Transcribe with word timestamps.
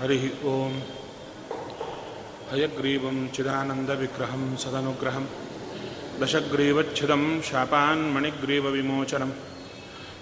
हरिः 0.00 0.44
ॐ 0.44 0.82
हयग्रीवं 2.52 3.28
चिदानन्दविग्रहं 3.28 4.56
सदनुग्रहं। 4.56 5.26
दशग्रीवच्छिदं 6.20 7.42
शापान्मणिग्रीवविमोचनं 7.42 9.30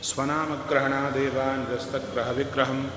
स्वनामग्रहणादेवान्यस्तग्रहविग्रहं 0.03 2.91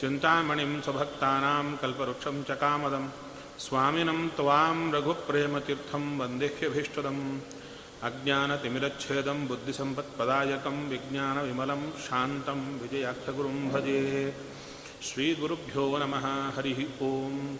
चिन्तामणिं 0.00 0.80
स्वभक्तानां 0.80 1.76
कल्पवृक्षं 1.76 2.44
च 2.44 2.50
कामदं 2.50 3.21
स्वामिनं 3.62 4.28
त्वां 4.28 4.92
रघुप्रेमतीर्थं 4.92 6.18
वन्देह्यभीष्टदम् 6.18 7.40
अज्ञानतिमिरच्छेदं, 8.02 9.46
बुद्धिसम्पत्पदायकं, 9.46 10.88
विज्ञानविमलं, 10.88 11.90
शान्तं 11.90 12.78
विजयाख्यगुरुं 12.78 13.68
भजे। 13.68 14.36
श्रीगुरुभ्यो 15.02 15.98
नमः, 15.98 16.56
हरिः 16.56 16.86
ॐ 17.02 17.56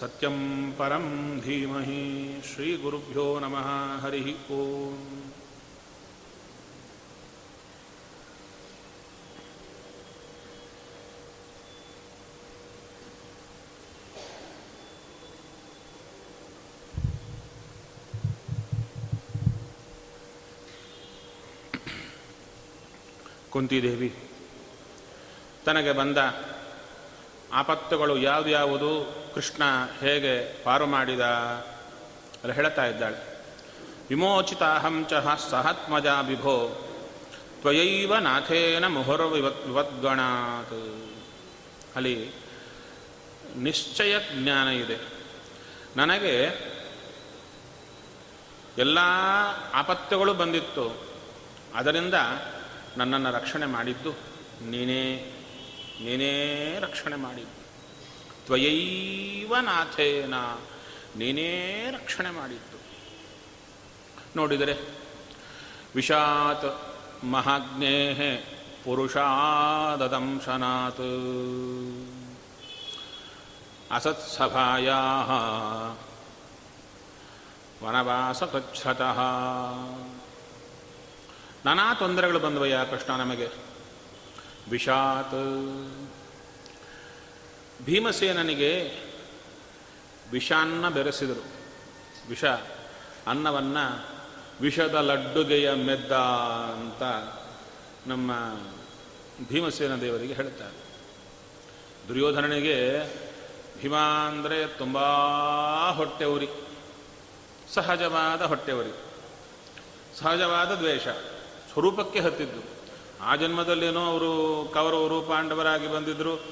सत्यं 0.00 0.38
परं 0.78 1.06
धीमहि 1.46 2.02
श्रीगुरुभ्यो 2.50 3.26
नमः 3.42 3.68
हरिः 4.04 4.28
ओम् 4.58 5.29
ಕುಂತಿದೇವಿ 23.50 24.30
ತನಗೆ 25.66 25.92
ಬಂದ 25.92 26.18
ಆಪತ್ತುಗಳು 27.52 28.18
ಯಾವ್ದ್ಯಾವುದು 28.18 29.16
ಕೃಷ್ಣ 29.34 29.62
ಹೇಗೆ 30.00 30.62
ಪಾರು 30.64 30.86
ಮಾಡಿದ 30.86 31.20
ಅಲ್ಲಿ 31.20 32.52
ಹೇಳ್ತಾ 32.52 32.86
ಇದ್ದಾಳೆ. 32.86 33.40
ವಿಮೋಚಿತಾಹಂ 34.08 35.06
ಚ 35.10 35.12
ಸಹತ್ಮಜ 35.50 36.06
ವಿಭೋ 36.06 36.86
ತ್ವಯೈವ 37.60 38.16
ನಾಥೇನ 38.16 38.86
ಮುಹುರ್ 38.86 39.22
ವಿವದ್ಗಣಾತ್. 39.22 41.04
ಅಲ್ಲಿ 41.96 42.30
ನಿಶ್ಚಯ 43.56 44.18
ಜ್ಞಾನ 44.32 44.68
ಇದೆ. 44.68 44.98
ನನಗೆ 45.96 46.60
ಎಲ್ಲ 48.78 48.98
ಆಪತ್ತುಗಳು 49.74 50.34
ಬಂದಿತ್ತು. 50.34 50.96
ಅದರಿಂದ 51.74 52.14
ನನ್ನನ್ನು 52.96 53.32
ರಕ್ಷಣೆ 53.32 53.66
ಮಾಡಿದ್ದು 53.66 54.12
ನೀನೇ 54.70 55.32
ನೀನೇ 56.04 56.76
ರಕ್ಷಣೆ 56.80 57.16
ಮಾಡಿದ್ದು. 57.16 57.60
ತ್ವಯೈವ 58.46 59.56
ನಾಥೇನ, 59.56 60.34
ನೀನೇ 61.16 61.86
ರಕ್ಷಣೆ 61.90 62.30
ಮಾಡಿದ್ದು. 62.30 62.78
ನೋಡಿದರೆ 64.36 64.76
ವಿಷಾತ್ 65.94 66.94
ಮಹಾಜ್ಞೇ 67.24 68.46
ಪುರುಷಾದದಂಶನಾತ್. 68.84 71.00
ವನವಾಸ 73.90 74.90
ವನವಾಸಕಚ್ಛತಃ 77.84 79.18
ನಾನಾ 81.64 81.94
ತೊಂದರೆಗಳು 81.94 82.38
ಬಂದವಯ್ಯ 82.38 82.78
ಕೃಷ್ಣ 82.90 83.12
ನಮಗೆ. 83.12 83.48
ವಿಷಾತ್. 84.70 85.30
ಭೀಮಸೇನನಿಗೆ 87.84 89.00
ವಿಷಾನ್ನ 90.32 90.88
ಬೆರೆಸಿದರು. 90.88 91.44
ವಿಷ, 92.28 92.44
ಅನ್ನವನ್ನು 93.26 94.08
ವಿಷದ 94.60 94.94
ಲಡ್ಡುಗೆಯ 94.94 95.72
ಮೆದ್ದ 95.72 96.12
ಅಂತ 96.72 97.02
ನಮ್ಮ 98.08 98.32
ಭೀಮಸೇನ 99.48 99.96
ದೇವರಿಗೆ 99.96 100.34
ಹೇಳ್ತಾರೆ. 100.34 100.90
ದುರ್ಯೋಧನನಿಗೆ 102.08 103.00
ಭೀಮ 103.80 103.96
ಅಂದರೆ 103.96 104.66
ತುಂಬ 104.66 104.98
ಹೊಟ್ಟೆ 105.90 106.24
ಉರಿ. 106.24 106.48
ಸಹಜವಾದ 107.74 108.42
ಹೊಟ್ಟೆ 108.42 108.72
ಉರಿ. 108.72 108.94
ಸಹಜವಾದ 110.18 110.74
ದ್ವೇಷ. 110.74 111.08
ಸ್ವರೂಪಕ್ಕೆ 111.72 112.20
ಹತ್ತಿದ್ದು. 112.20 112.80
ಆ 113.22 113.36
ಜನ್ಮದಲ್ಲೇನೋ 113.36 114.06
ಅವರು 114.06 114.64
ಕೌರವರು, 114.74 115.22
ಪಾಂಡವರಾಗಿ 115.22 115.92
ಬಂದಿದ್ದರು 115.92 116.42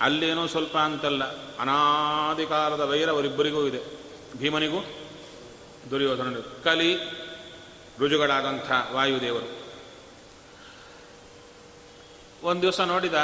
ಅಲ್ಲೇನೋ 0.00 0.46
ಸ್ವಲ್ಪ 0.46 0.78
ಅಂತಲ್ಲ. 0.78 1.24
ಅನಾದಿ 1.56 2.46
ಕಾಲದ 2.46 2.80
ವೈರ 2.80 3.10
ಅವರಿಬ್ಬರಿಗೂ 3.10 3.66
ಇದೆ. 3.66 3.80
ಭೀಮನಿಗೂ 4.38 4.84
ದುರ್ಯೋಧನ 5.90 6.36
ಕಲಿ, 6.64 6.96
ರುಜುಗಳಾದಂಥ 7.98 8.72
ವಾಯುದೇವರು. 8.92 9.58
ಒಂದು 12.42 12.62
ದಿವಸ 12.62 12.80
ನೋಡಿದ, 12.80 13.14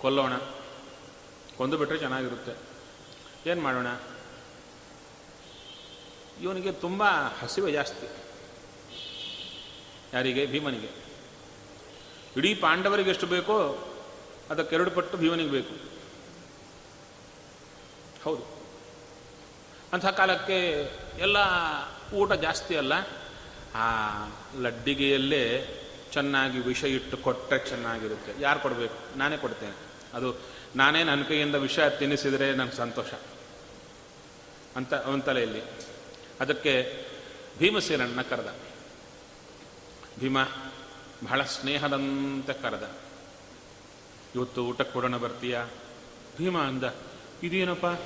ಕೊಲ್ಲೋಣ. 0.00 0.32
ಕೊಂದು 1.56 1.78
ಬಿಟ್ಟರೆ 1.78 1.98
ಚೆನ್ನಾಗಿರುತ್ತೆ. 1.98 2.56
ಏನು 3.50 3.60
ಮಾಡೋಣ? 3.60 3.86
ಇವನಿಗೆ 6.42 6.72
ತುಂಬ 6.72 7.02
ಹಸಿವೆ 7.42 7.72
ಜಾಸ್ತಿ. 7.72 8.25
ಯಾರಿಗೆ? 10.16 10.46
ಭೀಮನಿಗೆ. 10.46 10.88
ಇಡೀ 12.36 12.54
ಪಾಂಡವರಿಗೆ 12.54 13.10
ಎಷ್ಟು 13.10 13.26
ಬೇಕೋ 13.26 13.78
ಅದಕ್ಕೆರಡು 14.50 14.90
ಪಟ್ಟು 14.90 15.16
ಭೀಮನಿಗೆ 15.16 15.50
ಬೇಕು. 15.50 15.74
ಹೌದು. 18.24 18.42
ಅಂಥ 19.92 20.06
ಕಾಲಕ್ಕೆ 20.06 20.90
ಎಲ್ಲ 21.18 21.36
ಊಟ 22.14 22.32
ಜಾಸ್ತಿ 22.32 22.76
ಅಲ್ಲ. 22.76 22.92
ಆ 23.74 23.84
ಲಡ್ಡಿಗೆಯಲ್ಲೇ 24.60 25.72
ಚೆನ್ನಾಗಿ 26.12 26.58
ವಿಷ 26.58 26.84
ಇಟ್ಟು 26.84 27.16
ಕೊಟ್ಟರೆ 27.16 27.68
ಚೆನ್ನಾಗಿರುತ್ತೆ. 27.68 28.42
ಯಾರು 28.42 28.60
ಕೊಡಬೇಕು? 28.60 29.18
ನಾನೇ 29.18 29.36
ಕೊಡ್ತೇನೆ. 29.36 29.74
ಅದು 30.14 30.34
ನಾನೇ 30.76 31.04
ನನ್ನ 31.04 31.22
ಕೈಯಿಂದ 31.22 31.54
ವಿಷ 31.54 31.78
ತಿನ್ನಿಸಿದರೆ 31.78 32.54
ನನಗೆ 32.54 32.76
ಸಂತೋಷ. 32.76 33.14
ಅಂತ 34.76 34.92
ಒಂತಲೆಯಲ್ಲಿ 34.92 35.62
ಅದಕ್ಕೆ 36.40 37.04
ಭೀಮಸೇನನ್ನ 37.58 38.22
ಕರೆದ. 38.22 38.65
ಭೀಮ 40.20 40.42
ಬಹಳ 41.24 41.42
ಸ್ನೇಹದಂತೆ 41.42 42.52
ಕರೆದ. 42.52 42.90
ಇವತ್ತು 44.34 44.64
ಊಟಕ್ಕೆ 44.64 44.92
ಕೊಡೋಣ 44.92 45.16
ಬರ್ತೀಯಾ? 45.16 45.68
ಭೀಮ 46.38 46.58
ಅಂದ, 46.58 46.84
ಇದೇನಪ್ಪ? 47.42 48.00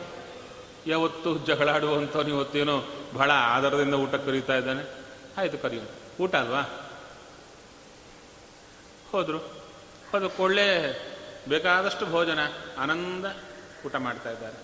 ಯಾವತ್ತು 0.86 1.38
ಜಗಳಾಡುವಂಥವ್ನು 1.38 2.30
ಇವತ್ತೇನೋ 2.30 2.84
ಬಹಳ 3.14 3.30
ಆಧಾರದಿಂದ 3.30 3.94
ಊಟ 3.94 4.14
ಕರೀತಾ 4.14 4.56
ಇದ್ದಾನೆ. 4.56 4.94
ಆಯಿತು 5.38 5.58
ಕರಿಯೋಣ. 5.58 5.86
ಊಟ 6.20 6.34
ಅಲ್ವಾ? 6.34 6.60
ಹೋದರು. 9.10 9.38
ಅದು 10.14 10.42
ಒಳ್ಳೆ 10.42 10.92
ಬೇಕಾದಷ್ಟು 11.48 12.06
ಭೋಜನ, 12.06 12.38
ಆನಂದ 12.78 13.24
ಊಟ 13.86 13.94
ಮಾಡ್ತಾ 13.94 14.30
ಇದ್ದಾರೆ. 14.30 14.56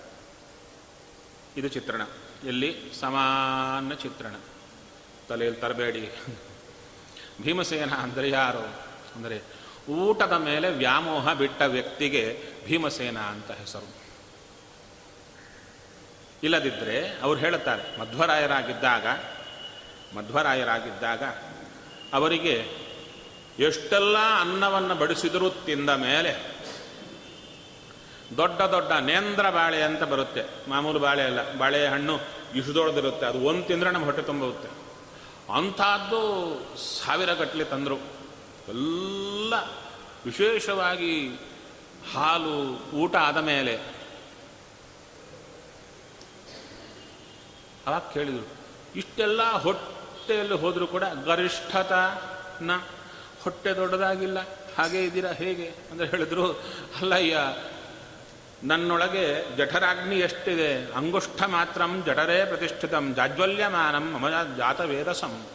ಇದು 1.57 1.67
ಚಿತ್ರಣ. 1.67 2.01
ಎಲ್ಲಿ? 2.43 2.93
ಸಮಾನ 2.99 3.93
ಚಿತ್ರಣ. 3.93 4.35
ತಲೆಯಲ್ಲಿ 5.29 5.61
ತರಬೇಡಿ. 5.61 6.11
ಭೀಮಸೇನ 7.41 7.93
ಅಂದರೆ 7.93 8.29
ಯಾರು? 8.29 8.65
ಅಂದರೆ 9.15 9.37
ಊಟದ 9.89 10.31
ಮೇಲೆ 10.31 10.69
ವ್ಯಾಮೋಹ 10.69 11.33
ಬಿಟ್ಟ 11.33 11.61
ವ್ಯಕ್ತಿಗೆ 11.61 12.23
ಭೀಮಸೇನ 12.65 13.17
ಅಂತ 13.17 13.51
ಹೆಸರು. 13.51 13.89
ಇಲ್ಲದಿದ್ದರೆ 16.43 17.19
ಅವ್ರು 17.21 17.39
ಹೇಳುತ್ತಾರೆ, 17.39 17.99
ಮಧ್ವರಾಯರಾಗಿದ್ದಾಗ 17.99 19.05
ಮಧ್ವರಾಯರಾಗಿದ್ದಾಗ 20.17 21.23
ಅವರಿಗೆ 22.13 22.87
ಎಷ್ಟೆಲ್ಲ 23.59 24.17
ಅನ್ನವನ್ನು 24.39 24.95
ಬಡಿಸಿದರೂ 24.95 25.49
ತಿಂದ 25.49 25.89
ಮೇಲೆ 25.89 26.31
ದೊಡ್ಡ 28.37 28.61
ದೊಡ್ಡ 28.61 28.91
ನೇಂದ್ರ 28.91 29.49
ಬಾಳೆ 29.49 29.81
ಅಂತ 29.81 30.03
ಬರುತ್ತೆ. 30.03 30.69
ಮಾಮೂಲು 30.69 30.99
ಬಾಳೆ 30.99 31.23
ಅಲ್ಲ 31.23 31.57
ಬಾಳೆ 31.57 31.87
ಹಣ್ಣು 31.87 32.19
ದೊಡ್ಡದಿರುತ್ತೆ 32.73 33.25
ಅದು 33.25 33.39
ಒಂದು 33.39 33.63
ತಿಂದರೆ 33.67 33.91
ನಮ್ಮ 33.91 34.05
ಹೊಟ್ಟೆ 34.05 34.23
ತುಂಬುತ್ತೆ. 34.23 34.69
ಅಂಥದ್ದು 35.55 36.21
ಸಾವಿರ 36.85 37.33
ಗಟ್ಟಲೆ 37.33 37.63
ತಂದರು. 37.63 37.97
ಎಲ್ಲ 38.69 39.53
ವಿಶೇಷವಾಗಿ 40.25 41.29
ಹಾಲು, 42.13 42.57
ಊಟ 42.97 43.15
ಆದ 43.15 43.37
ಮೇಲೆ. 43.37 43.75
ಅವಾಗ 47.87 48.01
ಕೇಳಿದರು, 48.13 48.47
ಇಷ್ಟೆಲ್ಲ 48.95 49.51
ಹೊಟ್ಟೆಯಲ್ಲಿ 49.51 50.53
ಹೋದರೂ 50.53 50.87
ಕೂಡ 50.87 51.03
ಗರಿಷ್ಠತನ, 51.03 52.71
ಹೊಟ್ಟೆ 53.43 53.73
ದೊಡ್ಡದಾಗಿಲ್ಲ, 53.73 54.39
ಹಾಗೆ 54.77 55.03
ಇದ್ದೀರಾ 55.03 55.31
ಹೇಗೆ? 55.31 55.67
ಅಂದರೆ 55.91 56.07
ಹೇಳಿದ್ರು, 56.07 56.51
ಅಲ್ಲಯ್ಯ 56.99 57.37
ನನ್ನೊಳಗೆ 58.63 59.57
ಜಠರಾಗ್ನಿ 59.57 60.15
ಎಷ್ಟಿದೆ? 60.15 60.91
ಅಂಗುಷ್ಠ 60.91 61.43
ಮಾತ್ರಂ 61.43 62.03
ಜಠರೇ 62.05 62.45
ಪ್ರತಿಷ್ಠಿತಂ, 62.45 63.13
ಜಾಜ್ವಲ್ಯಮಾನಂ 63.15 64.11
ಮಮ 64.11 64.29
ಜಾತವೇದಸಂ. 64.57 65.45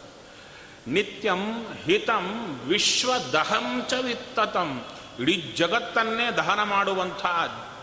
ನಿತ್ಯಂ 0.87 1.73
ಹಿತಂ 1.83 2.59
ವಿಶ್ವದಹಂ 2.67 3.85
ಚ 3.89 3.93
ವಿತ್ತತಂ. 3.93 4.85
ಇಡೀ 5.19 5.53
ಜಗತ್ತನ್ನೇ 5.57 6.31
ದಹನ 6.31 6.63
ಮಾಡುವಂಥ 6.63 7.25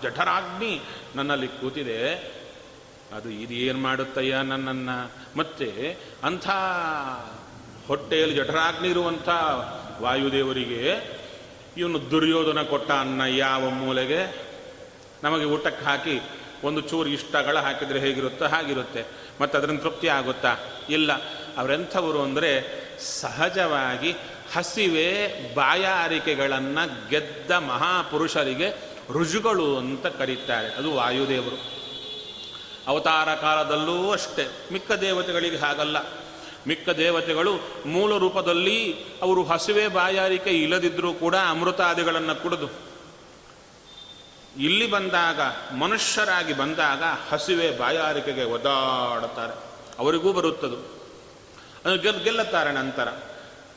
ಜಠರಾಗ್ನಿ 0.02 0.80
ನನ್ನಲ್ಲಿ 1.16 1.48
ಕೂತಿದೆ. 1.48 2.14
ಅದು 3.16 3.30
ಇದು 3.30 3.54
ಏನು 3.54 3.78
ಮಾಡುತ್ತಯ್ಯ 3.78 4.34
ನನ್ನನ್ನು? 4.34 5.12
ಮತ್ತೆ 5.38 5.96
ಅಂಥ 6.24 6.48
ಹೊಟ್ಟೆಯಲ್ಲಿ 7.86 8.36
ಜಠರಾಗ್ನಿ 8.36 8.88
ಇರುವಂಥ 8.88 9.28
ವಾಯುದೇವರಿಗೆ 10.00 11.10
ಇವನು 11.76 12.10
ದುರ್ಯೋಧನ 12.10 12.62
ಕೊಟ್ಟ 12.62 12.90
ಅನ್ನ 12.90 13.20
ಯಾವ 13.20 13.68
ಮೂಲೆಗೆ? 13.68 14.49
ನಮಗೆ 15.24 15.44
ಊಟಕ್ಕೆ 15.44 15.84
ಹಾಕಿ 15.84 16.22
ಒಂದು 16.64 16.80
ಚೂರು 16.80 17.08
ಇಷ್ಟಗಳ 17.08 17.58
ಹಾಕಿದರೆ 17.58 18.00
ಹೇಗಿರುತ್ತೋ 18.00 18.44
ಹಾಗಿರುತ್ತೆ. 18.44 19.04
ಮತ್ತು 19.40 19.58
ಅದರಿಂದ 19.58 19.80
ತೃಪ್ತಿ 19.80 20.08
ಆಗುತ್ತಾ? 20.08 20.56
ಇಲ್ಲ. 20.90 21.12
ಅವರೆಂಥವರು 21.56 22.22
ಅಂದರೆ 22.22 22.80
ಸಹಜವಾಗಿ 23.00 24.14
ಹಸಿವೆ 24.56 25.36
ಬಾಯಾರಿಕೆಗಳನ್ನು 25.54 27.08
ಗೆದ್ದ 27.08 27.50
ಮಹಾಪುರುಷರಿಗೆ 27.50 28.68
ರುಜುಗಳು 29.12 29.78
ಅಂತ 29.78 30.06
ಕರೀತಾರೆ. 30.06 30.68
ಅದು 30.68 30.94
ವಾಯುದೇವರು. 30.94 31.80
ಅವತಾರ 32.86 33.34
ಕಾಲದಲ್ಲೂ 33.34 34.10
ಅಷ್ಟೇ. 34.10 34.48
ಮಿಕ್ಕ 34.72 34.92
ದೇವತೆಗಳಿಗೆ 34.92 35.56
ಹಾಗಲ್ಲ. 35.56 35.96
ಮಿಕ್ಕ 36.68 36.88
ದೇವತೆಗಳು 36.88 37.52
ಮೂಲ 37.86 38.16
ರೂಪದಲ್ಲಿ 38.16 38.94
ಅವರು 39.22 39.44
ಹಸಿವೆ 39.44 39.88
ಬಾಯಾರಿಕೆ 39.88 40.50
ಇಲ್ಲದಿದ್ದರೂ 40.50 41.12
ಕೂಡ 41.12 41.34
ಅಮೃತಾದಿಗಳನ್ನು 41.48 42.42
ಕುಡಿದು 42.42 42.89
ಇಲ್ಲಿ 44.60 44.90
ಬಂದಾಗ, 44.90 45.40
ಮನುಷ್ಯರಾಗಿ 45.74 46.52
ಬಂದಾಗ 46.52 47.02
ಹಸಿವೆ 47.30 47.78
ಬಾಯಾರಿಕೆಗೆ 47.78 48.44
ಒದ್ದಾಡುತ್ತಾರೆ. 48.44 49.52
ಅವರಿಗೂ 49.98 50.32
ಬರುತ್ತದು. 50.32 50.76
ಅದು 51.84 51.98
ಗೆಲ್ 51.98 52.24
ಗೆಲ್ಲುತ್ತಾರೆ 52.24 52.72
ನಂತರ. 52.72 53.08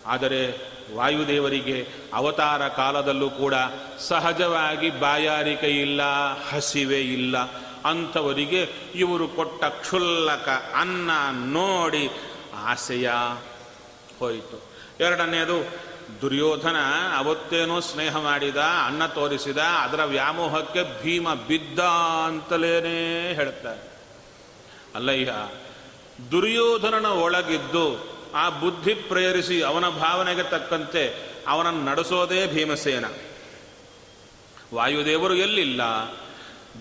ಆದರೆ 0.06 0.74
ವಾಯುದೇವರಿಗೆ 0.96 1.88
ಅವತಾರ 2.14 2.68
ಕಾಲದಲ್ಲೂ 2.68 3.30
ಕೂಡ 3.30 3.54
ಸಹಜವಾಗಿ 4.00 5.00
ಬಾಯಾರಿಕೆ 5.00 5.68
ಇಲ್ಲ 5.68 6.02
ಹಸಿವೆ 6.50 7.02
ಇಲ್ಲ. 7.02 7.38
ಅಂಥವರಿಗೆ 7.86 8.74
ಇವರು 8.96 9.28
ಕೊಟ್ಟ 9.28 9.64
ಕ್ಷುಲ್ಲಕ 9.64 10.50
ಅನ್ನ 10.76 11.12
ನೋಡಿ 11.46 12.10
ಆಸೆಯ 12.56 13.10
ಹೋಯಿತು. 14.20 14.64
ಎರಡನೆಯದು 15.00 15.93
ದುರ್ಯೋಧನ 16.24 16.76
ಅವತ್ತೇನೋ 17.18 17.80
ಸ್ನೇಹ 17.80 18.18
ಮಾಡಿದ, 18.18 18.58
ಅನ್ನ 18.58 19.06
ತೋರಿಸಿದ, 19.06 19.58
ಅದರ 19.58 20.04
ವ್ಯಾಮೋಹಕ್ಕೆ 20.04 21.04
ಭೀಮ 21.04 21.34
ಬಿದ್ದ 21.34 21.80
ಅಂತಲೇನೇ 22.28 23.34
ಹೇಳ್ತಾರೆ 23.34 23.92
ಅಲ್ಲಯ್ಯ 24.96 25.34
ದುರ್ಯೋಧನನ 26.32 27.06
ಒಳಗಿದ್ದು 27.06 28.14
ಆ 28.36 28.50
ಬುದ್ಧಿ 28.50 28.94
ಪ್ರೇರಿಸಿ 28.94 29.62
ಅವನ 29.62 29.90
ಭಾವನೆಗೆ 29.90 30.44
ತಕ್ಕಂತೆ 30.44 31.34
ಅವನನ್ನು 31.48 31.86
ನಡೆಸೋದೇ 31.86 32.48
ಭೀಮಸೇನ. 32.48 33.06
ವಾಯುದೇವರು 34.74 35.36
ಎಲ್ಲಿಲ್ಲ? 35.36 35.82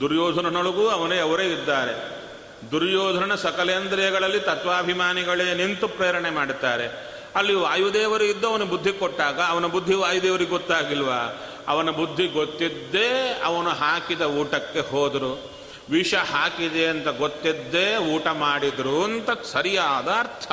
ದುರ್ಯೋಧನನೊಳಗೂ 0.00 0.88
ಅವನೇ 0.88 1.19
ಅವರೇ 1.19 1.47
ಇದ್ದಾರೆ. 1.47 2.23
ದುರ್ಯೋಧನ 2.71 3.35
ಸಕಲೇಂದ್ರಿಯಗಳಲ್ಲಿ 3.35 4.41
ತತ್ವಾಭಿಮಾನಿಗಳೇ 4.41 5.55
ನಿಂತು 5.55 5.88
ಪ್ರೇರಣೆ 5.88 6.31
ಮಾಡುತ್ತಾರೆ. 6.31 7.12
ಅಲ್ಲಿ 7.37 7.55
ವಾಯುದೇವರು 7.55 8.25
ಇದ್ದು 8.25 8.49
ಅವನ 8.49 8.62
ಬುದ್ಧಿ 8.62 8.93
ಕೊಟ್ಟಾಗ 8.93 9.40
ಅವನ 9.40 9.67
ಬುದ್ಧಿ 9.67 9.94
ವಾಯುದೇವರಿಗೆ 9.94 10.50
ಗೊತ್ತಾಗಿಲ್ವಾ? 10.50 11.40
ಅವನ 11.69 11.90
ಬುದ್ಧಿ 11.90 12.26
ಗೊತ್ತಿದ್ದೇ 12.26 13.40
ಅವನು 13.44 13.70
ಹಾಕಿದ 13.70 14.20
ಊಟಕ್ಕೆ 14.20 14.81
ಹೋದರು. 14.81 15.52
ವಿಷ 15.90 16.14
ಹಾಕಿದೆ 16.14 16.87
ಅಂತ 16.87 17.08
ಗೊತ್ತಿದ್ದೇ 17.08 17.96
ಊಟ 17.96 18.26
ಮಾಡಿದ್ರು 18.26 19.05
ಅಂತ 19.05 19.31
ಸರಿಯಾದ 19.44 20.08
ಅರ್ಥ. 20.08 20.52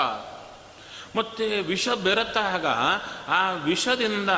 ಮತ್ತೆ 1.15 1.61
ವಿಷ 1.61 1.89
ಬೆರೆತಾಗ 1.89 2.65
ಆ 3.27 3.51
ವಿಷದಿಂದ 3.51 4.29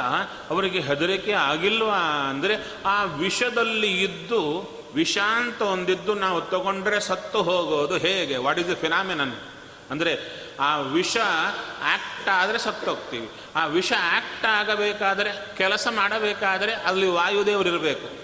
ಅವರಿಗೆ 0.50 0.80
ಹೆದರಿಕೆ 0.80 1.34
ಆಗಿಲ್ವಾ 1.34 2.28
ಅಂದರೆ 2.30 2.56
ಆ 2.86 3.04
ವಿಷದಲ್ಲಿ 3.04 4.04
ಇದ್ದು 4.04 4.42
ವಿಷ 4.96 5.18
ಅಂತ 5.18 5.62
ಒಂದಿದ್ದು 5.62 6.14
ನಾವು 6.14 6.42
ತಗೊಂಡ್ರೆ 6.42 7.00
ಸತ್ತು 7.00 7.42
ಹೋಗೋದು 7.42 7.98
ಹೇಗೆ? 7.98 8.38
ವಾಟ್ 8.38 8.60
ಇಸ್ 8.60 8.72
ದ 8.72 8.74
ಫಿನಾಮಿನನ್ 8.74 9.34
ಅಂದರೆ 9.92 10.42
ಆ 10.62 10.78
ವಿಷ 10.78 11.18
ಆಕ್ಟ್ 11.84 12.30
ಆದರೆ 12.30 12.58
ಸತ್ತೋಗ್ತೀವಿ. 12.58 13.30
ಆ 13.56 13.66
ವಿಷ 13.66 13.94
ಆಕ್ಟ್ 14.16 14.46
ಆಗಬೇಕಾದರೆ 14.46 15.58
ಕೆಲಸ 15.58 15.88
ಮಾಡಬೇಕಾದರೆ 15.92 16.74
ಅಲ್ಲಿ 16.74 17.08
ವಾಯುದೇವರು 17.08 17.70
ಇರಬೇಕು 17.70 18.21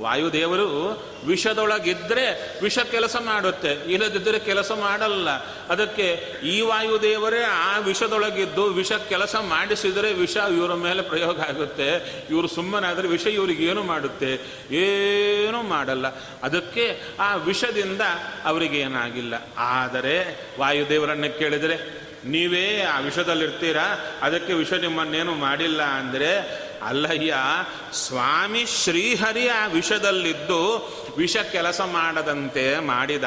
ವಾಯುದೇವರು 0.00 1.02
ವಿಷದೊಳಗಿದ್ದರೆ 1.26 2.58
ವಿಷ 2.62 2.78
ಕೆಲಸ 2.78 3.16
ಮಾಡುತ್ತೆ 3.16 3.92
ಇಲ್ಲದಿದ್ದರೆ 3.92 4.38
ಕೆಲಸ 4.38 4.72
ಮಾಡಲ್ಲ. 4.72 5.30
ಅದಕ್ಕೆ 5.68 6.24
ಈ 6.44 6.60
ವಾಯುದೇವರೇ 6.60 7.42
ಆ 7.42 7.78
ವಿಷದೊಳಗಿದ್ದು 7.78 8.64
ವಿಷ 8.64 8.92
ಕೆಲಸ 8.92 9.36
ಮಾಡಿಸಿದರೆ 9.36 10.12
ವಿಷ 10.12 10.36
ಇವರ 10.36 10.74
ಮೇಲೆ 10.74 11.02
ಪ್ರಯೋಗ 11.02 11.40
ಆಗುತ್ತೆ. 11.40 12.12
ಇವರು 12.30 12.48
ಸುಮ್ಮನಾದರೆ 12.48 13.08
ವಿಷ 13.08 13.26
ಇವರಿಗೆ 13.26 13.64
ಏನು 13.64 13.82
ಮಾಡುತ್ತೆ? 13.82 14.38
ಏನೂ 14.74 15.62
ಮಾಡಲ್ಲ. 15.62 16.06
ಅದಕ್ಕೆ 16.42 17.02
ಆ 17.20 17.34
ವಿಷದಿಂದ 17.34 18.00
ಅವರಿಗೇನಾಗಿಲ್ಲ. 18.44 19.34
ಆದರೆ 19.58 20.40
ವಾಯುದೇವರನ್ನು 20.60 21.38
ಕೇಳಿದರೆ 21.38 22.09
ನೀವೇ 22.24 22.82
ಆ 22.82 22.98
ವಿಷದಲ್ಲಿರ್ತೀರ? 22.98 23.76
ಅದಕ್ಕೆ 24.22 24.52
ವಿಷ 24.52 24.72
ನಿಮ್ಮನ್ನೇನು 24.72 25.34
ಮಾಡಿಲ್ಲ 25.34 25.82
ಅಂದರೆ, 25.82 26.60
ಅಲ್ಲಯ್ಯ, 26.82 27.34
ಸ್ವಾಮಿ 27.92 28.66
ಶ್ರೀಹರಿ 28.66 29.48
ಆ 29.48 29.66
ವಿಷದಲ್ಲಿದ್ದು 29.66 30.90
ವಿಷ 31.16 31.36
ಕೆಲಸ 31.36 31.80
ಮಾಡದಂತೆ 31.80 32.78
ಮಾಡಿದ 32.78 33.24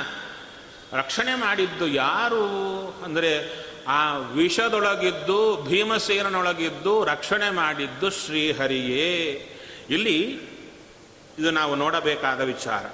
ರಕ್ಷಣೆ 0.93 1.35
ಮಾಡಿದ್ದು 1.35 1.87
ಯಾರು? 1.87 2.45
ಅಂದರೆ 3.05 3.63
ಆ 3.87 4.17
ವಿಷದೊಳಗಿದ್ದು 4.17 5.63
ಭೀಮಸೇನನೊಳಗಿದ್ದು 5.63 7.03
ರಕ್ಷಣೆ 7.03 7.49
ಮಾಡಿದ್ದು 7.49 8.09
ಶ್ರೀಹರಿಯೇ. 8.09 9.53
ಇಲ್ಲಿ 9.89 10.39
ಇದು 11.39 11.51
ನಾವು 11.51 11.75
ನೋಡಬೇಕಾದ 11.75 12.41
ವಿಚಾರ. 12.41 12.85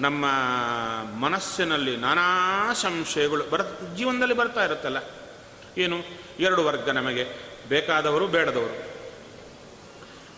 ನಮ್ಮ 0.00 0.24
ಮನಸ್ಸಿನಲ್ಲಿ 1.20 1.96
ನಾನಾ 1.96 2.72
ಸಂಶಯಗಳು 2.72 3.44
ಬರ, 3.50 3.60
ಜೀವನದಲ್ಲಿ 3.96 4.34
ಬರ್ತಾ 4.34 4.64
ಇರುತ್ತಲ್ಲ. 4.64 4.96
ಏನು? 5.78 5.96
ಎರಡು 6.40 6.64
ವರ್ಗ 6.64 6.90
ನಮಗೆ. 6.90 7.26
ಬೇಕಾದವರು, 7.68 8.26
ಬೇಡದವರು. 8.26 8.98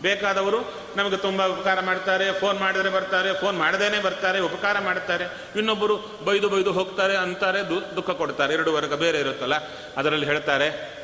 ಬೇಕಾದವರು 0.02 0.58
ನಮಗೆ 0.96 1.16
ತುಂಬ 1.16 1.46
ಉಪಕಾರ 1.46 1.80
ಮಾಡ್ತಾರೆ 1.80 2.40
ಫೋನ್ 2.40 2.58
ಮಾಡಿದರೆ 2.58 2.90
ಬರ್ತಾರೆ 2.90 3.40
ಫೋನ್ 3.40 3.58
ಮಾಡದೇನೆ 3.58 4.00
ಬರ್ತಾರೆ, 4.00 4.40
ಉಪಕಾರ 4.40 4.78
ಮಾಡ್ತಾರೆ. 4.78 5.24
ಇನ್ನೊಬ್ಬರು 5.56 5.96
ಬೈದು 6.24 6.48
ಬೈದು 6.48 6.72
ಹೋಗ್ತಾರೆ, 6.72 7.16
ಅಂತಾರೆ, 7.16 7.62
ದು- 7.62 7.96
ದುಃಖ 7.96 8.10
ಕೊಡ್ತಾರೆ. 8.10 8.54
ಎರಡು 8.54 8.74
ವರ್ಗ 8.74 8.94
ಬೇರೆ 8.94 9.20
ಇರುತ್ತಲ್ಲ. 9.20 9.54
ಅದರಲ್ಲಿ 9.96 10.26
ಹೇಳ್ತಾರೆ, 10.26 11.00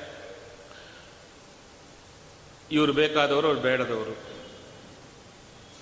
ಇವರು 2.73 2.93
ಬೇಕಾದವರು, 2.93 3.47
ಅವ್ರು 3.47 3.63
ಬೇಡದವರು. 3.63 4.37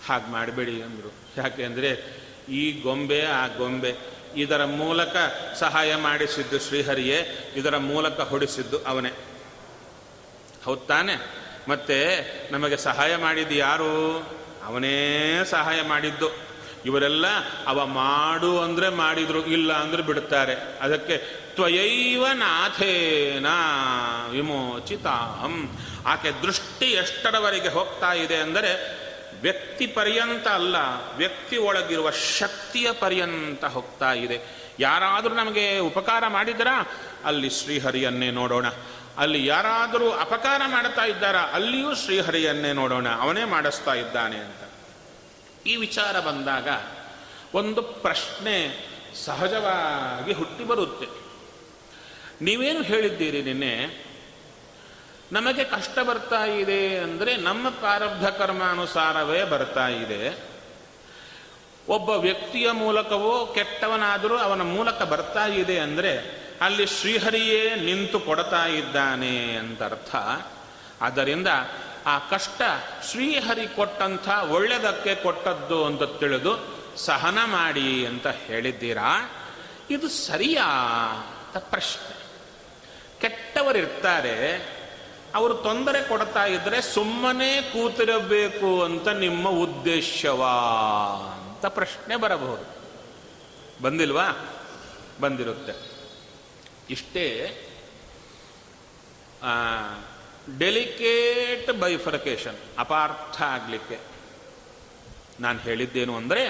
ಹಾಗೆ 0.07 0.31
ಮಾಡಬೇಡಿ 0.31 0.83
ಅಂದರು. 0.83 1.13
ಯಾಕೆ 1.37 1.65
ಅಂದರೆ 1.65 2.25
ಈ 2.49 2.83
ಗೊಂಬೆ, 2.83 3.25
ಆ 3.25 3.47
ಗೊಂಬೆ 3.47 3.97
ಇದರ 4.37 4.65
ಮೂಲಕ 4.65 5.17
ಸಹಾಯ 5.55 5.97
ಮಾಡಿಸಿದ್ದು 5.97 6.59
ಶ್ರೀಹರಿಯೇ, 6.59 7.53
ಇದರ 7.57 7.77
ಮೂಲಕ 7.77 8.21
ಹೊಡಿಸಿದ್ದು 8.21 8.85
ಅವನೇ. 8.85 9.11
ಹೌದ್ 10.65 10.89
ತಾನೆ? 10.89 11.45
ಮತ್ತೆ 11.69 11.99
ನಮಗೆ 12.53 12.77
ಸಹಾಯ 12.77 13.17
ಮಾಡಿದ್ದು 13.17 13.55
ಯಾರು? 13.55 14.19
ಅವನೇ 14.65 15.41
ಸಹಾಯ 15.45 15.83
ಮಾಡಿದ್ದು. 15.83 16.29
ಇವರೆಲ್ಲ 16.87 17.27
ಅವ 17.67 17.87
ಮಾಡು 17.87 18.59
ಅಂದರೆ 18.59 18.89
ಮಾಡಿದ್ರು, 18.89 19.47
ಇಲ್ಲ 19.47 19.73
ಅಂದ್ರೆ 19.73 20.03
ಬಿಡುತ್ತಾರೆ. 20.03 20.79
ಅದಕ್ಕೆ 20.81 21.19
ತ್ವಯೈವ 21.55 22.27
ನಾಥೇನ 22.33 23.47
ವಿಮೋಚಿತಾಹಂ. 24.31 25.79
ಆಕೆ 26.07 26.31
ದೃಷ್ಟಿ 26.43 26.87
ಎಷ್ಟರವರೆಗೆ 26.87 27.69
ಹೋಗ್ತಾ 27.69 28.13
ಇದೆ 28.13 28.37
ಅಂದರೆ 28.37 29.04
ವ್ಯಕ್ತಿ 29.45 29.87
ಪರ್ಯಂತ 29.87 30.49
ಅಲ್ಲ, 30.49 30.77
ವ್ಯಕ್ತಿ 31.17 31.57
ಒಳಗಿರುವ 31.57 32.11
ಶಕ್ತಿಯ 32.11 32.93
ಪರ್ಯಂತ 32.93 33.65
ಹೋಗ್ತಾ 33.65 34.13
ಇದೆ. 34.13 34.41
ಯಾರಾದರೂ 34.79 35.35
ನಮಗೆ 35.35 35.79
ಉಪಕಾರ 35.79 36.27
ಮಾಡಿದರಾ 36.29 36.89
ಅಲ್ಲಿ 37.25 37.51
ಶ್ರೀಹರಿಯನ್ನೇ 37.51 38.31
ನೋಡೋಣ. 38.31 38.67
ಅಲ್ಲಿ 39.19 39.47
ಯಾರಾದರೂ 39.47 40.11
ಅಪಕಾರ 40.11 40.63
ಮಾಡ್ತಾ 40.67 41.05
ಇದ್ದಾರಾ? 41.05 41.41
ಅಲ್ಲಿಯೂ 41.41 41.95
ಶ್ರೀಹರಿಯನ್ನೇ 41.95 42.73
ನೋಡೋಣ. 42.73 43.09
ಅವನೇ 43.09 43.45
ಮಾಡಿಸ್ತಾ 43.45 43.95
ಇದ್ದಾನೆ 43.95 44.37
ಅಂತ. 44.37 44.71
ಈ 45.67 45.77
ವಿಚಾರ 45.77 46.21
ಬಂದಾಗ 46.21 46.69
ಒಂದು 47.55 47.83
ಪ್ರಶ್ನೆ 47.83 48.87
ಸಹಜವಾಗಿ 49.25 50.33
ಹುಟ್ಟಿ 50.33 50.65
ಬರುತ್ತೆ. 50.65 51.07
ನೀವೇನು 52.45 52.83
ಹೇಳಿದ್ದೀರಿ 52.83 53.43
ನಿನ್ನೆ? 53.43 54.04
ನಮಗೆ 55.35 55.65
ಕಷ್ಟ 55.65 55.99
ಬರ್ತಾ 55.99 56.45
ಇದೆ 56.45 56.99
ಅಂದರೆ 56.99 57.37
ನಮ್ಮ 57.37 57.69
ಪ್ರಾರಬ್ಧ 57.69 58.27
ಕರ್ಮಾನುಸಾರವೇ 58.27 59.45
ಬರ್ತಾ 59.45 59.89
ಇದೆ. 59.89 60.55
ಒಬ್ಬ 61.89 62.11
ವ್ಯಕ್ತಿಯ 62.11 62.71
ಮೂಲಕವೋ 62.71 63.47
ಕೆಟ್ಟವನಾದರೂ 63.55 64.37
ಅವನ 64.37 64.63
ಮೂಲಕ 64.63 65.03
ಬರ್ತಾ 65.03 65.47
ಇದೆ 65.47 65.79
ಅಂದರೆ 65.79 66.45
ಅಲ್ಲಿ 66.61 66.87
ಶ್ರೀಹರಿಯೇ 66.87 67.75
ನಿಂತು 67.75 68.21
ಕೊಡ್ತಾ 68.21 68.67
ಇದ್ದಾನೆ 68.67 69.57
ಅಂತ 69.57 69.83
ಅರ್ಥ 69.83 70.17
ಆದ್ದರಿಂದ 71.03 71.49
ಆ 72.07 72.19
ಕಷ್ಟ 72.19 72.63
ಶ್ರೀಹರಿ 73.11 73.67
ಕೊಟ್ಟಂಥ 73.67 74.29
ಒಳ್ಳೆಯದಕ್ಕೆ 74.29 75.15
ಕೊಟ್ಟದ್ದು 75.15 75.85
ಅಂತ 75.85 76.03
ತಿಳಿದು 76.03 76.85
ಸಹನ 76.97 77.39
ಮಾಡಿ 77.45 78.07
ಅಂತ 78.07 78.27
ಹೇಳಿದ್ದೀರಾ? 78.27 79.31
ಇದು 79.91 80.09
ಸರಿಯಾ 80.09 80.67
ಪ್ರಶ್ನೆ. 81.71 82.17
ಕೆಟ್ಟವರಿರ್ತಾರೆ 83.21 84.59
ಅವರು 85.35 85.55
ತೊಂದರೆ 85.55 86.09
ಕೊಡ್ತಾ 86.09 86.45
ಇದ್ರೆ 86.45 86.81
ಸುಮ್ಮನೆ 86.83 87.63
ಕೂತಿರಬೇಕು 87.63 88.83
ಅಂತ 88.83 89.09
ನಿಮ್ಮ 89.09 89.49
ಉದ್ದೇಶವಾ 89.49 90.55
ಅಂತ 91.45 91.67
ಪ್ರಶ್ನೆ 91.67 92.17
ಬರಬಹುದು. 92.17 92.65
ಬಂದಿಲ್ವಾ? 93.83 94.29
ಬಂದಿರುತ್ತೆ. 95.21 95.73
ಇಷ್ಟೇ 96.91 97.25
ಡೆಲಿಕೇಟ್ 100.59 101.73
ಬೈಫರ್ಕೇಶನ್ 101.73 102.57
ಅಪಾರ್ಥ 102.79 103.43
ಆಗಲಿಕ್ಕೆ. 103.43 103.99
ನಾನು 105.41 105.59
ಹೇಳಿದ್ದೇನು 105.59 106.17
ಅಂದರೆ, 106.17 106.43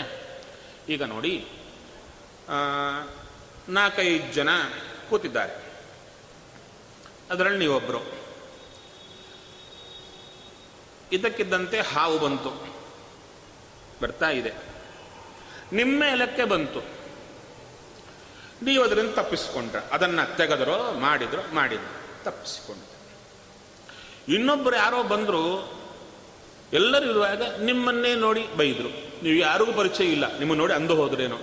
ಈಗ 0.88 1.02
ನೋಡಿ 1.02 1.46
ನಾಲ್ಕೈದು 3.68 4.32
ಜನ 4.32 4.48
ಕೂತಿದ್ದಾರೆ. 5.10 5.54
ಅದರಲ್ಲಿ 7.30 7.58
ನೀವೊಬ್ಬರು 7.58 8.13
ಇದಕ್ಕಿದ್ದಂತೆ 11.14 11.80
ಹಾವು 11.80 12.18
ಬಂತು. 12.18 12.76
ಬರ್ತಾ 14.02 14.30
ಇದೆ. 14.30 14.52
ನಿಮ್ಮ 15.72 16.04
ಎಲಕ್ಕೆ 16.04 16.44
ಬಂತು. 16.44 16.80
ನೀವು 18.62 18.84
ಅದರಿಂದ 18.84 19.14
ತಪ್ಪಿಸಿಕೊಂಡ್ರ. 19.14 19.76
ಅದನ್ನ 19.76 20.24
ತೆಗೆದ್ರೋ, 20.24 20.92
ಮಾಡಿದ್ರು 20.92 21.54
ಮಾಡಿದ್ರು. 21.54 22.24
ತಪ್ಪಿಸಿಕೊಂಡ 22.24 22.80
ಇನ್ನೊಬ್ಬರು 24.28 24.76
ಯಾರೋ 24.76 25.02
ಬಂದರು, 25.02 25.74
ಎಲ್ಲರೂ 26.72 27.06
ಇರುವಾಗ 27.06 27.60
ನಿಮ್ಮನ್ನೇ 27.60 28.14
ನೋಡಿ 28.14 28.46
ಬೈದರು. 28.46 28.88
ನೀವು 29.24 29.36
ಯಾರಿಗೂ 29.36 29.72
ಪರಿಚಯ 29.72 30.04
ಇಲ್ಲ. 30.04 30.26
ನಿಮ್ಮನ್ನು 30.26 30.54
ನೋಡಿ 30.54 30.74
ಅಂದು 30.74 30.96
ಹೋದ್ರೇನೋ. 30.96 31.36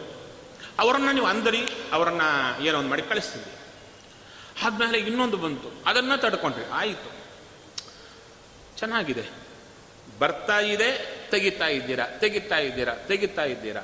ಅವರನ್ನ 0.80 1.10
ನೀವು 1.12 1.26
ಅಂದರಿ, 1.26 1.62
ಅವರನ್ನ 1.92 2.22
ಏನೋ 2.62 2.78
ಒಂದು 2.78 2.90
ಮಾಡಿ 2.90 3.02
ಕಳಿಸ್ತೀವಿ 3.02 3.46
ಆದ್ಮೇಲೆ 4.64 4.98
ಇನ್ನೊಂದು 4.98 5.38
ಬಂತು. 5.38 5.84
ಅದನ್ನ 5.86 6.16
ತಡ್ಕೊಂಡ್ರಿ. 6.16 6.66
ಆಯಿತು. 6.66 7.12
ಚೆನ್ನಾಗಿದೆ. 8.78 9.51
ಬರ್ತಾ 10.22 10.60
ಇದೆ, 10.60 10.90
ತೆಗಿತಾ 11.32 11.68
ಇದ್ದೀರಾ 11.68 12.06
ತೆಗಿತಾ 12.20 12.58
ಇದ್ದೀರಾ 12.58 12.94
ತೆಗಿತಾ 13.08 13.44
ಇದ್ದೀರಾ? 13.44 13.82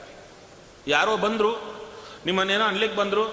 ಯಾರೋ 0.88 1.18
ಬಂದರು, 1.18 1.52
ನಿಮ್ಮನ್ನೇನೋ 2.26 2.66
ಅನ್ಲಿಕ್ಕೆ 2.66 2.98
ಬಂದರು, 2.98 3.24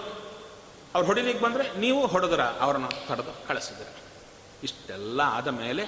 ಅವ್ರು 0.95 1.07
ಹೊಡಿಲಿಕ್ಕೆ 1.07 1.45
ಬಂದರೆ 1.45 1.79
ನೀವು 1.79 2.07
ಹೊಡೆದ್ರ, 2.07 2.41
ಅವ್ರನ್ನ 2.41 2.87
ತಡೆದು 2.87 3.49
ಕಳಿಸಿದ್ರ. 3.49 3.87
ಇಷ್ಟೆಲ್ಲ 4.63 5.21
ಆದ 5.21 5.49
ಮೇಲೆ 5.49 5.85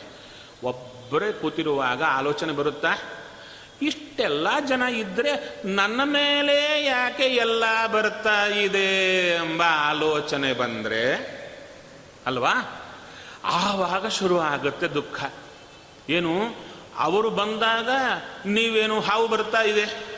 ಒಬ್ಬರೇ 0.62 1.32
ಕೂತಿರುವಾಗ 1.32 2.02
ಆಲೋಚನೆ 2.02 2.52
ಬರುತ್ತಾ, 2.52 2.92
ಇಷ್ಟೆಲ್ಲ 3.82 4.46
ಜನ 4.68 4.82
ಇದ್ದರೆ 4.82 5.62
ನನ್ನ 5.64 6.00
ಮೇಲೆ 6.04 6.84
ಯಾಕೆ 6.84 7.24
ಎಲ್ಲ 7.24 7.86
ಬರ್ತಾ 7.86 8.46
ಇದೆ 8.46 8.88
ಎಂಬ 9.34 9.62
ಆಲೋಚನೆ 9.68 10.52
ಬಂದರೆ, 10.52 11.36
ಅಲ್ವಾ? 12.26 12.54
ಆವಾಗ 13.44 14.06
ಶುರು 14.06 14.38
ಆಗುತ್ತೆ 14.38 14.88
ದುಃಖ. 14.88 15.32
ಏನು? 16.08 16.65
ಅವರು 16.98 17.30
ಬಂದಾಗ 17.30 17.88
ನೀವೇನು 18.46 19.00
ಹಾವು 19.00 19.28
ಬರ್ತಾ 19.28 19.62
ಇದೆ? 19.62 20.16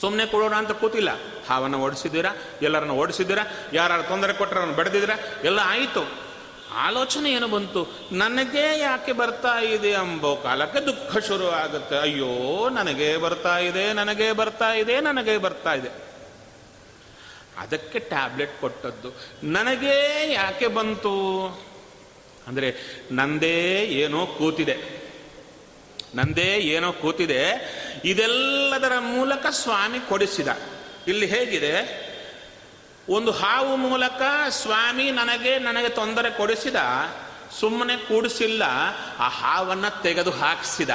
ಸುಮ್ಮನೆ 0.00 0.26
ಕೊಡೋಣ 0.26 0.54
ಅಂತ 0.54 0.70
ಕೂತಿಲ್ಲ. 0.70 1.08
ಹಾವನ್ನು 1.48 1.80
ಓಡಿಸಿದ್ದೀರಾ? 1.80 2.30
ಎಲ್ಲರನ್ನ 2.62 2.90
ಓಡಿಸಿದ್ದೀರಾ? 2.90 3.44
ಯಾರು 3.72 4.08
ತೊಂದರೆ 4.08 4.32
ಕೊಟ್ಟರನ್ನು 4.32 4.74
ಬಡ್ದಿದ್ದೀರಾ? 4.74 5.18
ಎಲ್ಲ 5.44 5.60
ಆಯಿತು. 5.62 6.28
ಆಲೋಚನೆ 6.74 7.32
ಏನು 7.32 7.48
ಬಂತು? 7.48 8.08
ನನಗೆ 8.12 8.78
ಯಾಕೆ 8.78 9.12
ಬರ್ತಾ 9.12 9.60
ಇದೆ 9.60 9.88
ಎಂಬೋ 9.88 10.36
ಕಾಲಕ್ಕೆ 10.36 10.80
ದುಃಖ 10.80 11.18
ಶುರು 11.18 11.50
ಆಗುತ್ತೆ. 11.50 11.98
ಅಯ್ಯೋ, 11.98 12.68
ನನಗೆ 12.68 13.16
ಬರ್ತಾ 13.16 13.58
ಇದೆ, 13.58 13.92
ನನಗೆ 13.92 14.32
ಬರ್ತಾ 14.32 14.72
ಇದೆ, 14.72 15.00
ನನಗೆ 15.00 15.38
ಬರ್ತಾ 15.38 15.74
ಇದೆ. 15.74 15.88
ಅದಕ್ಕೆ 17.58 17.98
ಟ್ಯಾಬ್ಲೆಟ್ 17.98 18.60
ಕೊಟ್ಟದ್ದು. 18.60 19.08
ನನಗೆ 19.42 20.32
ಯಾಕೆ 20.32 20.66
ಬಂತು? 20.66 21.46
ಅಂದರೆ 22.46 22.74
ನಂದೇ 23.12 23.86
ಏನೋ 23.90 24.26
ಕೂತಿದೆ. 24.26 24.97
ನಂದೇ 26.14 26.56
ಏನೋ 26.56 26.92
ಕೂತಿದೆ, 26.92 27.42
ಇದೆಲ್ಲದರ 28.04 28.98
ಮೂಲಕ 28.98 29.46
ಸ್ವಾಮಿ 29.46 30.00
ಕೊಡಿಸಿದ. 30.00 30.48
ಇಲ್ಲಿ 31.06 31.26
ಹೇಗಿದೆ, 31.26 32.08
ಒಂದು 33.08 33.30
ಹಾವು 33.30 33.76
ಮೂಲಕ 33.76 34.22
ಸ್ವಾಮಿ 34.48 35.10
ನನಗೆ 35.10 35.58
ನನಗೆ 35.58 35.88
ತೊಂದರೆ 35.88 36.30
ಕೊಡಿಸಿದ, 36.30 36.76
ಸುಮ್ಮನೆ 37.60 37.96
ಕೂಡಿಸಿಲ್ಲ, 37.96 38.62
ಆ 39.18 39.28
ಹಾವನ್ನು 39.28 40.02
ತೆಗೆದು 40.02 40.30
ಹಾಕಿಸಿದ. 40.30 40.90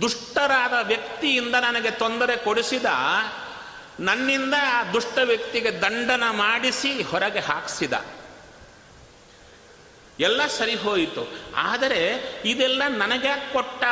ದುಷ್ಟರಾದ 0.00 0.86
ವ್ಯಕ್ತಿಯಿಂದ 0.86 1.54
ನನಗೆ 1.54 1.90
ತೊಂದರೆ 1.90 2.36
ಕೊಡಿಸಿದ, 2.36 2.84
ನನ್ನಿಂದ 4.00 4.54
ಆ 4.60 4.82
ದುಷ್ಟ 4.82 5.18
ವ್ಯಕ್ತಿಗೆ 5.24 5.80
ದಂಡನ 5.80 6.22
ಮಾಡಿಸಿ 6.30 7.02
ಹೊರಗೆ 7.02 7.38
ಹಾಕಿಸಿದ. 7.38 7.92
ಎಲ್ಲ 10.20 10.46
ಸರಿ 10.46 10.74
ಹೋಯಿತು. 10.74 11.28
ಆದರೆ 11.56 12.22
ಇದೆಲ್ಲ 12.44 12.82
ನನಗೆ 12.88 13.52
ಕೊಟ್ಟ? 13.52 13.84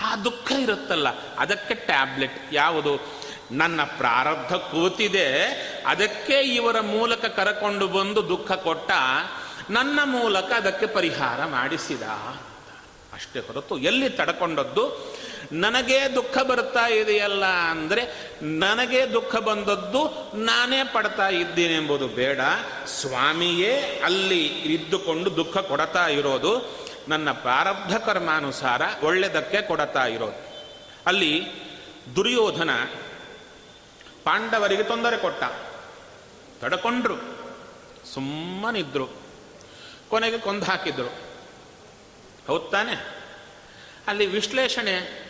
ಆ 0.00 0.16
ದುಃಖ 0.16 0.52
ಇರುತ್ತಲ್ಲ. 0.52 1.08
ಅದಕ್ಕೆ 1.38 1.74
ಟ್ಯಾಬ್ಲೆಟ್. 1.74 2.54
ಯಾವುದು? 2.54 3.22
ನನ್ನ 3.50 3.82
ಪ್ರಾರಬ್ಧ 3.82 4.52
ಕೂತಿದೆ. 4.52 5.44
ಅದಕ್ಕೆ 5.86 6.40
ಇವರ 6.40 6.80
ಮೂಲಕ 6.80 7.24
ಕರಕೊಂಡು 7.24 7.88
ಬಂದು 7.88 8.28
ದುಃಖ 8.28 8.52
ಕೊಟ್ಟ? 8.52 8.90
ನನ್ನ 9.70 10.00
ಮೂಲಕ 10.04 10.52
ಅದಕ್ಕೆ 10.52 10.86
ಪರಿಹಾರ 10.86 11.44
ಮಾಡಿಸಿದ? 11.44 12.02
ಅಷ್ಟೇ 13.12 13.40
ಹೊರತು 13.40 13.78
ಎಲ್ಲಿ 13.78 14.08
ತಡ್ಕೊಂಡದ್ದು? 14.08 15.16
ನನಗೆ 15.52 16.14
ದುಃಖ 16.14 16.38
ಬರ್ತಾ 16.38 16.86
ಇದೆಯಲ್ಲ 16.86 17.44
ಅಂದರೆ 17.44 18.30
ನನಗೆ 18.42 19.12
ದುಃಖ 19.12 19.36
ಬಂದದ್ದು 19.36 20.32
ನಾನೇ 20.36 20.84
ಪಡ್ತಾ 20.92 21.28
ಇದ್ದೀನಿ 21.28 21.74
ಎಂಬುದು 21.74 22.08
ಬೇಡ. 22.08 22.40
ಸ್ವಾಮಿಯೇ 22.86 24.00
ಅಲ್ಲಿ 24.04 24.46
ಇದ್ದುಕೊಂಡು 24.46 25.36
ದುಃಖ 25.36 25.58
ಕೊಡತಾ 25.58 26.06
ಇರೋದು 26.06 26.82
ನನ್ನ 27.08 27.32
ಪ್ರಾರಬ್ಧ 27.32 27.96
ಕರ್ಮಾನುಸಾರ 27.96 28.82
ಒಳ್ಳೆಯದಕ್ಕೆ 29.02 29.62
ಕೊಡತಾ 29.62 30.06
ಇರೋದು. 30.06 30.52
ಅಲ್ಲಿ 31.06 31.46
ದುರ್ಯೋಧನ 32.16 32.70
ಪಾಂಡವರಿಗೆ 34.24 34.82
ತೊಂದರೆ 34.82 35.16
ಕೊಟ್ಟ. 35.16 35.44
ತಡಕೊಂಡ್ರು. 36.60 37.16
ಸುಮ್ಮನಿದ್ರು. 38.14 39.08
ಕೊನೆಗೆ 40.08 40.38
ಕೊಂದು 40.38 40.66
ಹಾಕಿದ್ರು. 40.66 41.08
ಹೌದ್ 42.46 42.70
ತಾನೆ? 42.70 43.22
ಅಲ್ಲಿ 44.06 44.26
ವಿಶ್ಲೇಷಣೆ 44.26 45.21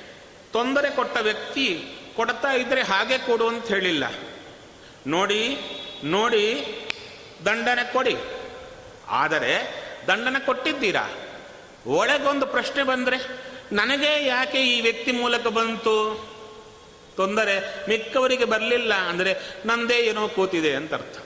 ತೊಂದರೆ 0.52 0.90
ಕೊಟ್ಟ 0.90 1.16
ವ್ಯಕ್ತಿ 1.16 1.85
ಕೊಡ್ತಾ 2.16 2.52
ಇದ್ರೆ 2.52 2.82
ಹಾಗೆ 2.82 3.18
ಕೊಡು 3.18 3.49
ಅಂತ 3.49 3.66
ಹೇಳಿಲ್ಲ. 3.66 4.04
ನೋಡಿ 5.06 5.59
ನೋಡಿ, 6.04 6.64
ದಂಡನೆ 7.44 7.92
ಕೊಡಿ. 7.92 8.16
ಆದರೆ 9.09 9.82
ದಂಡನೆ 10.09 10.47
ಕೊಟ್ಟಿದ್ದೀರಾ? 10.47 11.11
ಒಳಗೊಂದು 11.87 12.47
ಪ್ರಶ್ನೆ 12.47 12.82
ಬಂದರೆ, 12.82 13.16
ನನಗೆ 13.73 14.26
ಯಾಕೆ 14.26 14.59
ಈ 14.59 14.80
ವ್ಯಕ್ತಿ 14.80 15.12
ಮೂಲಕ 15.12 15.47
ಬಂತು? 15.47 16.28
ತೊಂದರೆ 17.16 17.87
ಮಿಕ್ಕವರಿಗೆ 17.88 18.44
ಬರಲಿಲ್ಲ 18.44 18.94
ಅಂದರೆ 18.94 19.37
ನಂದೇ 19.66 19.94
ಏನೋ 19.94 20.28
ಕೂತಿದೆ 20.28 20.75
ಅಂತ 20.75 20.94
ಅರ್ಥ. 20.94 21.18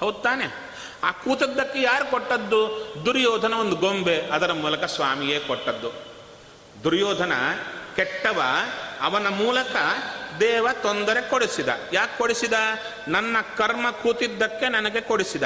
ಹೌದ್ 0.00 0.22
ತಾನೆ? 0.22 0.68
ಆ 1.02 1.10
ಕೂತದ್ದಕ್ಕೆ 1.10 1.82
ಯಾರು 1.82 2.10
ಕೊಟ್ಟದ್ದು? 2.10 2.92
ದುರ್ಯೋಧನ 3.06 3.54
ಒಂದು 3.54 3.76
ಗೊಂಬೆ 3.76 4.20
ಅದರ 4.20 4.52
ಮೂಲಕ 4.52 4.84
ಸ್ವಾಮಿಯೇ 4.84 5.38
ಕೊಟ್ಟದ್ದು. 5.38 5.92
ದುರ್ಯೋಧನ 6.84 7.32
ಕೆಟ್ಟವ 7.98 8.42
ಅವನ 9.00 9.28
ಮೂಲಕ 9.28 9.76
ದೇವ 10.40 10.68
ತೊಂದರೆ 10.82 11.30
ಕೊಡಿಸಿದ. 11.30 11.68
ಯಾಕೆ 11.92 12.18
ಕೊಡಿಸಿದ? 12.18 12.52
ನನ್ನ 13.08 13.36
ಕರ್ಮ 13.56 13.90
ಕೂತಿದ್ದಕ್ಕೆ 13.90 14.68
ನನಗೆ 14.68 15.00
ಕೊಡಿಸಿದ. 15.00 15.42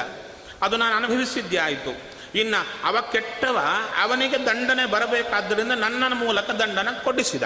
ಅದು 0.62 0.76
ನಾನು 0.76 0.96
ಅನುಭವಿಸಿದ್ದೆ 0.96 1.56
ಆಯಿತು. 1.56 1.96
ಇನ್ನು 2.38 2.66
ಅವ 2.84 2.98
ಕೆಟ್ಟವ 3.12 3.58
ಅವನಿಗೆ 4.02 4.46
ದಂಡನೆ 4.46 4.86
ಬರಬೇಕಾದ್ದರಿಂದ 4.86 5.72
ನನ್ನ 5.72 6.14
ಮೂಲಕ 6.14 6.50
ದಂಡನ 6.50 6.88
ಕೊಡಿಸಿದ. 7.04 7.42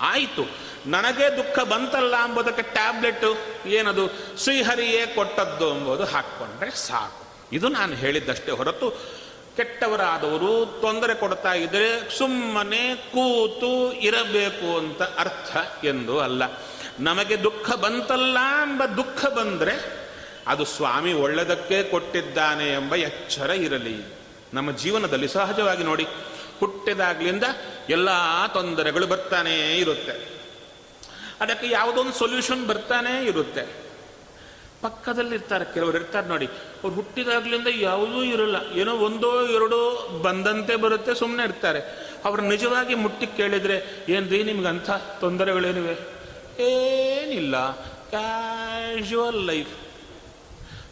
ಆಯಿತು. 0.00 0.42
ನನಗೆ 0.86 1.36
ದುಃಖ 1.36 1.58
ಬಂತಲ್ಲ 1.58 2.16
ಎಂಬುದಕ್ಕೆ 2.16 2.62
ಟ್ಯಾಬ್ಲೆಟ್ 2.62 3.24
ಏನದು? 3.66 4.08
ಶ್ರೀಹರಿಯೇ 4.44 5.06
ಕೊಟ್ಟದ್ದು 5.06 5.78
ಎಂಬುದು 5.78 6.04
ಹಾಕ್ಕೊಂಡ್ರೆ 6.04 6.70
ಸಾಕು. 6.70 7.28
ಇದು 7.52 7.68
ನಾನು 7.68 7.94
ಹೇಳಿದ್ದಷ್ಟೇ 7.94 8.52
ಹೊರತು 8.52 9.18
ಕೆಟ್ಟವರಾದವರು 9.58 10.78
ತೊಂದರೆ 10.80 11.14
ಕೊಡ್ತಾ 11.14 11.52
ಇದ್ದರೆ 11.52 12.18
ಸುಮ್ಮನೆ 12.18 12.94
ಕೂತು 12.94 13.92
ಇರಬೇಕು 13.92 14.78
ಅಂತ 14.78 15.02
ಅರ್ಥ 15.02 15.56
ಎಂದು 15.84 16.20
ಅಲ್ಲ. 16.20 16.42
ನಮಗೆ 17.00 17.42
ದುಃಖ 17.42 17.74
ಬಂತಲ್ಲ 17.74 18.38
ಎಂಬ 18.62 18.84
ದುಃಖ 18.84 19.26
ಬಂದರೆ 19.26 19.74
ಅದು 20.46 20.64
ಸ್ವಾಮಿ 20.64 21.12
ಒಳ್ಳೆದಕ್ಕೆ 21.12 21.82
ಕೊಟ್ಟಿದ್ದಾನೆ 21.82 22.72
ಎಂಬ 22.72 22.94
ಎಚ್ಚರ 22.94 23.50
ಇರಲಿ. 23.50 23.96
ನಮ್ಮ 24.54 24.70
ಜೀವನದಲ್ಲಿ 24.70 25.28
ಸಹಜವಾಗಿ 25.28 25.84
ನೋಡಿ, 25.84 26.06
ಹುಟ್ಟಿದಾಗ್ಲಿಂದ 26.60 27.44
ಎಲ್ಲ 27.88 28.08
ತೊಂದರೆಗಳು 28.46 29.06
ಬರ್ತಾನೇ 29.06 29.76
ಇರುತ್ತೆ. 29.76 30.14
ಅದಕ್ಕೆ 31.40 31.68
ಯಾವುದೊಂದು 31.70 32.12
ಸೊಲ್ಯೂಷನ್ 32.12 32.66
ಬರ್ತಾನೇ 32.66 33.24
ಇರುತ್ತೆ. 33.24 33.62
ಪಕ್ಕದಲ್ಲಿರ್ತಾರೆ, 34.82 35.64
ಕೆಲವರು 35.74 35.96
ಇರ್ತಾರೆ 35.98 36.28
ನೋಡಿ 36.28 36.48
ಅವ್ರು 36.84 36.96
ಹುಟ್ಟಿದಾಗ್ಲಿಂದ 36.96 37.66
ಯಾವುದೂ 37.74 38.22
ಇರಲ್ಲ. 38.22 38.56
ಏನೋ 38.72 38.94
ಒಂದೋ 38.94 39.46
ಎರಡೋ 39.46 40.08
ಬಂದಂತೆ 40.22 40.76
ಬರುತ್ತೆ 40.76 41.14
ಸುಮ್ಮನೆ 41.14 41.42
ಇರ್ತಾರೆ. 41.42 42.08
ಅವ್ರು 42.24 42.42
ನಿಜವಾಗಿ 42.42 42.94
ಮುಟ್ಟಿ 42.94 43.26
ಕೇಳಿದರೆ 43.26 44.04
ರೀ 44.30 44.42
ನಿಮ್ಗೆ 44.42 44.68
ಅಂಥ 44.68 44.90
ತೊಂದರೆಗಳೇನಿವೆ? 45.20 46.18
ಏನಿಲ್ಲ. 46.62 47.70
ಕ್ಯಾಶುವಲ್ 47.86 49.46
ಲೈಫ್ 49.46 49.76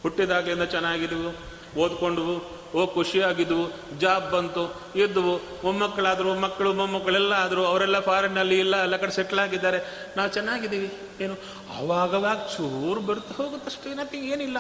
ಹುಟ್ಟಿದಾಗ್ಲಿಂದ 0.03 0.63
ಚೆನ್ನಾಗಿದ್ವು, 0.63 1.37
ಓದ್ಕೊಂಡ್ವು, 1.81 2.57
ಓ, 2.79 2.87
ಖುಷಿಯಾಗಿದ್ವು 2.87 3.73
ಜಾಬ್ 3.99 4.33
ಬಂತು, 4.33 4.83
ಇದ್ವು. 4.97 5.37
ಮೊಮ್ಮಕ್ಕಳಾದರು, 5.37 6.35
ಮಕ್ಕಳು, 6.35 6.73
ಮೊಮ್ಮಕ್ಕಳೆಲ್ಲ 6.73 7.33
ಆದರು, 7.33 7.67
ಅವರೆಲ್ಲ 7.67 8.01
ಫಾರಿನ್ನಲ್ಲಿ 8.01 8.59
ಇಲ್ಲ, 8.59 8.83
ಎಲ್ಲ 8.83 8.97
ಕಡೆ 8.97 9.11
ಸೆಟ್ಲ್ 9.11 9.39
ಆಗಿದ್ದಾರೆ. 9.39 10.09
ನಾವು 10.17 10.31
ಚೆನ್ನಾಗಿದ್ದೀವಿ. 10.31 10.93
ಏನು? 11.21 11.35
ಅವಾಗವಾಗ 11.79 12.37
ಚೂರು 12.37 13.01
ಬರ್ತಾ 13.01 13.45
ಹೋಗುತ್ತಷ್ಟೇ 13.45 14.19
ಏನಿಲ್ಲ. 14.19 14.59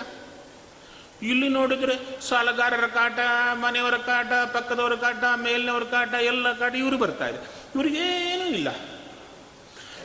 ಇಲ್ಲಿ 1.22 1.48
ನೋಡಿದ್ರೆ 1.48 2.20
ಸಾಲಗಾರರ 2.20 2.86
ಕಾಟ, 2.86 3.18
ಮನೆಯವರ 3.52 3.96
ಕಾಟ, 3.96 4.26
ಪಕ್ಕದವರ 4.26 4.94
ಕಾಟ, 4.94 5.24
ಮೇಲಿನವರ 5.36 5.82
ಕಾಟ, 5.82 6.14
ಎಲ್ಲ 6.14 6.52
ಕಾಟ 6.52 6.74
ಇವರು 6.74 6.98
ಬರ್ತಾ 6.98 7.26
ಇದೆ. 7.26 7.38
ಇವ್ರಿಗೇನೂ 7.74 8.44
ಇಲ್ಲ. 8.44 8.68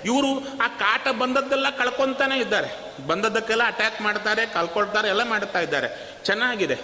ಇವರು 0.05 0.39
ಆ 0.63 0.67
ಕಾಟ 0.67 1.07
ಬಂದದ್ದೆಲ್ಲ 1.07 1.69
ಕಳ್ಕೊಂತಾನೆ 1.69 2.37
ಇದ್ದಾರೆ. 2.37 2.67
ಬಂದದ್ದಕ್ಕೆಲ್ಲ 3.07 3.63
ಅಟ್ಯಾಕ್ 3.63 4.01
ಮಾಡ್ತಾರೆ 4.01 4.45
ಕಳ್ಕೊಳ್ತಾರೆ 4.45 5.07
ಎಲ್ಲ 5.07 5.23
ಮಾಡ್ತಾ 5.23 5.59
ಇದ್ದಾರೆ. 5.59 6.17
ಚೆನ್ನಾಗಿದೆ. 6.23 6.79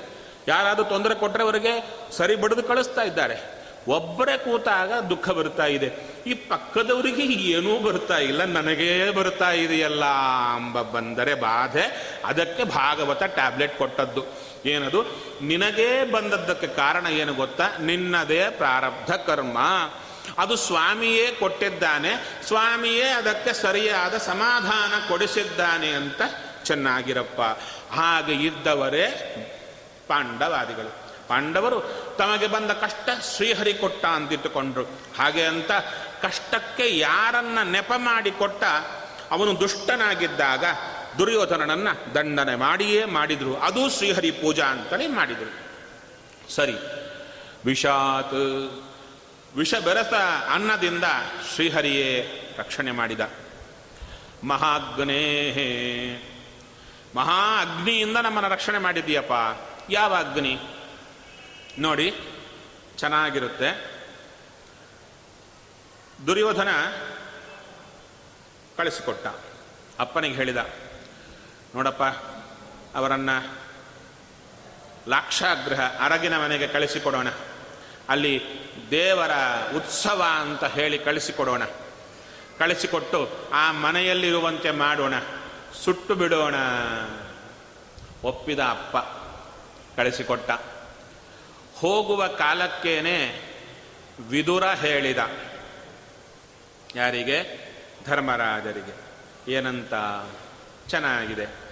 ಯಾರಾದರೂ 0.47 0.85
ತೊಂದರೆ 0.85 1.15
ಕೊಟ್ಟರೆ 1.15 1.43
ಅವರಿಗೆ 1.43 2.03
ಸರಿ 2.11 2.35
ಬಡಿದು 2.35 2.63
ಕಳಿಸ್ತಾ 2.63 3.01
ಇದ್ದಾರೆ. 3.01 3.56
ಒಬ್ಬರೇ 3.87 4.37
ಕೂತಾಗ 4.37 4.93
ದುಃಖ 4.93 5.29
ಬರ್ತಾ 5.29 5.65
ಇದೆ. 5.65 5.91
ಈ 6.27 6.33
ಪಕ್ಕದವರಿಗೆ 6.33 7.23
ಏನೂ 7.23 7.79
ಬರ್ತಾ 7.79 8.17
ಇಲ್ಲ, 8.17 8.45
ನನಗೇ 8.45 9.09
ಬರ್ತಾ 9.09 9.51
ಇದೆಯಲ್ಲ 9.51 10.05
ಅಂಬ 10.55 10.81
ಬಂದರೆ 10.81 11.35
ಬಾಧೆ. 11.35 12.15
ಅದಕ್ಕೆ 12.25 12.63
ಭಾಗವತ 12.63 13.23
ಟ್ಯಾಬ್ಲೆಟ್ 13.23 13.77
ಕೊಟ್ಟದ್ದು. 13.77 14.25
ಏನದು? 14.65 15.03
ನಿನಗೇ 15.41 16.03
ಬಂದದ್ದಕ್ಕೆ 16.11 16.67
ಕಾರಣ 16.67 17.07
ಏನು 17.07 17.33
ಗೊತ್ತಾ? 17.33 17.77
ನಿನ್ನದೇ 17.81 18.49
ಪ್ರಾರಬ್ಧ 18.49 19.11
ಕರ್ಮ. 19.11 19.57
ಅದು 20.37 20.55
ಸ್ವಾಮಿಯೇ 20.55 21.31
ಕೊಟ್ಟಿದ್ದಾನೆ. 21.31 22.41
ಸ್ವಾಮಿಯೇ 22.47 23.03
ಅದಕ್ಕೆ 23.03 23.53
ಸರಿಯಾದ 23.53 24.17
ಸಮಾಧಾನ 24.17 25.09
ಕೊಡಿಸಿದ್ದಾನೆ 25.09 25.87
ಅಂತ 25.87 26.21
ಚೆನ್ನಾಗಿರಪ್ಪ. 26.63 27.41
ಹಾಗೆ 27.93 28.33
ಇದ್ದವರೇ 28.33 29.07
ಪಾಂಡವಾದಿಗಳು. 30.07 31.06
ಪಾಂಡವರು 31.27 31.81
ತಮಗೆ 32.17 32.47
ಬಂದ 32.47 32.71
ಕಷ್ಟ 32.71 33.09
ಶ್ರೀಹರಿ 33.35 33.73
ಕೊಟ್ಟ 33.73 34.05
ಅಂತಿಟ್ಟುಕೊಂಡ್ರು 34.05 34.83
ಹಾಗೆ 35.17 35.45
ಅಂತ 35.45 35.71
ಕಷ್ಟಕ್ಕೆ 36.21 36.97
ಯಾರನ್ನ 36.97 37.59
ನೆಪ 37.63 37.93
ಮಾಡಿ 37.97 38.31
ಕೊಟ್ಟ 38.31 38.63
ಅವನು 39.31 39.59
ದುಷ್ಟನಾಗಿದ್ದಾಗ 39.59 40.63
ದುರ್ಯೋಧನನನ್ನ 41.17 41.87
ದಂಡನೆ 42.15 42.55
ಮಾಡಿಯೇ 42.55 43.05
ಮಾಡಿದ್ರು. 43.05 43.55
ಅದು 43.55 43.89
ಶ್ರೀಹರಿ 43.89 44.31
ಪೂಜಾ 44.31 44.65
ಅಂತಲೇ 44.65 45.07
ಮಾಡಿದರು. 45.07 45.53
ಸರಿ. 46.51 46.75
ವಿಷಾತ್, 47.65 48.33
ವಿಷ 49.57 49.75
ಬೆರೆತ 49.75 50.13
ಅನ್ನದಿಂದ 50.53 51.03
ಶ್ರೀಹರಿಯೇ 51.55 52.33
ರಕ್ಷಣೆ 52.57 52.91
ಮಾಡಿದ. 52.91 53.19
ಮಹಾಗ್ನೇ 54.43 55.13
ಮಹಾ 57.15 57.61
ಅಗ್ನಿಯಿಂದ 57.61 58.17
ನಮ್ಮನ್ನು 58.17 58.49
ರಕ್ಷಣೆ 58.49 58.77
ಮಾಡಿದೀಯಪ್ಪ 58.77 59.33
ಯಾವ 59.89 60.13
ಅಗ್ನಿ? 60.15 60.59
ನೋಡಿ, 61.79 62.15
ಚೆನ್ನಾಗಿರುತ್ತೆ. 62.97 63.99
ದುರ್ಯೋಧನ 66.27 66.67
ಕಳಿಸಿಕೊಟ್ಟ. 68.77 69.27
ಅಪ್ಪನಿಗೆ 69.99 70.35
ಹೇಳಿದ, 70.35 70.57
ನೋಡಪ್ಪ, 71.75 72.03
ಅವರನ್ನು 72.97 73.59
ಲಾಕ್ಷಾಗ್ರಹ 75.09 75.81
ಅರಗಿನ 75.99 76.43
ಮನೆಗೆ 76.43 76.67
ಕಳಿಸಿಕೊಡೋಣ. 76.67 77.27
ಅಲ್ಲಿ 78.09 78.41
ದೇವರ 78.91 79.31
ಉತ್ಸವ 79.75 80.23
ಅಂತ 80.41 80.63
ಹೇಳಿ 80.63 80.99
ಕಳಿಸಿಕೊಡೋಣ. 80.99 81.63
ಕಳಿಸಿಕೊಟ್ಟು 82.59 83.29
ಆ 83.53 83.71
ಮನೆಯಲ್ಲಿರುವಂತೆ 83.71 84.71
ಮಾಡೋಣ. 84.71 85.13
ಸುಟ್ಟು 85.83 86.15
ಬಿಡೋಣ. 86.15 86.55
ಒಪ್ಪಿದ 88.23 88.59
ಅಪ್ಪ, 88.59 88.97
ಕಳಿಸಿಕೊಟ್ಟ. 89.95 90.51
ಹೋಗುವ 91.79 92.27
ಕಾಲಕ್ಕೇನೆ 92.27 93.41
ವಿದುರ 94.29 94.65
ಹೇಳಿದ. 94.65 95.17
ಯಾರಿಗೆ? 96.95 97.67
ಧರ್ಮರಾಜರಿಗೆ. 98.05 99.07
ಏನಂತ? 99.51 99.93
ಚೆನ್ನಾಗಿದೆ. 100.89 101.67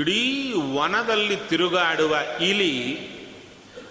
ಇಡೀ 0.00 0.52
ವನದಲ್ಲಿ 0.52 1.36
ತಿರುಗಾಡುವ 1.36 2.16
ಇಲಿ, 2.40 2.98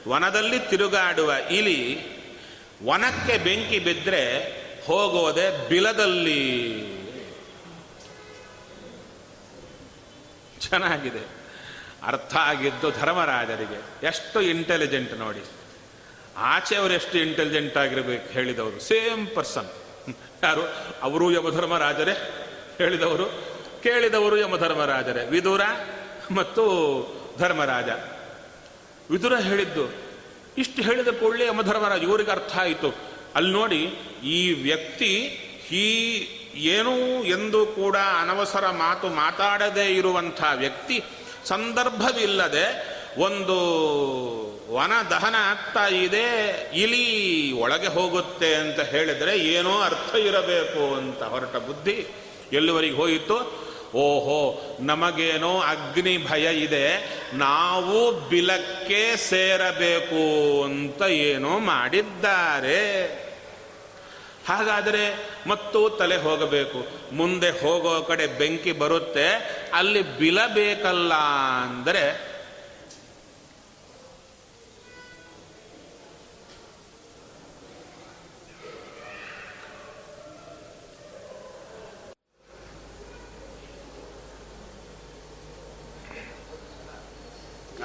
ವನದಲ್ಲಿ 0.10 0.60
ತಿರುಗಾಡುವ 0.60 1.32
ಇಲಿ, 1.52 2.06
ವನಕ್ಕೆ 2.86 3.38
ಬೆಂಕಿ 3.38 3.80
ಬಿದ್ದರೆ 3.80 4.40
ಹೋಗೋದೆ 4.86 5.70
ಬಿಲದಲ್ಲಿ. 5.70 6.80
ಚೆನ್ನಾಗಿದೆ. 10.60 11.35
ಅರ್ಥ 12.06 12.36
ಆಗಿದ್ದು 12.36 12.92
ಧರ್ಮರಾಜರಿಗೆ. 12.92 13.80
ಎಷ್ಟು 14.08 14.42
ಇಂಟೆಲಿಜೆಂಟ್ 14.42 15.14
ನೋಡಿ. 15.20 15.44
ಆಚೆಯವರು 16.38 16.94
ಎಷ್ಟು 16.94 17.18
ಇಂಟೆಲಿಜೆಂಟ್ 17.18 17.78
ಆಗಿರಬೇಕು 17.78 18.34
ಹೇಳಿದವರು. 18.34 18.80
ಸೇಮ್ 18.80 19.28
ಪರ್ಸನ್ 19.36 19.70
ಯಾರು? 20.44 20.64
ಅವರು 21.02 21.32
ಯಮಧರ್ಮರಾಜರೇ 21.32 22.16
ಹೇಳಿದವರು. 22.78 23.26
ಕೇಳಿದವರು 23.84 24.38
ಯಮಧರ್ಮರಾಜರೇ 24.38 25.24
ವಿದುರ 25.26 25.62
ಮತ್ತು 26.32 26.64
ಧರ್ಮರಾಜ. 27.38 27.90
ವಿದುರ 29.12 29.34
ಹೇಳಿದ್ದು, 29.40 29.84
ಇಷ್ಟು 30.58 30.82
ಹೇಳಿದ 30.82 31.08
ಕೂಡಲೇ 31.08 31.46
ಯಮಧರ್ಮರಾಜ 31.46 32.02
ಇವರಿಗೆ 32.02 32.32
ಅರ್ಥ 32.32 32.54
ಆಯಿತು. 32.58 32.90
ಅಲ್ಲಿ 33.36 33.52
ನೋಡಿ, 33.52 33.82
ಈ 34.24 34.40
ವ್ಯಕ್ತಿ 34.64 35.12
ಈ 35.72 35.88
ಏನೂ 36.68 36.96
ಎಂದು 37.24 37.66
ಕೂಡ 37.66 37.98
ಅನವಸರ 38.22 38.70
ಮಾತು 38.70 39.08
ಮಾತಾಡದೇ 39.10 39.86
ಇರುವಂಥ 39.86 40.42
ವ್ಯಕ್ತಿ 40.56 41.04
ಸಂದರ್ಭವಿಲ್ಲದೆ 41.46 42.68
ಒಂದು 43.18 43.58
ವನ 44.74 44.94
ದಹನ 45.10 45.36
ಆಗ್ತಾ 45.40 45.88
ಇದೆ, 45.88 46.28
ಇಲಿ 46.74 47.06
ಒಳಗೆ 47.52 47.88
ಹೋಗುತ್ತೆ 47.88 48.56
ಅಂತ 48.56 48.80
ಹೇಳಿದರೆ 48.80 49.38
ಏನೋ 49.38 49.82
ಅರ್ಥ 49.82 50.16
ಇರಬೇಕು 50.16 50.96
ಅಂತ 50.96 51.24
ಹೊರಟ 51.24 51.56
ಬುದ್ಧಿ 51.56 52.08
ಎಲ್ಲಿವರೆಗೆ 52.54 52.96
ಹೋಯಿತು? 52.96 53.38
ಓಹೋ, 53.96 54.40
ನಮಗೇನೋ 54.80 55.60
ಅಗ್ನಿ 55.60 56.16
ಭಯ 56.18 56.46
ಇದೆ, 56.56 56.88
ನಾವು 57.34 58.12
ಬಿಲಕ್ಕೆ 58.30 59.16
ಸೇರಬೇಕು 59.16 60.24
ಅಂತ 60.64 61.02
ಏನೋ 61.02 61.60
ಮಾಡಿದ್ದಾರೆ. 61.60 62.82
ಹಾಗಾದರೆ 64.48 65.04
ಮತ್ತು 65.48 65.90
ತಲೆ 65.90 66.18
ಹೋಗಬೇಕು. 66.18 66.80
ಮುಂದೆ 67.16 67.50
ಹೋಗೋ 67.50 68.02
ಕಡೆ 68.02 68.28
ಬೆಂಕಿ 68.28 68.72
ಬರುತ್ತೆ, 68.72 69.28
ಅಲ್ಲಿ 69.74 70.02
ಬಿಲಬೇಕಲ್ಲ 70.20 71.14
ಅಂದರೆ 71.68 72.06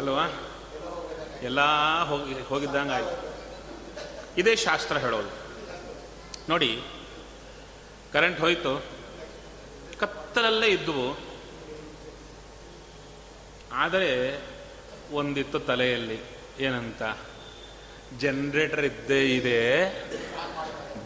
ಅಲ್ವಾ? 0.00 0.26
ಎಲ್ಲ 1.42 1.60
ಹೋಗಿ 2.10 2.34
ಹೋಗಿದ್ದಂಗಾಯ್ತು. 2.48 3.16
ಇದೇ 4.40 4.56
ಶಾಸ್ತ್ರ 4.56 4.96
ಹೇಳೋದು. 4.98 5.39
ನೋಡಿ 6.48 6.82
ಕರೆಂಟ್ 8.12 8.40
ಹೋಯ್ತು. 8.40 8.84
ಕತ್ತಲಲ್ಲೇ 9.98 10.66
ಇದ್ದುವು. 10.66 11.18
ಆದರೆ 13.72 14.40
ಒಂದಿತ್ತು 15.12 15.60
ತಲೆಯಲ್ಲಿ. 15.60 16.20
ಏನಂತ? 16.60 17.02
ಜನರೇಟರ್ 18.18 18.84
ಇದ್ದೇ 18.84 19.34
ಇದೆ. 19.34 19.90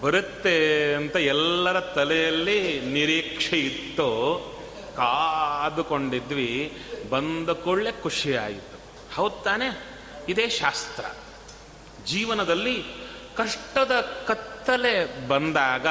ಬರುತ್ತೆ 0.00 0.94
ಅಂತ 0.94 1.16
ಎಲ್ಲರ 1.16 1.80
ತಲೆಯಲ್ಲಿ 1.80 2.80
ನಿರೀಕ್ಷೆ 2.80 3.58
ಇತ್ತು. 3.58 4.08
ಕಾದುಕೊಂಡಿದ್ವಿ. 4.96 6.76
ಬಂದ 7.10 7.50
ಕೂಡಲೇ 7.50 7.92
ಖುಷಿ 7.92 8.36
ಆಯಿತು. 8.36 8.78
ಹೌದು 9.14 9.42
ತಾನೆ? 9.42 9.88
ಇದೇ 10.28 10.48
ಶಾಸ್ತ್ರ. 10.48 11.04
ಜೀವನದಲ್ಲಿ 12.06 12.84
ಕಷ್ಟದ 13.36 14.24
ಕತ್ತಲೆ 14.64 15.28
ಬಂದಾಗ, 15.28 15.86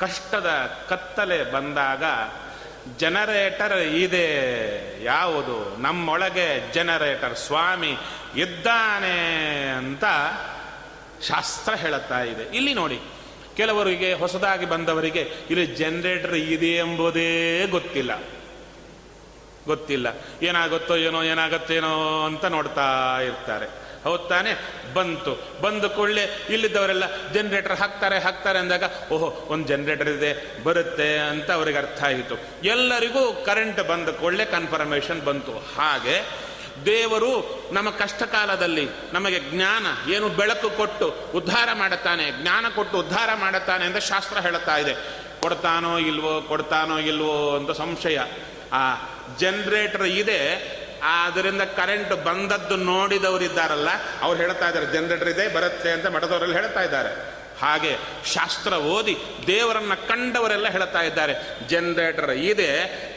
ಕಷ್ಟದ 0.00 0.50
ಕತ್ತಲೆ 0.88 1.52
ಬಂದಾಗ 1.52 2.04
ಜನರೇಟರ್ 2.98 3.78
ಇದೆ 3.78 4.24
ಯಾವುದು? 5.04 5.82
ನಮ್ಮೊಳಗೆ 5.82 6.72
ಜನರೇಟರ್ 6.72 7.36
ಸ್ವಾಮಿ 7.36 7.96
ಇದ್ದಾನೆ 8.36 9.68
ಅಂತ 9.68 10.04
ಶಾಸ್ತ್ರ 11.22 11.74
ಹೇಳುತ್ತಾ 11.74 12.22
ಇದೆ. 12.22 12.56
ಇಲ್ಲಿ 12.56 12.74
ನೋಡಿ, 12.74 13.00
ಕೆಲವರಿಗೆ 13.56 14.12
ಹೊಸದಾಗಿ 14.12 14.66
ಬಂದವರಿಗೆ 14.66 15.20
ಇಲ್ಲಿ 15.20 15.66
ಜನರೇಟರ್ 15.66 16.34
ಇದೆ 16.34 16.76
ಎಂಬುದೇ 16.76 17.66
ಗೊತ್ತಿಲ್ಲ. 17.66 18.22
ಗೊತ್ತಿಲ್ಲ. 19.66 20.06
ಏನಾಗುತ್ತೋ 20.42 20.96
ಏನೋ, 20.96 21.22
ಏನಾಗುತ್ತೇನೋ 21.22 22.24
ಅಂತ 22.26 22.44
ನೋಡ್ತಾ 22.44 23.18
ಇರ್ತಾರೆ. 23.20 23.81
ಹೌದ್ 24.04 24.28
ತಾನೆ? 24.28 24.82
ಬಂತು. 24.94 25.62
ಬಂದ 25.62 25.84
ಕೂಡಲೇ 25.84 26.46
ಇಲ್ಲಿದ್ದವರೆಲ್ಲ 26.50 27.32
ಜನರೇಟರ್ 27.32 27.72
ಹಾಕ್ತಾರೆ 27.72 28.18
ಹಾಕ್ತಾರೆ 28.18 28.58
ಅಂದಾಗ, 28.58 28.84
ಓಹೋ, 29.12 29.26
ಒಂದು 29.26 29.68
ಜನರೇಟರ್ 29.68 30.08
ಇದೆ, 30.08 30.62
ಬರುತ್ತೆ 30.62 31.18
ಅಂತ 31.18 31.50
ಅವರಿಗೆ 31.50 31.78
ಅರ್ಥ 31.78 32.04
ಆಯಿತು. 32.04 32.34
ಎಲ್ಲರಿಗೂ 32.64 33.32
ಕರೆಂಟ್ 33.32 33.88
ಬಂದ 33.88 34.08
ಕೂಡಲೇ 34.08 34.44
ಕನ್ಫರ್ಮೇಷನ್ 34.44 35.22
ಬಂತು. 35.22 35.52
ಹಾಗೆ 35.52 36.22
ದೇವರು 36.86 37.64
ನಮ್ಮ 37.72 37.90
ಕಷ್ಟ 37.90 38.22
ಕಾಲದಲ್ಲಿ 38.22 38.88
ನಮಗೆ 39.12 39.40
ಜ್ಞಾನ, 39.40 40.10
ಏನು 40.10 40.28
ಬೆಳಕು 40.28 40.70
ಕೊಟ್ಟು 40.70 41.14
ಉದ್ಧಾರ 41.34 41.68
ಮಾಡುತ್ತಾನೆ, 41.74 42.42
ಜ್ಞಾನ 42.42 42.66
ಕೊಟ್ಟು 42.74 42.98
ಉದ್ಧಾರ 42.98 43.30
ಮಾಡುತ್ತಾನೆ 43.34 43.84
ಅಂತ 43.84 43.96
ಶಾಸ್ತ್ರ 43.96 44.38
ಹೇಳುತ್ತಾ 44.38 44.76
ಇದೆ. 44.76 44.94
ಕೊಡ್ತಾನೋ 45.40 45.98
ಇಲ್ವೋ 45.98 46.40
ಕೊಡ್ತಾನೋ 46.40 46.98
ಇಲ್ವೋ 46.98 47.56
ಅಂತ 47.56 47.70
ಸಂಶಯ. 47.70 48.18
ಆ 48.72 48.94
ಜನರೇಟರ್ 49.38 50.02
ಇದೆ 50.02 50.72
ಅದರಿಂದ 51.02 51.62
ಕರೆಂಟ್ 51.62 52.24
ಬಂದದ್ದು 52.24 52.76
ನೋಡಿದವರಿದ್ದಾರಲ್ಲ 52.76 53.88
ಅವ್ರು 54.22 54.40
ಹೇಳ್ತಾ 54.40 54.68
ಇದ್ದಾರೆ 54.68 54.86
ಜನರೇಟರ್ 54.86 55.28
ಇದೆ, 55.28 55.48
ಬರುತ್ತೆ 55.48 55.90
ಅಂತ 55.90 56.06
ಮಠದವರೆಲ್ಲ 56.06 56.54
ಹೇಳ್ತಾ 56.54 56.82
ಇದ್ದಾರೆ. 56.82 57.42
ಹಾಗೆ 57.60 57.96
ಶಾಸ್ತ್ರ 58.26 58.72
ಓದಿ 58.72 59.16
ದೇವರನ್ನ 59.46 59.94
ಕಂಡವರೆಲ್ಲ 59.94 60.68
ಹೇಳ್ತಾ 60.68 61.00
ಇದ್ದಾರೆ 61.00 61.34
ಜನರೇಟರ್ 61.68 62.30
ಇದೆ, 62.30 62.70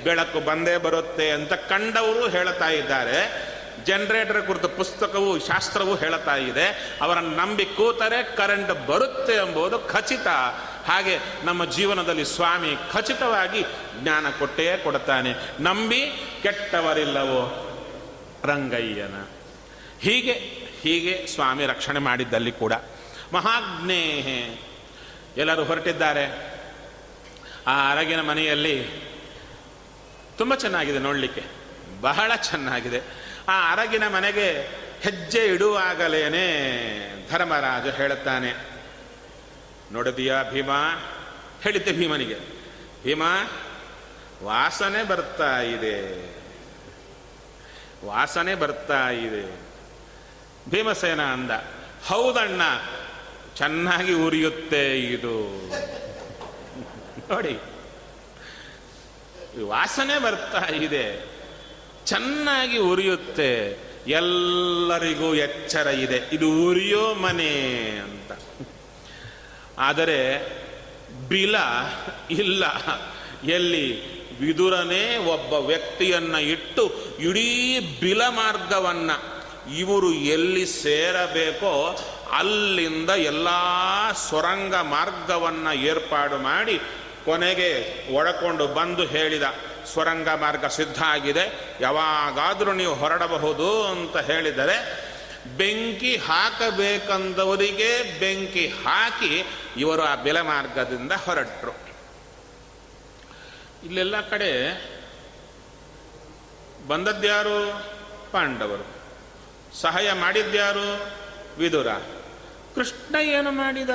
ಬೆಳಕು 0.03 0.39
ಬಂದೇ 0.39 0.77
ಬರುತ್ತೆ 0.77 1.29
ಅಂತ 1.29 1.53
ಕಂಡವರು 1.53 2.27
ಹೇಳ್ತಾ 2.27 2.69
ಇದ್ದಾರೆ. 2.69 3.55
ಜನರೇಟರ್ 3.85 4.41
ಕುರಿತು 4.41 4.69
ಪುಸ್ತಕವು, 4.69 5.39
ಶಾಸ್ತ್ರವು 5.39 5.95
ಹೇಳ್ತಾ 5.95 6.35
ಇದೆ, 6.35 6.97
ಅವರನ್ನು 7.01 7.29
ನಂಬಿ 7.29 7.65
ಕೂತರೆ 7.65 8.23
ಕರೆಂಟ್ 8.23 8.87
ಬರುತ್ತೆ 8.87 9.33
ಎಂಬುದು 9.33 9.79
ಖಚಿತ. 9.79 10.27
ಹಾಗೆ 10.87 11.19
ನಮ್ಮ 11.43 11.65
ಜೀವನದಲ್ಲಿ 11.65 12.25
ಸ್ವಾಮಿ 12.25 12.77
ಖಚಿತವಾಗಿ 12.93 13.63
ಜ್ಞಾನ 14.01 14.25
ಕೊಟ್ಟೇ 14.39 14.77
ಕೊಡುತ್ತಾನೆ 14.77 15.33
ನಂಬಿ 15.59 16.01
ಕೆಟ್ಟವರಿಲ್ಲವೋ? 16.41 17.64
ರಂಗಯ್ಯನ. 18.45 19.23
ಹೀಗೆ 19.99 20.33
ಹೀಗೆ 20.81 21.27
ಸ್ವಾಮಿ 21.27 21.65
ರಕ್ಷಣೆ 21.65 21.99
ಮಾಡಿದ್ದಲ್ಲಿ 21.99 22.51
ಕೂಡ 22.51 22.73
ಮಹಾಜ್ಞೇಹೆ. 23.33 24.61
ಎಲ್ಲರೂ 25.37 25.63
ಹೊರಟಿದ್ದಾರೆ. 25.63 26.55
ಆ 27.67 27.91
ಅರಗಿನ 27.91 28.21
ಮನೆಯಲ್ಲಿ 28.21 28.87
ತುಂಬ 30.37 30.55
ಚೆನ್ನಾಗಿದೆ 30.55 30.99
ನೋಡಲಿಕ್ಕೆ. 30.99 31.43
ಬಹಳ 32.01 32.35
ಚೆನ್ನಾಗಿದೆ. 32.35 33.01
ಆ 33.49 33.71
ಅರಗಿನ 33.71 34.07
ಮನೆಗೆ 34.07 34.51
ಹೆಜ್ಜೆ 35.01 35.45
ಇಡುವಾಗಲೇನೆ 35.45 36.45
ಧರ್ಮರಾಜ 37.29 37.87
ಹೇಳುತ್ತಾನೆ. 37.87 38.53
ನೋಡಿದೀಯಾ 39.91 40.43
ಭೀಮಾ? 40.43 41.11
ಹೇಳಿದ್ದೆ 41.63 41.91
ಭೀಮನಿಗೆ. 41.91 42.37
ಭೀಮಾ, 43.03 43.51
ವಾಸನೆ 44.43 45.03
ಬರ್ತಾ 45.03 45.59
ಇದೆ. 45.59 46.34
ವಾಸನೆ 48.03 48.55
ಬರ್ತಾ 48.55 49.09
ಇದೆ. 49.09 49.59
ಭೀಮಸೇನ 50.69 51.21
ಅಂದ, 51.21 51.51
ಹೌದಣ್ಣ, 52.05 52.61
ಚೆನ್ನಾಗಿ 53.55 54.13
ಉರಿಯುತ್ತೆ 54.13 54.99
ಇದು. 54.99 55.67
ನೋಡಿ, 57.29 57.59
ವಾಸನೆ 59.63 60.21
ಬರ್ತಾ 60.21 60.65
ಇದೆ. 60.75 61.35
ಚೆನ್ನಾಗಿ 62.05 62.77
ಉರಿಯುತ್ತೆ. 62.77 63.85
ಎಲ್ಲರಿಗೂ 64.07 65.35
ಎಚ್ಚರ 65.35 65.87
ಇದೆ. 65.87 66.21
ಇದು 66.31 66.67
ಉರಿಯೋ 66.67 67.13
ಮನೆ 67.13 67.89
ಅಂತ. 67.89 68.31
ಆದರೆ 69.79 70.47
ಬಿಲ 71.29 71.55
ಇಲ್ಲ. 72.31 72.63
ಎಲ್ಲಿ? 73.43 74.14
ವಿದುರನೇ 74.39 75.17
ಒಬ್ಬ 75.17 75.53
ವ್ಯಕ್ತಿಯನ್ನ 75.53 76.35
ಇಟ್ಟು 76.35 77.13
ಇಡೀ 77.19 77.79
ಬಿಲ 77.79 78.21
ಮಾರ್ಗವನ್ನ 78.27 79.11
ಇವರು 79.77 80.13
ಎಲ್ಲಿ 80.13 80.65
ಸೇರಬೇಕೋ 80.65 82.01
ಅಲ್ಲಿಂದ 82.31 83.09
ಎಲ್ಲ 83.09 83.47
ಸೊರಂಗ 84.29 84.75
ಮಾರ್ಗವನ್ನ 84.75 85.67
ಏರ್ಪಾಡು 85.73 86.37
ಮಾಡಿ 86.37 86.79
ಕೊನೆಗೆ 87.25 88.03
ಒಳಕೊಂಡು 88.13 88.67
ಬಂದು 88.67 89.05
ಹೇಳಿದ 89.05 89.43
ಸ್ವರಂಗ 89.93 90.29
ಮಾರ್ಗ 90.29 90.65
ಸಿದ್ಧ 90.65 91.03
ಆಗಿದೆ, 91.03 91.75
ಯಾವಾಗಾದರೂ 91.81 92.73
ನೀವು 92.73 92.93
ಹೊರಡಬಹುದು 92.93 93.83
ಅಂತ 93.83 94.17
ಹೇಳಿದರೆ, 94.17 95.05
ಬೆಂಕಿ 95.57 96.15
ಹಾಕಬೇಕಂದವರಿಗೆ 96.15 98.19
ಬೆಂಕಿ 98.19 98.67
ಹಾಕಿ 98.67 99.45
ಇವರು 99.77 100.01
ಆ 100.01 100.15
ಬೆಲೆ 100.15 100.41
ಮಾರ್ಗದಿಂದ 100.41 101.11
ಹೊರಟರು. 101.11 101.84
ಇಲ್ಲೆಲ್ಲ 103.85 104.29
ಕಡೆ 104.29 104.51
ಬಂದದ್ಯಾರು 106.87 107.85
ಪಾಂಡವರು. 108.31 108.95
ಸಹಾಯ 109.75 110.13
ಮಾಡಿದ್ಯಾರು 110.13 111.05
ವಿದುರ. 111.57 111.87
ಕೃಷ್ಣ 112.75 113.15
ಏನು 113.15 113.51
ಮಾಡಿದ? 113.51 113.89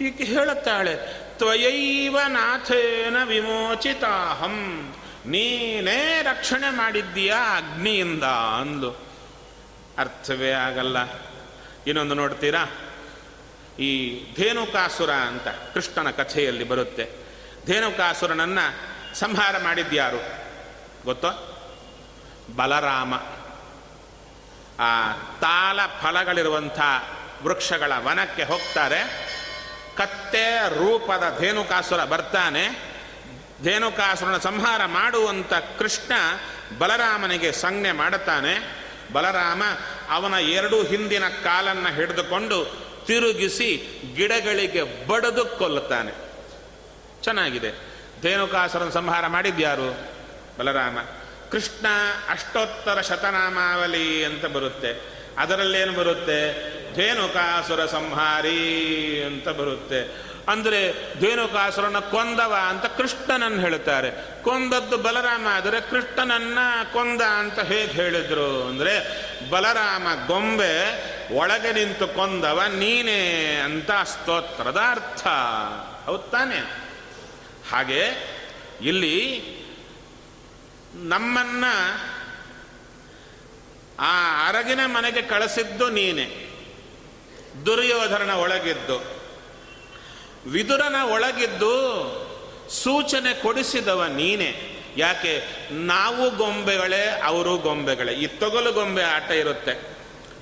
ಈಕೆ 0.00 0.24
ಹೇಳುತ್ತಾಳೆ, 0.24 0.96
ತ್ವಯೈವ 1.38 2.20
ನಾಥೇನ 2.28 3.16
ವಿಮೋಚಿತಾಹಂ. 3.24 4.94
ನೀನೇ 5.26 6.20
ರಕ್ಷಣೆ 6.22 6.70
ಮಾಡಿದ್ದೀಯಾ 6.70 7.58
ಅಗ್ನಿಯಿಂದ? 7.58 8.22
ಅಂದು 8.60 8.90
ಅರ್ಥವೇ 9.98 10.50
ಆಗಲ್ಲ. 10.50 10.96
ಇನ್ನೊಂದು 11.86 12.14
ನೋಡ್ತೀರಾ? 12.14 12.66
ಈ 13.78 14.20
ಧೇನುಕಾಸುರ 14.34 15.10
ಅಂತ 15.10 15.48
ಕೃಷ್ಣನ 15.48 16.10
ಕಥೆಯಲ್ಲಿ 16.10 16.64
ಬರುತ್ತೆ. 16.64 17.10
ಧೇನುಕಾಸುರನನ್ನ 17.66 18.58
ಸಂಹಾರ 19.14 19.58
ಮಾಡಿದ್ಯಾರು 19.58 20.16
ಗೊತ್ತೋ? 21.04 21.28
ಬಲರಾಮ. 22.56 23.14
ಆ 24.80 25.12
ತಾಲ 25.40 25.80
ಫಲಗಳಿರುವಂಥ 26.02 26.80
ವೃಕ್ಷಗಳ 27.42 27.92
ವನಕ್ಕೆ 27.98 28.44
ಹೋಗ್ತಾರೆ. 28.44 29.30
ಕತ್ತೆ 29.96 30.68
ರೂಪದ 30.68 31.36
ಧೇನುಕಾಸುರ 31.40 32.04
ಬರ್ತಾನೆ. 32.04 32.68
ಧೇನುಕಾಸುರನ 33.62 34.38
ಸಂಹಾರ 34.38 34.84
ಮಾಡುವಂಥ 34.86 35.52
ಕೃಷ್ಣ 35.78 36.12
ಬಲರಾಮನಿಗೆ 36.78 37.52
ಸಂಜ್ಞೆ 37.52 37.92
ಮಾಡುತ್ತಾನೆ. 37.92 38.80
ಬಲರಾಮ 39.12 39.62
ಅವನ 40.10 40.34
ಎರಡು 40.34 40.82
ಹಿಂದಿನ 40.82 41.28
ಕಾಲನ್ನು 41.28 41.94
ಹಿಡಿದುಕೊಂಡು 41.94 42.90
ತಿರುಗಿಸಿ 43.06 44.00
ಗಿಡಗಳಿಗೆ 44.16 45.06
ಬಡದು 45.06 45.44
ಕೊಲ್ಲುತ್ತಾನೆ. 45.44 46.12
ಚೆನ್ನಾಗಿದೆ. 47.22 47.89
ಧೇನುಕಾಸುರನ 48.22 48.88
ಸಂಹಾರ 48.88 49.26
ಮಾಡಿದ್ಯಾರು? 49.26 49.98
ಬಲರಾಮ, 50.58 50.98
ಕೃಷ್ಣ 51.50 51.86
ಅಷ್ಟೋತ್ತರ 52.30 53.00
ಶತನಾಮಾವಲಿ 53.00 54.24
ಅಂತ 54.24 54.46
ಬರುತ್ತೆ. 54.46 55.20
ಅದರಲ್ಲೇನು 55.38 55.92
ಬರುತ್ತೆ? 55.92 56.40
ಧೇನುಕಾಸುರ 56.94 57.86
ಸಂಹಾರಿ 57.86 59.22
ಅಂತ 59.22 59.48
ಬರುತ್ತೆ. 59.48 60.30
ಅಂದರೆ 60.48 60.80
ಧೇನುಕಾಸುರನ 61.20 61.98
ಕೊಂದವ 61.98 62.56
ಅಂತ 62.68 62.86
ಕೃಷ್ಣನನ್ನು 62.86 63.60
ಹೇಳುತ್ತಾರೆ. 63.60 64.10
ಕೊಂದದ್ದು 64.42 64.98
ಬಲರಾಮ, 64.98 65.46
ಆದರೆ 65.50 65.80
ಕೃಷ್ಣನನ್ನ 65.80 66.58
ಕೊಂದ 66.92 67.20
ಅಂತ 67.20 67.60
ಹೇಗೆ 67.60 67.92
ಹೇಳಿದ್ರು? 67.92 68.68
ಅಂದರೆ 68.68 68.94
ಬಲರಾಮ 69.50 70.06
ಗೊಂಬೆ 70.26 70.74
ಒಳಗೆ 71.34 71.72
ನಿಂತು 71.72 72.08
ಕೊಂದವ 72.08 72.62
ನೀನೇ 72.68 73.54
ಅಂತ 73.64 73.90
ಸ್ತೋತ್ರದ 73.90 74.76
ಅರ್ಥ 74.90 75.26
ಹೌದ್ 76.08 76.30
ತಾನೆ? 76.30 76.79
ಹಾಗೆ 77.70 78.04
ಇಲ್ಲಿ 78.82 79.42
ನಮ್ಮನ್ನ 80.94 81.64
ಆ 83.98 84.46
ಅರಗಿನ 84.48 84.80
ಮನೆಗೆ 84.86 85.22
ಕಳಿಸಿದ್ದು 85.22 85.90
ನೀನೆ. 85.90 86.50
ದುರ್ಯೋಧನ 87.66 88.30
ಒಳಗಿದ್ದು. 88.30 89.20
ವಿದುರನ 90.50 90.96
ಒಳಗಿದ್ದು 91.02 91.70
ಸೂಚನೆ 92.70 93.42
ಕೊಡಿಸಿದವ 93.42 94.04
ನೀನೆ. 94.04 94.80
ಯಾಕೆ? 94.96 95.42
ನಾವು 95.70 96.30
ಗೊಂಬೆಗಳೇ, 96.30 97.20
ಅವರು 97.24 97.56
ಗೊಂಬೆಗಳೇ. 97.56 98.12
ಈ 98.12 98.26
ತೊಗಲು 98.26 98.72
ಗೊಂಬೆ 98.72 99.02
ಆಟ 99.02 99.30
ಇರುತ್ತೆ. 99.30 99.96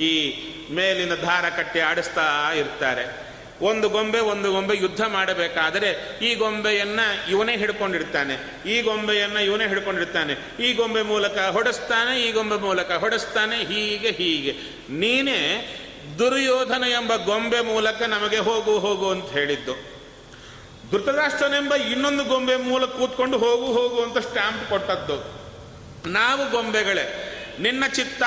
ಈ 0.05 0.35
ಮೇಲಿನ 0.73 1.15
ದಾರ 1.15 1.49
ಕಟ್ಟಿ 1.49 1.81
ಆಡಿಸ್ತಾ 1.81 2.53
ಇರ್ತಾರೆ. 2.57 3.28
ಒಂದು 3.63 3.89
ಗೊಂಬೆ 3.89 4.21
ಒಂದು 4.21 4.53
ಗೊಂಬೆ 4.53 4.77
ಯುದ್ಧ 4.77 5.01
ಮಾಡಬೇಕಾದರೆ 5.01 6.19
ಈ 6.23 6.35
ಗೊಂಬೆಯನ್ನು 6.35 7.31
ಇವನೇ 7.31 7.57
ಹಿಡ್ಕೊಂಡಿರ್ತಾನೆ. 7.57 8.63
ಈ 8.69 8.83
ಗೊಂಬೆಯನ್ನು 8.83 9.41
ಇವನೇ 9.41 9.69
ಹಿಡ್ಕೊಂಡಿರ್ತಾನೆ. 9.69 10.63
ಈ 10.63 10.73
ಗೊಂಬೆ 10.73 11.03
ಮೂಲಕ 11.03 11.39
ಹೊಡೆಸ್ತಾನೆ, 11.39 12.21
ಈ 12.23 12.33
ಗೊಂಬೆ 12.33 12.57
ಮೂಲಕ 12.57 12.91
ಹೊಡೆಸ್ತಾನೆ, 12.93 13.57
ಹೀಗೆ 13.57 14.11
ಹೀಗೆ. 14.11 14.53
ನೀನೇ 14.91 15.41
ದುರ್ಯೋಧನ 16.19 16.85
ಎಂಬ 16.85 17.17
ಗೊಂಬೆ 17.17 17.61
ಮೂಲಕ 17.61 18.03
ನಮಗೆ 18.03 18.39
ಹೋಗು 18.39 18.79
ಹೋಗು 18.79 19.11
ಅಂತ 19.11 19.31
ಹೇಳಿದ್ದು. 19.31 19.99
ಧೃತರಾಷ್ಟ್ರನೆಂಬ 20.93 21.75
ಇನ್ನೊಂದು 21.75 22.25
ಗೊಂಬೆ 22.25 22.57
ಮೂಲಕ 22.57 22.89
ಕೂತ್ಕೊಂಡು 22.89 23.39
ಹೋಗು 23.39 23.67
ಹೋಗು 23.67 24.03
ಅಂತ 24.03 24.19
ಸ್ಟ್ಯಾಂಪ್ 24.19 24.71
ಕೊಟ್ಟದ್ದು. 24.71 25.39
ನಾವು 26.11 26.51
ಗೊಂಬೆಗಳೇ. 26.51 27.35
ನಿನ್ನ 27.61 27.85
ಚಿತ್ತ. 27.95 28.23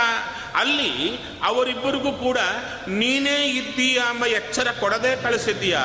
ಅಲ್ಲಿ 0.56 1.18
ಅವರಿಬ್ಬರಿಗೂ 1.44 2.12
ಕೂಡ 2.12 2.38
ನೀನೇ 2.88 3.50
ಇದ್ದೀಯ 3.50 3.96
ಎಂಬ 3.96 4.26
ಎಚ್ಚರ 4.26 4.68
ಕೊಡದೆ 4.80 5.24
ಕಳಿಸಿದ್ದೀಯ? 5.24 5.78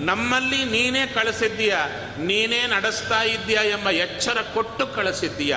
ನಮ್ಮಲ್ಲಿ 0.00 0.64
ನೀನೇ 0.64 1.06
ಕಳಿಸಿದ್ದೀಯ? 1.06 1.76
ನೀನೇ 2.18 2.66
ನಡೆಸ್ತಾ 2.66 3.22
ಇದ್ದೀಯ 3.22 3.58
ಎಂಬ 3.64 3.90
ಎಚ್ಚರ 3.90 4.38
ಕೊಟ್ಟು 4.54 4.86
ಕಳಿಸಿದ್ದೀಯ? 4.86 5.56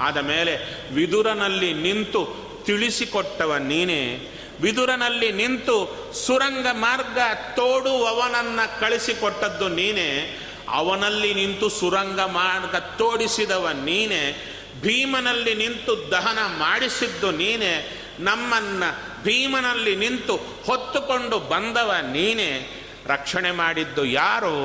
ಆದ 0.00 0.16
ಮೇಲೆ 0.16 0.84
ವಿದುರನಲ್ಲಿ 0.94 1.74
ನಿಂತು 1.74 2.46
ತಿಳಿಸಿಕೊಟ್ಟವ 2.66 3.56
ನೀನೇ. 3.56 4.30
ವಿದುರನಲ್ಲಿ 4.60 5.32
ನಿಂತು 5.32 6.06
ಸುರಂಗ 6.26 6.66
ಮಾರ್ಗ 6.72 7.18
ತೋಡುವವನನ್ನ 7.56 8.60
ಕಳಿಸಿಕೊಟ್ಟದ್ದು 8.80 9.68
ನೀನೇ. 9.68 10.38
ಅವನಲ್ಲಿ 10.68 11.34
ನಿಂತು 11.34 11.68
ಸುರಂಗ 11.68 12.20
ಮಾರ್ಗ 12.20 12.76
ತೋಡಿಸಿದವ 12.76 13.68
ನೀನೇ. 13.84 14.55
ಭೀಮನಲ್ಲಿ 14.80 15.54
ನಿಂತು 15.54 16.10
ದಹನ 16.10 16.38
ಮಾಡಿಸಿದ್ದು 16.58 17.30
ನೀನೇ, 17.30 18.02
ನಮ್ಮನ್ನ 18.20 18.82
ಭೀಮನಲ್ಲಿ 19.22 19.96
ನಿಂತು 19.96 20.36
ಹೊತ್ತುಕೊಂಡು 20.36 21.38
ಬಂದವ 21.38 21.94
ನೀನೇ, 22.02 22.82
ರಕ್ಷಣೆ 23.06 23.50
ಮಾಡಿದ್ದು 23.50 24.04
ಯಾರು 24.04 24.56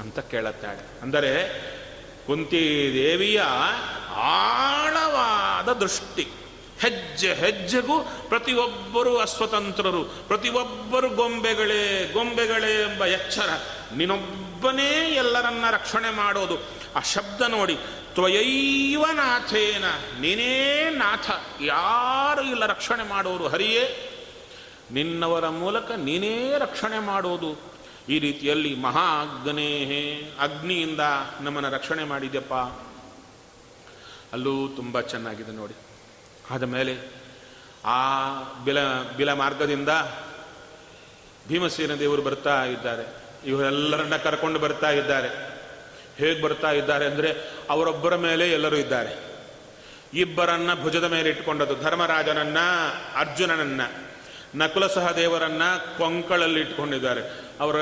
ಅಂತ 0.00 0.18
ಕೇಳುತ್ತಾಳೆ. 0.18 1.02
ಅಂದರೆ 1.02 1.60
ಕುಂತಿದೇವಿಯ 2.26 3.42
ಆಳವಾದ 4.14 5.72
ದೃಷ್ಟಿ. 5.72 6.28
ಹೆಜ್ಜೆ 6.80 7.34
ಹೆಜ್ಜೆಗೂ 7.34 8.00
ಪ್ರತಿಯೊಬ್ಬರು 8.28 9.18
ಅಸ್ವತಂತ್ರರು, 9.18 10.04
ಪ್ರತಿಯೊಬ್ಬರು 10.04 11.08
ಗೊಂಬೆಗಳೇ 11.08 12.10
ಗೊಂಬೆಗಳೇ 12.12 12.72
ಎಂಬ 12.82 13.06
ಎಚ್ಚರ. 13.06 13.48
ನಿನ್ನೊಬ್ಬನೇ 13.96 15.12
ಎಲ್ಲರನ್ನ 15.14 15.64
ರಕ್ಷಣೆ 15.70 16.10
ಮಾಡೋದು. 16.10 16.56
ಆ 16.96 17.00
ಶಬ್ದ 17.00 17.42
ನೋಡಿ 17.48 17.78
ತ್ವಯೈವ 18.14 19.06
ನಾಥೇನ 19.12 19.84
ನೀನೇ 20.20 20.84
ನಾಥ. 20.90 21.30
ಯಾರು 21.60 22.42
ಇಲ್ಲ 22.42 22.66
ರಕ್ಷಣೆ 22.66 23.02
ಮಾಡೋರು? 23.02 23.48
ಹರಿಯೇ, 23.48 24.06
ನಿನ್ನವರ 24.92 25.48
ಮೂಲಕ 25.48 25.90
ನೀನೇ 25.90 26.52
ರಕ್ಷಣೆ 26.58 26.98
ಮಾಡೋದು. 26.98 27.60
ಈ 28.08 28.18
ರೀತಿಯಲ್ಲಿ 28.18 28.74
ಮಹಾ 28.74 29.22
ಅಗ್ನೇಹೇ 29.22 30.32
ಅಗ್ನಿಯಿಂದ 30.40 31.00
ನಮ್ಮನ್ನು 31.40 31.70
ರಕ್ಷಣೆ 31.70 32.04
ಮಾಡಿದ್ಯಪ್ಪ. 32.04 32.54
ಅಲ್ಲೂ 34.32 34.68
ತುಂಬ 34.68 35.00
ಚೆನ್ನಾಗಿದೆ 35.00 35.52
ನೋಡಿ. 35.52 35.74
ಆದ 36.50 36.62
ಮೇಲೆ 36.62 36.98
ಆ 37.84 38.32
ಬಿಲ 38.64 38.78
ಬಿಲ 39.16 39.32
ಮಾರ್ಗದಿಂದ 39.32 39.88
ಭೀಮಸೇನ 41.48 41.94
ದೇವರು 41.94 42.22
ಬರ್ತಾ 42.22 42.64
ಇದ್ದಾರೆ. 42.64 43.14
ಇವರೆಲ್ಲರನ್ನ 43.46 44.16
ಕರ್ಕೊಂಡು 44.16 44.58
ಬರ್ತಾ 44.58 44.90
ಇದ್ದಾರೆ. 44.90 45.49
ಹೇಗೆ 46.20 46.42
ಬರ್ತಾ 46.42 46.70
ಇದ್ದಾರೆ 46.70 47.04
ಅಂದರೆ 47.04 47.36
ಅವರೊಬ್ಬರ 47.70 48.16
ಮೇಲೆ 48.16 48.52
ಎಲ್ಲರೂ 48.52 48.76
ಇದ್ದಾರೆ. 48.76 49.30
ಇಬ್ಬರನ್ನ 50.14 50.74
ಭುಜದ 50.74 51.04
ಮೇಲೆ 51.04 51.28
ಇಟ್ಕೊಂಡದ್ದು 51.28 51.82
ಧರ್ಮರಾಜನನ್ನ, 51.82 52.58
ಅರ್ಜುನನನ್ನ 53.14 53.80
ನಕುಲ 54.54 54.86
ಸಹದೇವರನ್ನ 54.86 55.62
ಕೊಂಕಳಲ್ಲಿ 55.98 56.60
ಇಟ್ಕೊಂಡಿದ್ದಾರೆ. 56.60 57.20
ಅವರ 57.60 57.76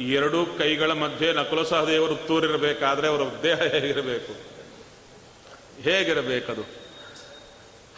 ಎರಡೂ 0.00 0.46
ಕೈಗಳ 0.58 0.92
ಮಧ್ಯೆ 0.92 1.32
ನಕುಲ 1.32 1.62
ಸಹದೇವರು 1.62 2.14
ತೂರಿರಬೇಕಾದ್ರೆ 2.16 3.08
ಅವರ 3.08 3.20
ದೇಹ 3.42 3.56
ಹೇಗಿರಬೇಕು? 3.56 4.32
ಹೇಗಿರಬೇಕದು? 5.82 6.62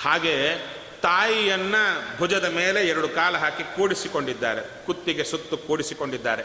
ಹಾಗೆ 0.00 0.56
ತಾಯಿಯನ್ನ 1.02 1.74
ಭುಜದ 2.18 2.44
ಮೇಲೆ 2.44 2.88
ಎರಡು 2.88 3.08
ಕಾಲು 3.08 3.38
ಹಾಕಿ 3.38 3.76
ಕೂಡಿಸಿಕೊಂಡಿದ್ದಾರೆ. 3.76 4.86
ಕುತ್ತಿಗೆ 4.86 5.24
ಸುತ್ತು 5.24 5.56
ಕೂಡಿಸಿಕೊಂಡಿದ್ದಾರೆ. 5.56 6.42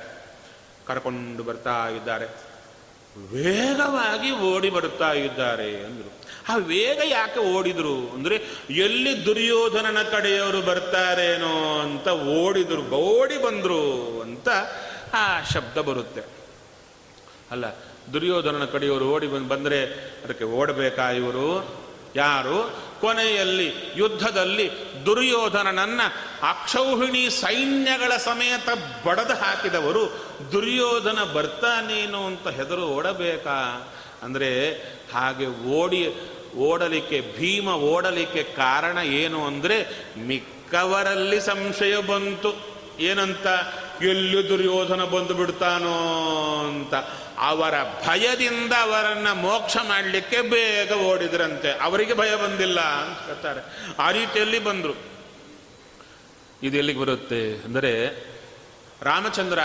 ಕರ್ಕೊಂಡು 0.87 1.43
ಬರ್ತಾ 1.43 1.89
ಇದ್ದಾರೆ. 1.89 2.48
ವೇಗವಾಗಿ 3.31 4.31
ಓಡಿ 4.31 4.69
ಬರುತ್ತಾ 4.69 5.13
ಇದ್ದಾರೆ 5.13 5.83
ಅಂದರು. 5.83 6.19
ಆ 6.49 6.55
ವೇಗ 6.55 7.01
ಯಾಕೆ 7.05 7.39
ಓಡಿದ್ರು? 7.39 7.95
ಅಂದ್ರೆ 7.95 8.35
ಎಲ್ಲಿ 8.69 9.25
ದುರ್ಯೋಧನನ 9.25 10.01
ಕಡೆಯವರು 10.01 10.61
ಬರ್ತಾರೇನೋ 10.61 11.79
ಅಂತ 11.79 12.07
ಓಡಿದ್ರು, 12.07 12.81
ಓಡಿ 12.81 13.43
ಬಂದರು 13.43 14.21
ಅಂತ 14.21 14.49
ಆ 15.13 15.41
ಶಬ್ದ 15.41 15.77
ಬರುತ್ತೆ. 15.77 16.21
ಅಲ್ಲ, 17.51 17.65
ದುರ್ಯೋಧನನ 18.13 18.65
ಕಡೆಯವರು 18.65 19.05
ಓಡಿ 19.05 19.27
ಬಂದು 19.27 19.47
ಬಂದರೆ 19.47 19.83
ಅದಕ್ಕೆ 20.23 20.43
ಓಡಬೇಕಾ 20.43 21.09
ಇವರು? 21.09 21.75
ಯಾರು? 22.15 22.88
ಕೊನೆಯಲ್ಲಿ 23.01 23.93
ಯುದ್ಧದಲ್ಲಿ 23.95 24.71
ದುರ್ಯೋಧನನನ್ನ 25.05 26.01
ಅಕ್ಷೌಹಿಣಿ 26.49 27.29
ಸೈನ್ಯಗಳ 27.29 28.17
ಸಮೇತ 28.17 28.69
ಬಡದು 29.07 29.33
ಹಾಕಿದವರು, 29.33 30.03
ದುರ್ಯೋಧನ 30.51 31.23
ಬರ್ತಾನೇನು 31.23 32.25
ಅಂತ 32.25 32.47
ಹೆದರು 32.47 32.87
ಓಡಬೇಕಾ? 32.87 33.91
ಅಂದರೆ 34.23 34.71
ಹಾಗೆ 35.13 35.47
ಓಡಿ, 35.69 36.01
ಓಡಲಿಕ್ಕೆ, 36.57 37.21
ಭೀಮ 37.21 37.69
ಓಡಲಿಕ್ಕೆ 37.69 38.43
ಕಾರಣ 38.43 38.97
ಏನು 38.97 39.45
ಅಂದರೆ, 39.45 40.07
ಮಿಕ್ಕವರಲ್ಲಿ 40.17 41.41
ಸಂಶಯ 41.41 41.97
ಬಂತು. 41.97 42.51
ಏನಂತ? 42.99 43.47
ಎಲ್ಲಿ 44.01 44.49
ದುರ್ಯೋಧನ 44.49 45.03
ಬಂದು 45.03 45.33
ಬಿಡ್ತಾನೋ 45.33 45.93
ಅಂತ. 46.67 46.93
ಅವರ 47.37 47.83
ಭಯದಿಂದ 47.83 48.73
ಅವರನ್ನು 48.73 49.35
ಮೋಕ್ಷ 49.35 49.77
ಮಾಡಲಿಕ್ಕೆ 49.77 50.41
ಬೇಗ 50.41 50.91
ಓಡಿದ್ರಂತೆ. 50.91 51.71
ಅವರಿಗೆ 51.71 52.13
ಭಯ 52.13 52.35
ಬಂದಿಲ್ಲ 52.35 52.79
ಅಂತ 52.79 53.25
ಹೇಳ್ತಾರೆ. 53.25 53.93
ಆ 53.99 54.11
ರೀತಿಯಲ್ಲಿ 54.11 54.59
ಬಂದರು. 54.59 54.93
ಇದು 56.63 56.77
ಎಲ್ಲಿಗೆ 56.77 56.99
ಬರುತ್ತೆ 56.99 57.63
ಅಂದರೆ 57.63 58.07
ರಾಮಚಂದ್ರ 59.01 59.59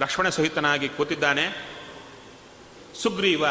ಲಕ್ಷ್ಮಣ 0.00 0.28
ಸಹಿತನಾಗಿ 0.28 0.88
ಕೂತಿದ್ದಾನೆ. 0.88 1.74
ಸುಗ್ರೀವ 3.02 3.44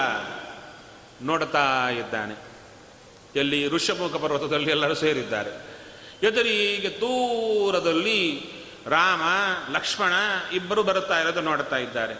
ನೋಡ್ತಾ 1.21 1.89
ಇದ್ದಾನೆ. 1.89 2.35
ಎಲ್ಲಿ 3.39 3.67
ಋಷ್ಯಮುಖ 3.67 4.15
ಪರ್ವತದಲ್ಲಿ 4.15 4.69
ಎಲ್ಲರೂ 4.69 4.93
ಸೇರಿದ್ದಾರೆ. 4.93 5.73
ಎದುರಿಗೆ 6.27 7.01
ದೂರದಲ್ಲಿ 7.01 8.52
ರಾಮ, 8.87 9.21
ಲಕ್ಷ್ಮಣ 9.73 10.13
ಇಬ್ಬರು 10.53 10.83
ಬರುತ್ತಾ 10.83 11.19
ಇರೋದು 11.19 11.41
ನೋಡ್ತಾ 11.41 11.75
ಇದ್ದಾರೆ. 11.75 12.13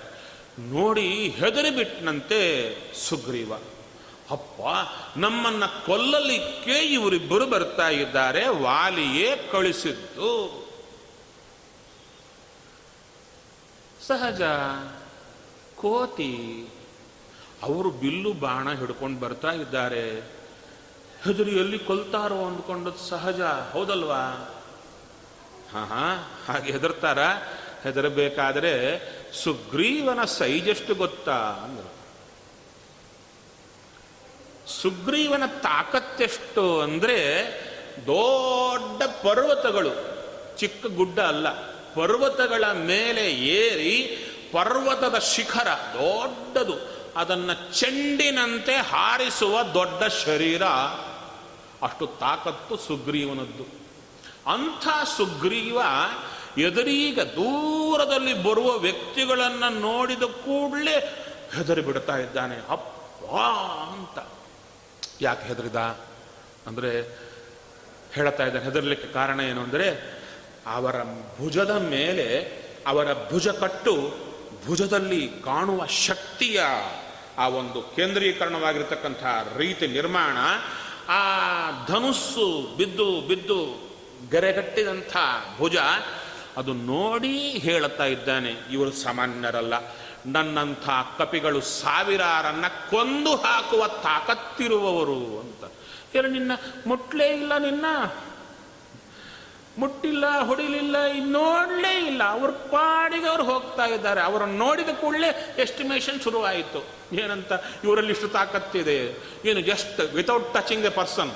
ನೋಡಿ 0.60 1.30
ಹೆದರಿ 1.30 1.69
ಬಿಟ್ಟನಂತೆ 1.69 2.76
ಸುಗ್ರೀವ. 3.10 3.54
ಅಪ್ಪ, 4.32 4.62
ನಮ್ಮನ್ನ 5.17 5.65
ಕೊಲ್ಲಲಿಕ್ಕೆ 5.65 6.71
ಇವರಿಬ್ಬರು 6.71 7.45
ಬರ್ತಾ 7.45 7.89
ಇದ್ದಾರೆ, 7.89 8.47
ವಾಲಿಯೇ 8.47 9.49
ಕಳಿಸಿದ್ದು. 9.52 10.63
ಸಹಜ, 14.08 14.41
ಕೋತಿ. 15.76 16.67
ಅವರು 17.63 17.89
ಬಿಲ್ಲು 17.89 18.34
ಬಾಣ 18.34 18.71
ಹಿಡ್ಕೊಂಡು 18.71 19.19
ಬರ್ತಾ 19.19 19.52
ಇದ್ದಾರೆ. 19.52 20.19
ಹೆದರಿ 21.23 21.52
ಎಲ್ಲಿ 21.52 21.80
ಕೊಲ್ತಾರೋ 21.80 22.45
ಅಂದ್ಕೊಂಡದ್ದು 22.45 22.97
ಸಹಜ, 22.97 23.41
ಹೌದಲ್ವಾ? 23.41 24.53
ಹಾ 25.74 25.84
ಹಾ, 25.84 26.32
ಹಾಗೆ 26.48 26.72
ಹೆದರ್ತಾರ. 26.72 27.20
ಹೆದರಬೇಕಾದ್ರೆ 27.84 29.02
ಸುಗ್ರೀವನ 29.44 30.26
ಸೈಜೆಷ್ಟು 30.26 30.96
ಗೊತ್ತಾ 30.96 31.38
ಅಂದರು. 31.38 32.04
ಸುಗ್ರೀವನ 34.82 35.44
ತಾಕತ್ತೆಷ್ಟು 35.46 36.82
ಅಂದ್ರೆ 36.82 37.48
ದೊಡ್ಡ 38.08 39.04
ಪರ್ವತಗಳು, 39.04 39.90
ಚಿಕ್ಕ 40.58 40.86
ಗುಡ್ಡ 40.86 41.20
ಅಲ್ಲ, 41.20 41.50
ಪರ್ವತಗಳ 41.94 42.64
ಮೇಲೆ 42.72 43.32
ಏರಿ 43.32 44.26
ಪರ್ವತದ 44.52 45.18
ಶಿಖರ 45.18 45.68
ದೊಡ್ಡದು, 45.94 46.76
ಅದನ್ನು 47.16 47.80
ಚೆಂಡಿನಂತೆ 47.80 48.76
ಹಾರಿಸುವ 48.76 49.64
ದೊಡ್ಡ 49.64 50.04
ಶರೀರ. 50.04 50.64
ಅಷ್ಟು 51.82 52.08
ತಾಕತ್ತು 52.08 52.78
ಸುಗ್ರೀವನದ್ದು. 52.78 53.83
ಅಂಥ 54.48 54.88
ಸುಗ್ರೀವ 55.18 55.82
ಎದುರೀಗ 56.58 57.20
ದೂರದಲ್ಲಿ 57.20 58.44
ಬರುವ 58.44 58.78
ವ್ಯಕ್ತಿಗಳನ್ನು 58.78 59.80
ನೋಡಿದ 59.80 60.24
ಕೂಡಲೇ 60.24 60.96
ಹೆದರಿ 61.56 61.82
ಬಿಡ್ತಾ 61.82 62.18
ಇದ್ದಾನೆ. 62.18 62.56
ಅಪ್ಪ 62.70 63.26
ಅಂತ. 63.92 64.20
ಯಾಕೆ 65.22 65.48
ಹೆದರಿದ? 65.48 65.76
ಅಂದರೆ 66.68 67.02
ಹೇಳ್ತಾ 68.14 68.46
ಇದ್ದಾನೆ, 68.46 68.66
ಹೆದರ್ಲಿಕ್ಕೆ 68.66 69.08
ಕಾರಣ 69.08 69.40
ಏನು 69.40 69.62
ಅಂದರೆ 69.62 70.20
ಅವರ 70.68 70.96
ಭುಜದ 71.38 71.72
ಮೇಲೆ, 71.72 72.44
ಅವರ 72.88 73.14
ಭುಜ 73.32 73.48
ಕಟ್ಟು 73.48 74.16
ಭುಜದಲ್ಲಿ 74.66 75.28
ಕಾಣುವ 75.28 75.86
ಶಕ್ತಿಯ 75.86 76.62
ಆ 77.38 77.48
ಒಂದು 77.48 77.96
ಕೇಂದ್ರೀಕರಣವಾಗಿರ್ತಕ್ಕಂಥ 77.96 79.24
ರೀತಿ 79.58 79.88
ನಿರ್ಮಾಣ, 79.88 80.38
ಆ 81.10 81.22
ಧನುಸ್ಸು 81.88 82.78
ಬಿದ್ದು 82.78 83.22
ಬಿದ್ದು 83.22 83.83
ಗೆರೆಗಟ್ಟಿದಂಥ 84.32 85.18
ಭುಜ 85.58 85.76
ಅದು 86.58 86.74
ನೋಡಿ 86.74 87.38
ಹೇಳುತ್ತಾ 87.50 88.06
ಇದ್ದಾನೆ. 88.06 88.56
ಇವರು 88.72 88.92
ಸಾಮಾನ್ಯರಲ್ಲ. 88.92 89.74
ನನ್ನಂಥ 90.26 90.90
ಕಪಿಗಳು 91.18 91.62
ಸಾವಿರಾರನ್ನ 91.62 92.66
ಕೊಂದು 92.68 93.36
ಹಾಕುವ 93.36 93.88
ತಾಕತ್ತಿರುವವರು 93.88 95.40
ಅಂತ. 95.40 95.72
ಏನು 96.16 96.28
ನಿನ್ನ? 96.28 96.52
ಮುಟ್ಲೇ 96.88 97.28
ಇಲ್ಲ 97.28 97.58
ನಿನ್ನ. 97.58 97.86
ಮುಟ್ಟಿಲ್ಲ, 99.78 100.40
ಹೊಡಿಲಿಲ್ಲ 100.40 100.96
ನೋಡಲೇ 101.26 102.06
ಇಲ್ಲ. 102.08 102.24
ಅವ್ರ 102.24 102.52
ಪಾಡಿಗೆ 102.52 103.28
ಅವ್ರು 103.28 103.44
ಹೋಗ್ತಾ 103.44 103.86
ಇದ್ದಾರೆ. 103.86 104.22
ಅವರನ್ನು 104.22 104.58
ನೋಡಿದ 104.58 104.90
ಕೂಡಲೇ 104.90 105.56
ಎಸ್ಟಿಮೇಷನ್ 105.58 106.22
ಶುರುವಾಯಿತು. 106.22 106.86
ಏನಂತ? 107.16 107.52
ಇವರಲ್ಲಿ 107.84 108.12
ಇಷ್ಟು 108.12 108.28
ತಾಕತ್ತಿದೆ. 108.28 109.18
ಏನು 109.46 109.62
just 109.62 110.00
without 110.00 110.54
touching 110.54 110.86
a 110.86 110.90
person 110.90 111.32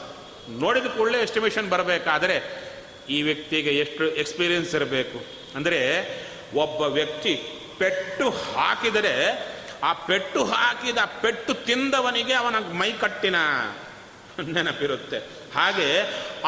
ನೋಡಿದ 0.50 0.86
ಕೂಡಲೇ 0.86 1.18
ಎಸ್ಟಿಮೇಷನ್ 1.18 1.70
ಬರಬೇಕಾದರೆ 1.70 2.67
ಈ 3.10 3.22
ವ್ಯಕ್ತಿಗೆ 3.22 3.72
ಎಷ್ಟು 3.78 4.06
ಎಕ್ಸ್ಪೀರಿಯನ್ಸ್ 4.16 4.76
ಇರಬೇಕು? 4.76 5.20
ಅಂದರೆ 5.56 5.80
ಒಬ್ಬ 6.54 6.82
ವ್ಯಕ್ತಿ 6.82 7.34
ಪೆಟ್ಟು 7.80 8.30
ಹಾಕಿದರೆ 8.30 9.14
ಆ 9.84 9.94
ಪೆಟ್ಟು 9.94 10.44
ಹಾಕಿದ 10.44 10.98
ಪೆಟ್ಟು 11.22 11.54
ತಿಂದವನಿಗೆ 11.54 12.34
ಅವನ 12.34 12.56
ಮೈ 12.72 12.92
ಕಟ್ಟಿನ 12.92 13.36
ನೆನಪಿರುತ್ತೆ. 14.54 15.18
ಹಾಗೆ 15.56 16.00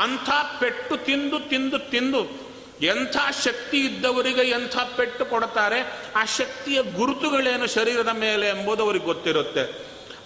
ಅಂಥ 0.01 0.29
ಪೆಟ್ಟು 0.59 0.97
ತಿಂದು 0.97 1.39
ತಿಂದು 1.39 1.79
ತಿಂದು 1.79 2.49
ಎಂಥ 2.81 3.17
ಶಕ್ತಿ 3.45 3.79
ಇದ್ದವರಿಗೆ 3.79 4.41
ಎಂಥ 4.41 4.77
ಪೆಟ್ಟು 4.97 5.25
ಕೊಡ್ತಾರೆ, 5.25 5.79
ಆ 6.15 6.25
ಶಕ್ತಿಯ 6.25 6.81
ಗುರುತುಗಳೇನು 6.81 7.67
ಶರೀರದ 7.67 8.07
ಮೇಲೆ 8.07 8.47
ಎಂಬುದು 8.47 8.83
ಅವ್ರಿಗೆ 8.83 9.05
ಗೊತ್ತಿರುತ್ತೆ. 9.05 9.63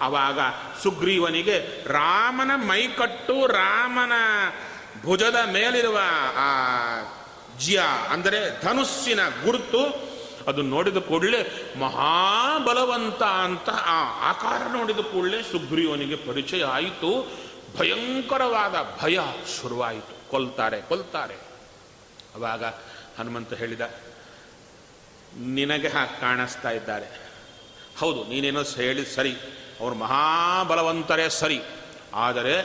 ಆವಾಗ 0.02 0.40
ಸುಗ್ರೀವನಿಗೆ 0.84 1.58
ರಾಮನ 1.88 2.52
ಮೈಕಟ್ಟು 2.56 3.48
ರಾಮನ 3.48 4.12
ಭುಜದ 5.06 5.40
ಮೇಲಿರುವ 5.52 5.98
ಆ 6.38 6.50
ಜಿಯ, 7.58 7.82
ಅಂದರೆ 8.10 8.40
ಧನುಸ್ಸಿನ 8.62 9.22
ಗುರುತು, 9.44 9.82
ಅದು 10.48 10.62
ನೋಡಿದ 10.62 10.98
ಕೂಡಲೇ 10.98 11.42
ಮಹಾಬಲವಂತ 11.80 13.24
ಅಂತ 13.44 13.70
ಆ 13.70 13.98
ಆಕಾರ 14.30 14.62
ನೋಡಿದ 14.78 15.02
ಕೂಡಲೇ 15.12 15.40
ಸುಗ್ರೀವನಿಗೆ 15.44 16.18
ಪರಿಚಯ 16.28 16.64
ಆಯಿತು. 16.64 17.12
ಭಯಂಕರವಾದ 17.78 18.76
ಭಯ 19.02 19.20
ಶುರುವಾಯಿತು. 19.56 20.14
ಕೊಲ್ತಾರೆ 20.30 20.80
ಕೊಲ್ತಾರೆ. 20.82 21.38
ಅವಾಗ 22.36 22.64
ಹನುಮಂತ 23.18 23.54
ಹೇಳಿದ, 23.54 23.84
ನಿನಗೆ 25.56 25.90
ಕಾಣಿಸ್ತಾ 26.20 26.72
ಇದ್ದಾರೆ. 26.72 27.08
ಹೌದು, 28.00 28.22
ನೀನೇನೋ 28.24 28.64
ಹೇಳಿದ 28.64 29.08
ಸರಿ, 29.16 29.34
ಅವರು 29.80 29.96
ಮಹಾಬಲವಂತರೇ 29.96 31.28
ಸರಿ. 31.30 31.60
ಆದರೆ 32.16 32.56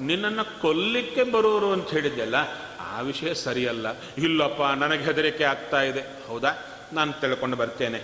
ನಿನ್ನನ್ನು 0.00 0.60
ಕೊಲ್ಲಿಕ್ಕೆ 0.60 1.22
ಬರೋರು 1.22 1.72
ಅಂತ 1.72 1.88
ಹೇಳಿದ್ದೆಲ್ಲ 1.88 2.34
ಆ 2.80 3.00
ವಿಷಯ 3.00 3.34
ಸರಿಯಲ್ಲ. 3.34 3.86
ಇಲ್ಲಪ್ಪ, 4.18 4.62
ನನಗೆ 4.62 5.04
ಹೆದರಿಕೆ 5.04 5.44
ಆಗ್ತಾ 5.44 5.82
ಇದೆ. 5.82 6.00
ಹೌದಾ? 6.00 6.50
ನಾನು 6.92 7.12
ತಿಳ್ಕೊಂಡು 7.12 7.56
ಬರ್ತೇನೆ. 7.56 8.02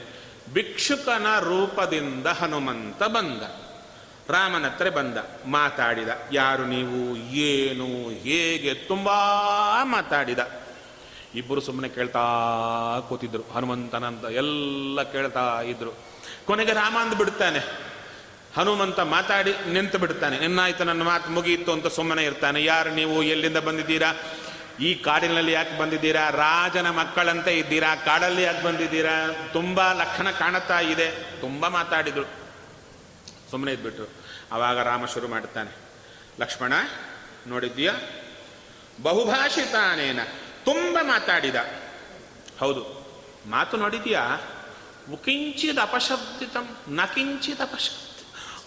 ಭಿಕ್ಷುಕನ 0.55 1.27
ರೂಪದಿಂದ 1.39 2.27
ಹನುಮಂತ 2.27 3.03
ಬಂದ. 3.03 3.43
ರಾಮನ 4.31 4.67
ಹತ್ರ 4.67 4.91
ಬಂದ. 4.91 5.19
ಮಾತಾಡಿದ. 5.47 6.09
ಯಾರು 6.33 6.67
ನೀವು? 6.67 7.17
ಏನು? 7.17 8.11
ಹೇಗೆ? 8.11 8.75
ತುಂಬ 8.75 9.09
ಮಾತಾಡಿದ. 9.83 10.39
ಇಬ್ಬರು 11.35 11.61
ಸುಮ್ಮನೆ 11.61 11.89
ಕೇಳ್ತಾ 11.89 12.21
ಕೂತಿದ್ರು. 13.09 13.43
ಹನುಮಂತನಂತ 13.43 14.25
ಎಲ್ಲ 14.25 15.03
ಕೇಳ್ತಾ 15.03 15.63
ಇದ್ರು. 15.63 15.91
ಕೊನೆಗೆ 16.47 16.73
ರಾಮ 16.73 16.97
ಅಂದು 17.01 17.17
ಬಿಡ್ತಾನೆ 17.17 17.90
ಹನುಮಂತ 18.57 19.01
ಮಾತಾಡಿ 19.01 19.55
ನಿಂತು 19.69 19.99
ಬಿಡ್ತಾನೆ. 19.99 20.39
ನಿನ್ನಾಯ್ತು 20.39 20.85
ನನ್ನ 20.85 21.03
ಮಾತು 21.03 21.31
ಮುಗಿಯಿತು 21.31 21.73
ಅಂತ 21.73 21.87
ಸುಮ್ಮನೆ 21.87 22.25
ಇರ್ತಾನೆ. 22.25 22.65
ಯಾರು 22.65 22.91
ನೀವು? 22.91 23.23
ಎಲ್ಲಿಂದ 23.23 23.57
ಬಂದಿದ್ದೀರಾ? 23.57 24.13
ಈ 24.81 24.95
ಕಾಡಿನಲ್ಲಿ 24.95 25.53
ಯಾಕೆ 25.53 25.79
ಬಂದಿದ್ದೀರಾ? 25.79 26.31
ರಾಜನ 26.31 26.91
ಮಕ್ಕಳಂತೆ 26.91 27.59
ಇದ್ದೀರಾ? 27.59 27.95
ಕಾಡಲ್ಲಿ 27.95 28.43
ಯಾಕೆ 28.43 28.63
ಬಂದಿದ್ದೀರಾ? 28.63 29.31
ತುಂಬ 29.53 29.93
ಲಕ್ಷಣ 29.93 30.31
ಕಾಣುತ್ತಾ 30.31 30.81
ಇದೆ. 30.81 31.11
ತುಂಬ 31.41 31.69
ಮಾತಾಡಿದ್ರು. 31.69 32.25
ಸುಮ್ಮನೆ 33.51 33.73
ಇದ್ಬಿಟ್ರು. 33.73 34.09
ಆವಾಗ 34.53 34.79
ರಾಮ 34.79 35.07
ಶುರು 35.07 35.29
ಮಾಡ್ತಾನೆ 35.29 35.71
ಲಕ್ಷ್ಮಣ, 36.41 36.73
ನೋಡಿದ್ದೀಯಾ? 37.47 37.95
ಬಹುಭಾಷಿತಾನೇನ? 39.03 40.21
ತುಂಬ 40.65 40.99
ಮಾತಾಡಿದ. 41.03 41.57
ಹೌದು. 42.61 43.01
ಮಾತು 43.47 43.77
ನೋಡಿದ್ಯಾ 43.77 44.41
ಉಕಿಂಚಿದ 45.13 45.79
ಅಪಶಬ್ದಿತಂ, 45.83 46.77
ನಕಿಂಚಿದ 46.89 47.61
ಅಪಶಬ್ದ 47.61 48.10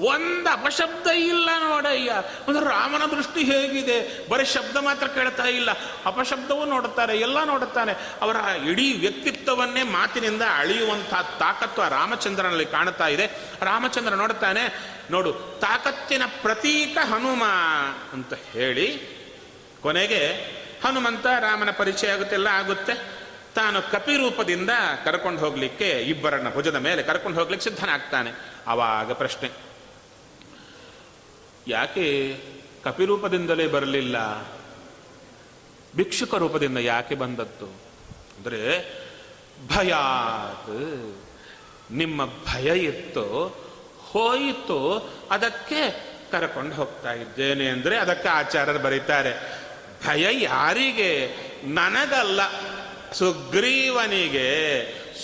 ಒಂದು 0.02 0.50
ಅಪಶಬ್ದ 0.50 1.08
ಇಲ್ಲ 1.08 1.50
ನೋಡಯ್ಯ. 1.70 2.12
ಒಂದು 2.48 2.60
ರಾಮನ 2.60 3.06
ದೃಷ್ಟಿ 3.16 3.44
ಹೇಗಿದೆ. 3.44 4.30
ಬರೀ 4.30 4.46
ಶಬ್ದ 4.46 4.78
ಮಾತ್ರ 4.78 5.08
ಕೇಳ್ತಾ 5.08 5.44
ಇಲ್ಲ. 5.44 5.70
ಅಪಶಬ್ದವೂ 6.06 6.66
ನೋಡುತ್ತಾರೆ, 6.66 7.18
ಎಲ್ಲ 7.18 7.44
ನೋಡುತ್ತಾನೆ. 7.44 7.92
ಅವರ 8.22 8.36
ಇಡೀ 8.70 8.94
ವ್ಯಕ್ತಿತ್ವವನ್ನೇ 8.94 9.84
ಮಾತಿನಿಂದ 9.84 10.42
ಅಳಿಯುವಂತಹ 10.56 11.36
ತಾಕತ್ವ 11.40 11.88
ರಾಮಚಂದ್ರನಲ್ಲಿ 11.88 12.66
ಕಾಣ್ತಾ 12.66 13.08
ಇದೆ. 13.08 13.28
ರಾಮಚಂದ್ರ 13.62 14.14
ನೋಡುತ್ತಾನೆ, 14.14 14.80
ನೋಡು, 15.12 15.34
ತಾಕತ್ತಿನ 15.34 16.22
ಪ್ರತೀಕ 16.42 16.98
ಹನುಮ 16.98 17.44
ಅಂತ 18.14 18.34
ಹೇಳಿ 18.34 19.02
ಕೊನೆಗೆ 19.82 20.28
ಹನುಮಂತ 20.86 21.26
ರಾಮನ 21.26 21.72
ಪರಿಚಯ 21.72 22.12
ಆಗುತ್ತೆಲ್ಲ 22.12 22.48
ಆಗುತ್ತೆ. 22.48 22.94
ತಾನು 23.56 23.82
ಕಪಿರೂಪದಿಂದ 23.82 24.70
ಕರ್ಕೊಂಡು 25.06 25.40
ಹೋಗ್ಲಿಕ್ಕೆ 25.40 25.90
ಇಬ್ಬರನ್ನ 25.90 26.54
ಭುಜದ 26.54 26.76
ಮೇಲೆ 26.76 27.04
ಕರ್ಕೊಂಡು 27.04 27.40
ಹೋಗ್ಲಿಕ್ಕೆ 27.40 27.70
ಸಿದ್ಧನಾಗ್ತಾನೆ. 27.70 28.32
ಆವಾಗ 28.68 29.12
ಪ್ರಶ್ನೆ 29.12 29.73
ಯಾಕೆ 31.68 32.38
ಕಪಿರೂಪದಿಂದಲೇ 32.84 33.68
ಬರಲಿಲ್ಲ? 33.68 34.18
ಭಿಕ್ಷುಕ 35.96 36.36
ರೂಪದಿಂದ 36.36 36.78
ಯಾಕೆ 36.78 37.16
ಬಂದದ್ದು? 37.16 37.66
ಅಂದರೆ 38.38 38.62
ಭಯಾತ್, 39.76 41.16
ನಿಮ್ಮ 41.92 42.26
ಭಯ 42.26 42.80
ಇತ್ತು, 42.80 43.48
ಹೋಯಿತು, 44.12 44.80
ಅದಕ್ಕೆ 45.32 46.14
ಕರ್ಕೊಂಡು 46.32 46.76
ಹೋಗ್ತಾ 46.76 47.14
ಇದ್ದೇನೆ 47.14 47.68
ಅಂದರೆ 47.68 47.98
ಅದಕ್ಕೆ 47.98 48.30
ಆಚಾರ್ಯರು 48.30 48.80
ಬರೀತಾರೆ, 48.80 49.34
ಭಯ 50.08 50.44
ಯಾರಿಗೆ? 50.44 51.38
ನನಗಲ್ಲ, 51.64 52.40
ಸುಗ್ರೀವನಿಗೆ. 53.14 54.50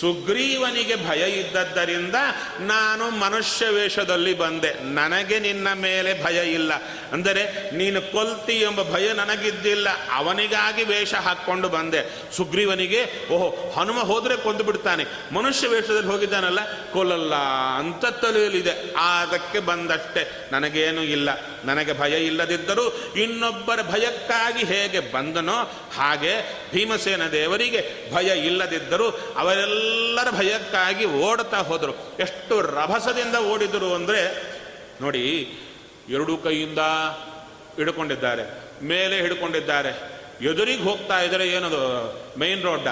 ಸುಗ್ರೀವನಿಗೆ 0.00 1.08
ಭಯ 1.08 1.30
ಇದ್ದದ್ದರಿಂದ 1.30 2.14
ನಾನು 2.60 3.10
ಮನುಷ್ಯ 3.10 3.68
ವೇಷದಲ್ಲಿ 3.68 4.34
ಬಂದೆ. 4.34 4.84
ನನಗೆ 4.94 5.38
ನಿನ್ನ 5.38 5.68
ಮೇಲೆ 5.72 6.24
ಭಯ 6.24 6.52
ಇಲ್ಲ. 6.52 6.72
ಅಂದರೆ 7.12 7.70
ನೀನು 7.70 8.12
ಕೊಲ್ತಿ 8.12 8.52
ಎಂಬ 8.52 8.82
ಭಯ 8.82 9.12
ನನಗಿದ್ದಿಲ್ಲ. 9.12 9.88
ಅವನಿಗಾಗಿ 10.12 10.84
ವೇಷ 10.84 11.14
ಹಾಕ್ಕೊಂಡು 11.14 11.68
ಬಂದೆ. 11.68 12.32
ಸುಗ್ರೀವನಿಗೆ, 12.36 13.32
ಓಹೋ, 13.32 13.80
ಹನುಮ 13.80 14.00
ಹೋದರೆ 14.00 14.36
ಕೊಂದು 14.36 14.64
ಬಿಡ್ತಾನೆ. 14.64 15.04
ಮನುಷ್ಯ 15.34 15.68
ವೇಷದಲ್ಲಿ 15.68 16.06
ಹೋಗಿದ್ದಾನಲ್ಲ, 16.06 16.58
ಕೊಲ್ಲಲ್ಲ 16.92 17.34
ಅಂತ 17.78 18.06
ತಲೆಯಲ್ಲಿದೆ. 18.06 18.70
ಅದಕ್ಕೆ 18.96 19.58
ಬಂದಷ್ಟೇ. 19.58 20.48
ನನಗೇನು 20.52 21.02
ಇಲ್ಲ. 21.02 21.30
ನನಗೆ 21.64 21.98
ಭಯ 21.98 22.26
ಇಲ್ಲದಿದ್ದರೂ 22.26 23.14
ಇನ್ನೊಬ್ಬರ 23.16 23.82
ಭಯಕ್ಕಾಗಿ 23.82 24.64
ಹೇಗೆ 24.64 25.12
ಬಂದನೋ 25.12 25.88
ಹಾಗೆ 25.96 26.59
ಭೀಮಸೇನ 26.72 27.26
ದೇವರಿಗೆ 27.26 28.12
ಭಯ 28.14 28.46
ಇಲ್ಲದಿದ್ದರೂ 28.46 29.10
ಅವರೆಲ್ಲರ 29.10 30.30
ಭಯಕ್ಕಾಗಿ 30.30 31.04
ಓಡ್ತಾ 31.04 31.56
ಹೋದರು. 31.56 31.94
ಎಷ್ಟು 32.20 32.60
ರಭಸದಿಂದ 32.60 33.34
ಓಡಿದರು 33.34 33.94
ಅಂದರೆ, 33.94 34.42
ನೋಡಿ, 35.00 35.58
ಎರಡು 36.08 36.36
ಕೈಯಿಂದ 36.36 36.78
ಹಿಡ್ಕೊಂಡಿದ್ದಾರೆ, 37.76 38.44
ಮೇಲೆ 38.82 39.20
ಹಿಡ್ಕೊಂಡಿದ್ದಾರೆ. 39.20 40.20
ಎದುರಿಗೆ 40.42 40.82
ಹೋಗ್ತಾ 40.82 41.20
ಇದ್ದಾರೆ 41.20 41.48
ಏನದು? 41.48 41.80
ಮೈನ್ 42.38 42.62
ರೋಡ್ಡ 42.62 42.88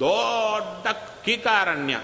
ದೊಡ್ಡ 0.00 0.86
ಕೀಕಾರಣ್ಯ. 1.24 1.96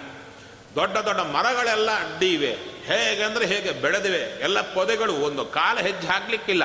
ದೊಡ್ಡ 0.74 0.96
ದೊಡ್ಡ 0.96 1.20
ಮರಗಳೆಲ್ಲ 1.20 1.90
ಅಡ್ಡಿ 1.90 2.34
ಇವೆ. 2.34 2.56
ಹೇಗಂದ್ರೆ 2.84 3.46
ಹೇಗೆ 3.46 3.70
ಬೆಳೆದಿವೆ? 3.70 4.18
ಎಲ್ಲ 4.18 4.60
ಪೊದೆಗಳು 4.60 5.12
ಒಂದು 5.12 5.44
ಕಾಲ 5.44 5.78
ಹೆಜ್ಜೆ 5.78 6.08
ಹಾಕ್ಲಿಕ್ಕಿಲ್ಲ. 6.08 6.64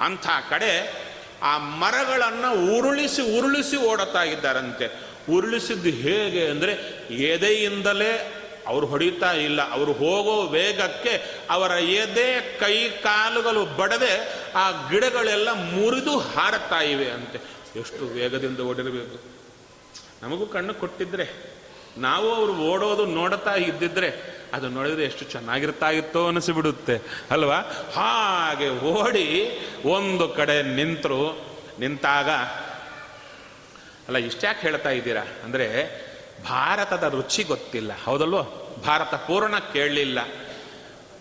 ಅಂಥ 0.00 0.26
ಕಡೆ 0.50 1.05
ಆ 1.46 1.58
ಮರಗಳನ್ನು 1.58 2.78
ಉರುಳಿಸಿ 2.78 3.38
ಉರುಳಿಸಿ 3.38 3.76
ಓಡುತ್ತಾ 3.76 4.22
ಇದ್ದಾರಂತೆ. 4.22 4.86
ಉರುಳಿಸಿದ್ದು 5.30 5.88
ಹೇಗೆ 5.88 6.46
ಅಂದರೆ 6.46 6.72
ಎದೆಯಿಂದಲೇ 7.14 8.32
ಅವರು 8.66 8.86
ಹೊಡಿತಾ 8.86 9.32
ಇಲ್ಲ. 9.32 9.72
ಅವರು 9.72 9.92
ಹೋಗೋ 9.92 10.42
ವೇಗಕ್ಕೆ 10.42 11.40
ಅವರ 11.50 11.70
ಎದೆ, 11.70 12.58
ಕೈ, 12.58 12.88
ಕಾಲುಗಳು 12.88 13.76
ಬಡದೆ 13.76 14.34
ಆ 14.54 14.88
ಗಿಡಗಳೆಲ್ಲ 14.90 15.52
ಮುರಿದು 15.52 16.18
ಹಾರುತ್ತಾ 16.18 16.80
ಇವೆ 16.80 17.10
ಅಂತೆ. 17.10 17.40
ಎಷ್ಟು 17.80 18.06
ವೇಗದಿಂದ 18.06 18.60
ಓಡಿರಬೇಕು. 18.60 19.20
ನಮಗೂ 20.22 20.46
ಕಣ್ಣು 20.46 20.74
ಕೊಟ್ಟಿದ್ರೆ, 20.74 21.56
ನಾವು 21.98 22.34
ಅವರು 22.34 22.52
ಓಡೋದು 22.56 23.06
ನೋಡುತ್ತಾ 23.06 23.54
ಇದ್ದಿದ್ರೆ 23.54 24.35
ಅದು 24.56 24.68
ನೋಡಿದ್ರೆ 24.68 25.04
ಎಷ್ಟು 25.04 25.24
ಚೆನ್ನಾಗಿರ್ತಾ 25.24 25.90
ಇತ್ತೋ 25.90 26.28
ಅನಿಸಿಬಿಡುತ್ತೆ, 26.28 27.00
ಅಲ್ವಾ? 27.30 27.56
ಹಾಗೆ 27.94 28.68
ಓಡಿ 28.68 29.58
ಒಂದು 29.84 30.28
ಕಡೆ 30.28 30.62
ನಿಂತರು, 30.62 31.46
ನಿಂತಾಗ, 31.78 32.30
ಅಲ್ಲ, 34.06 34.16
ಇಷ್ಟ್ಯಾಕೆ 34.16 34.60
ಹೇಳ್ತಾ 34.60 34.90
ಇದ್ದೀರಾ? 34.90 35.22
ಅಂದರೆ 35.44 35.66
ಭಾರತದ 36.44 37.04
ರುಚಿ 37.04 37.42
ಗೊತ್ತಿಲ್ಲ. 37.42 37.92
ಹೌದಲ್ವೋ? 38.04 38.42
ಭಾರತ 38.86 39.14
ಪೂರ್ಣ 39.14 39.58
ಕೇಳಲಿಲ್ಲ. 39.58 40.18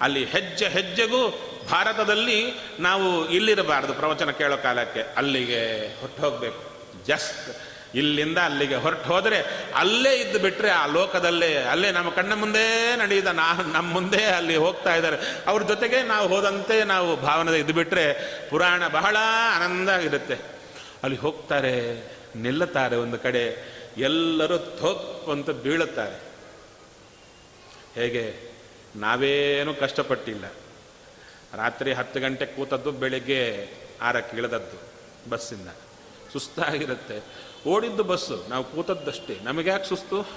ಅಲ್ಲಿ 0.01 0.25
ಹೆಜ್ಜೆ 0.25 0.67
ಹೆಜ್ಜೆಗೂ 0.67 1.39
ಭಾರತದಲ್ಲಿ 1.71 2.39
ನಾವು 2.79 3.29
ಇಲ್ಲಿರಬಾರ್ದು 3.29 3.93
ಪ್ರವಚನ 3.93 4.31
ಕೇಳೋ 4.31 4.57
ಕಾಲಕ್ಕೆ. 4.57 5.01
ಅಲ್ಲಿಗೆ 5.17 5.61
ಹೊರಟು 5.99 6.21
ಹೋಗಬೇಕು 6.21 6.61
ಜಸ್ಟ್ 7.05 7.74
ಇಲ್ಲಿಂದ 7.95 8.37
ಅಲ್ಲಿಗೆ 8.37 8.75
ಹೊರಟು 8.75 9.03
ಹೋದರೆ 9.03 9.67
ಅಲ್ಲೇ 9.75 10.15
ಇದ್ದು 10.15 10.39
ಬಿಟ್ಟರೆ 10.39 10.69
ಆ 10.69 10.85
ಲೋಕದಲ್ಲೇ, 10.85 11.57
ಅಲ್ಲೇ 11.57 11.91
ನಮ್ಮ 11.91 12.09
ಕಣ್ಣ 12.09 12.33
ಮುಂದೆ 12.33 12.95
ನಡೆಯಿದ. 12.95 13.27
ನಾ, 13.27 13.53
ನಮ್ಮ 13.53 13.93
ಮುಂದೆ 13.93 14.25
ಅಲ್ಲಿ 14.25 14.55
ಹೋಗ್ತಾ 14.55 14.95
ಇದ್ದಾರೆ. 14.95 15.43
ಅವ್ರ 15.47 15.63
ಜೊತೆಗೆ 15.63 16.03
ನಾವು 16.03 16.27
ಹೋದಂತೆ 16.27 16.83
ನಾವು 16.83 17.15
ಭಾವನೆ 17.15 17.59
ಇದ್ದು 17.59 17.73
ಬಿಟ್ಟರೆ 17.73 18.13
ಪುರಾಣ 18.49 18.87
ಬಹಳ 18.87 19.17
ಆನಂದ 19.55 19.89
ಇರುತ್ತೆ. 19.89 20.37
ಅಲ್ಲಿ 21.03 21.19
ಹೋಗ್ತಾರೆ, 21.19 22.03
ನಿಲ್ಲುತ್ತಾರೆ 22.35 22.95
ಒಂದು 22.95 23.19
ಕಡೆ. 23.19 23.75
ಎಲ್ಲರೂ 23.97 24.57
ಥೋಪ್ 24.57 25.29
ಅಂತ 25.29 25.49
ಬೀಳುತ್ತಾರೆ. 25.49 26.19
ಹೇಗೆ? 27.95 28.55
ನಾವೇನು 28.95 29.73
ಕಷ್ಟಪಟ್ಟಿಲ್ಲ. 29.73 30.45
ರಾತ್ರಿ 31.55 31.93
ಹತ್ತು 31.93 32.19
ಗಂಟೆ 32.19 32.45
ಕೂತದ್ದು, 32.45 32.91
ಬೆಳಿಗ್ಗೆ 32.91 33.69
ಆರಕ್ಕೆ 34.01 34.37
ಇಳಿದದ್ದು, 34.37 34.81
ಬಸ್ಸಿಂದ. 35.29 35.67
ಸುಸ್ತಾಗಿರುತ್ತೆ. 36.33 37.44
ಓಡಿದ್ದು 37.67 38.03
ಬಸ್ಸು. 38.03 38.45
ನಾವು 38.49 38.63
ಕೂತದ್ದಷ್ಟೇ. 38.63 39.39
ನಮಗೆ 39.43 39.69
ಯಾಕೆ 39.69 39.89
ಸುಸ್ತು? 39.89 40.27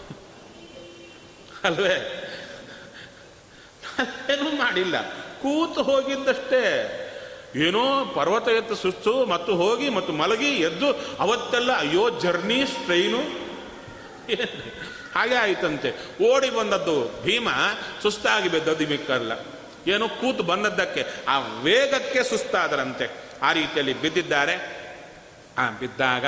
ಅಲ್ವೇ? 1.65 2.25
ಏನೂ 4.33 4.51
ಮಾಡಿಲ್ಲ. 4.57 5.11
ಕೂತು 5.13 5.83
ಹೋಗಿದ್ದಷ್ಟೇ. 5.83 6.95
ಏನೋ 7.57 8.05
ಪರ್ವತ 8.05 8.49
ಎತ್ತು 8.49 8.75
ಸುಸ್ತು, 8.75 9.27
ಮತ್ತು 9.27 9.57
ಹೋಗಿ, 9.57 9.89
ಮತ್ತು 9.89 10.13
ಮಲಗಿ, 10.13 10.49
ಎದ್ದು, 10.49 10.93
ಅವತ್ತೆಲ್ಲ 11.19 11.79
ಅಯ್ಯೋ, 11.79 12.11
ಜರ್ನಿ, 12.11 12.67
ಸ್ಟ್ರೈನು. 12.67 13.19
ಹಾಗೆ 15.15 15.35
ಆಯ್ತಂತೆ. 15.35 15.93
ಓಡಿ 16.25 16.51
ಬಂದದ್ದು 16.51 17.23
ಭೀಮ, 17.23 17.49
ಸುಸ್ತಾಗಿ 18.03 18.49
ಬಿದ್ದದ್ದು 18.49 18.87
ಮಿಕ್ಕಲ್ಲ. 18.87 19.33
ಏನೋ 19.87 20.09
ಕೂತು 20.09 20.43
ಬಂದದ್ದಕ್ಕೆ, 20.43 21.07
ಆ 21.29 21.39
ವೇಗಕ್ಕೆ 21.39 22.23
ಸುಸ್ತಾದರಂತೆ. 22.23 23.11
ಆ 23.43 23.53
ರೀತಿಯಲ್ಲಿ 23.53 24.03
ಬಿದ್ದಿದ್ದಾರೆ. 24.03 24.79
ಆ, 25.59 25.71
ಬಿದ್ದಾಗ 25.71 26.25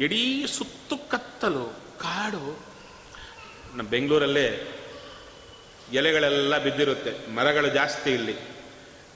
ಇಡೀ 0.00 0.46
ಸುತ್ತು 0.46 0.96
ಕತ್ತಲು, 0.96 1.74
ಕಾಡು. 2.00 2.58
ನಮ್ಮ 3.76 3.88
ಬೆಂಗಳೂರಲ್ಲೇ 3.88 4.74
ಎಲೆಗಳೆಲ್ಲ 5.92 6.58
ಬಿದ್ದಿರುತ್ತೆ, 6.58 7.34
ಮರಗಳು 7.34 7.68
ಜಾಸ್ತಿ 7.68 8.10
ಇಲ್ಲಿ. 8.10 8.34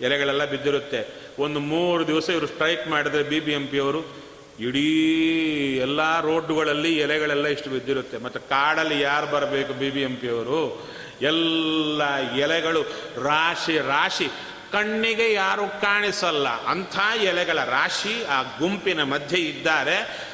ಎಲೆಗಳೆಲ್ಲ 0.00 0.44
ಬಿದ್ದಿರುತ್ತೆ. 0.44 1.22
ಒಂದು 1.38 1.60
ಮೂರು 1.60 2.06
ದಿವಸ 2.06 2.30
ಇವರು 2.30 2.46
ಸ್ಟ್ರೈಕ್ 2.46 2.88
ಮಾಡಿದ್ರೆ 2.88 3.22
ಬಿ 3.22 3.40
ಬಿ 3.40 3.52
ಎಂ 3.52 3.66
ಪಿ 3.66 3.78
ಅವರು 3.78 4.22
ಇಡೀ 4.60 5.76
ಎಲ್ಲ 5.76 6.20
ರೋಡ್ಗಳಲ್ಲಿ 6.20 6.96
ಎಲೆಗಳೆಲ್ಲ 6.96 7.46
ಇಷ್ಟು 7.46 7.70
ಬಿದ್ದಿರುತ್ತೆ. 7.70 8.18
ಮತ್ತು 8.18 8.40
ಕಾಡಲ್ಲಿ 8.40 9.00
ಯಾರು 9.00 9.26
ಬರಬೇಕು 9.26 9.72
ಬಿ 9.72 9.90
ಬಿ 9.90 10.02
ಎಂ 10.02 10.16
ಪಿ 10.16 10.28
ಅವರು? 10.28 10.90
ಎಲ್ಲ 11.22 12.02
ಎಲೆಗಳು 12.36 12.82
ರಾಶಿ 13.22 13.78
ರಾಶಿ. 13.78 14.28
ಕಣ್ಣಿಗೆ 14.72 15.32
ಯಾರು 15.32 15.80
ಕಾಣಿಸಲ್ಲ. 15.80 16.48
ಅಂಥ 16.48 16.98
ಎಲೆಗಳ 17.22 17.64
ರಾಶಿ 17.64 18.24
ಆ 18.24 18.42
ಗುಂಪಿನ 18.42 19.02
ಮಧ್ಯೆ 19.02 19.40
ಇದ್ದಾರೆ. 19.40 20.31